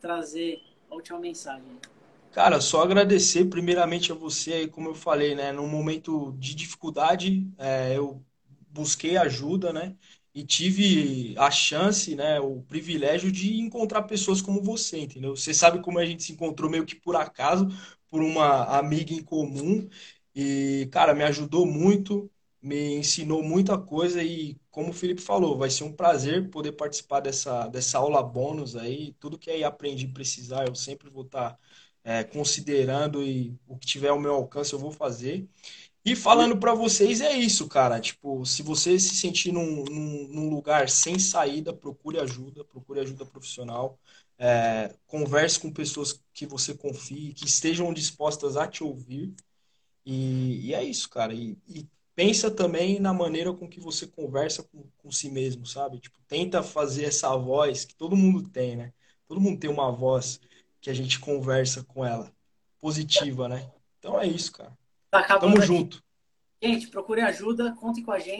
trazer 0.00 0.60
a 0.90 0.94
última 0.96 1.20
mensagem. 1.20 1.78
Cara, 2.30 2.60
só 2.60 2.82
agradecer 2.82 3.46
primeiramente 3.46 4.12
a 4.12 4.14
você 4.14 4.52
aí, 4.52 4.68
como 4.68 4.88
eu 4.90 4.94
falei, 4.94 5.34
né? 5.34 5.50
Num 5.50 5.66
momento 5.68 6.32
de 6.38 6.54
dificuldade, 6.54 7.50
é, 7.58 7.96
eu 7.96 8.24
busquei 8.70 9.16
ajuda, 9.16 9.72
né? 9.72 9.96
E 10.34 10.44
tive 10.44 11.34
a 11.38 11.50
chance, 11.50 12.14
né? 12.14 12.38
O 12.38 12.62
privilégio 12.62 13.32
de 13.32 13.58
encontrar 13.60 14.02
pessoas 14.02 14.40
como 14.42 14.62
você, 14.62 14.98
entendeu? 15.00 15.34
Você 15.36 15.52
sabe 15.54 15.80
como 15.82 15.98
a 15.98 16.04
gente 16.06 16.22
se 16.22 16.32
encontrou 16.32 16.70
meio 16.70 16.84
que 16.86 16.94
por 16.94 17.16
acaso, 17.16 17.66
por 18.10 18.22
uma 18.22 18.64
amiga 18.78 19.12
em 19.12 19.22
comum 19.22 19.88
e, 20.34 20.88
cara, 20.92 21.14
me 21.14 21.24
ajudou 21.24 21.66
muito, 21.66 22.30
me 22.62 22.94
ensinou 22.96 23.42
muita 23.42 23.76
coisa 23.78 24.22
e, 24.22 24.56
como 24.70 24.90
o 24.90 24.92
Felipe 24.92 25.20
falou, 25.22 25.56
vai 25.58 25.70
ser 25.70 25.84
um 25.84 25.92
prazer 25.92 26.48
poder 26.50 26.72
participar 26.72 27.20
dessa, 27.20 27.66
dessa 27.68 27.98
aula 27.98 28.22
bônus 28.22 28.76
aí. 28.76 29.12
Tudo 29.18 29.38
que 29.38 29.50
aí 29.50 29.64
aprendi 29.64 30.06
precisar, 30.08 30.68
eu 30.68 30.74
sempre 30.74 31.10
vou 31.10 31.24
estar 31.24 31.52
tá, 31.54 31.58
é, 32.08 32.24
considerando 32.24 33.22
e 33.22 33.54
o 33.66 33.76
que 33.76 33.86
tiver 33.86 34.08
ao 34.08 34.18
meu 34.18 34.32
alcance 34.32 34.72
eu 34.72 34.78
vou 34.78 34.90
fazer. 34.90 35.46
E 36.02 36.16
falando 36.16 36.56
para 36.58 36.72
vocês 36.72 37.20
é 37.20 37.34
isso, 37.36 37.68
cara. 37.68 38.00
Tipo, 38.00 38.46
se 38.46 38.62
você 38.62 38.98
se 38.98 39.14
sentir 39.14 39.52
num, 39.52 39.84
num, 39.84 40.28
num 40.28 40.48
lugar 40.48 40.88
sem 40.88 41.18
saída, 41.18 41.70
procure 41.70 42.18
ajuda, 42.18 42.64
procure 42.64 43.00
ajuda 43.00 43.26
profissional. 43.26 43.98
É, 44.38 44.94
converse 45.06 45.60
com 45.60 45.70
pessoas 45.70 46.18
que 46.32 46.46
você 46.46 46.72
confie, 46.72 47.34
que 47.34 47.44
estejam 47.44 47.92
dispostas 47.92 48.56
a 48.56 48.66
te 48.66 48.82
ouvir. 48.82 49.34
E, 50.06 50.68
e 50.68 50.74
é 50.74 50.82
isso, 50.82 51.10
cara. 51.10 51.34
E, 51.34 51.58
e, 51.68 51.86
pensa 52.14 52.50
também 52.50 52.98
na 52.98 53.12
maneira 53.12 53.52
com 53.52 53.68
que 53.68 53.80
você 53.80 54.06
conversa 54.06 54.62
com, 54.62 54.82
com 54.96 55.10
si 55.12 55.30
mesmo, 55.30 55.66
sabe? 55.66 56.00
Tipo, 56.00 56.18
tenta 56.26 56.62
fazer 56.62 57.04
essa 57.04 57.36
voz 57.36 57.84
que 57.84 57.94
todo 57.94 58.16
mundo 58.16 58.48
tem, 58.48 58.76
né? 58.76 58.94
Todo 59.28 59.40
mundo 59.40 59.60
tem 59.60 59.68
uma 59.70 59.92
voz 59.92 60.40
que 60.80 60.90
a 60.90 60.94
gente 60.94 61.18
conversa 61.18 61.84
com 61.84 62.04
ela, 62.04 62.32
positiva, 62.80 63.48
né? 63.48 63.70
Então 63.98 64.20
é 64.20 64.26
isso, 64.26 64.52
cara. 64.52 64.76
Tá 65.10 65.22
Tamo 65.38 65.56
aqui. 65.56 65.66
junto. 65.66 66.02
Gente, 66.62 66.88
procure 66.88 67.20
ajuda, 67.20 67.72
contem 67.72 68.02
com 68.04 68.12
a 68.12 68.18
gente. 68.18 68.36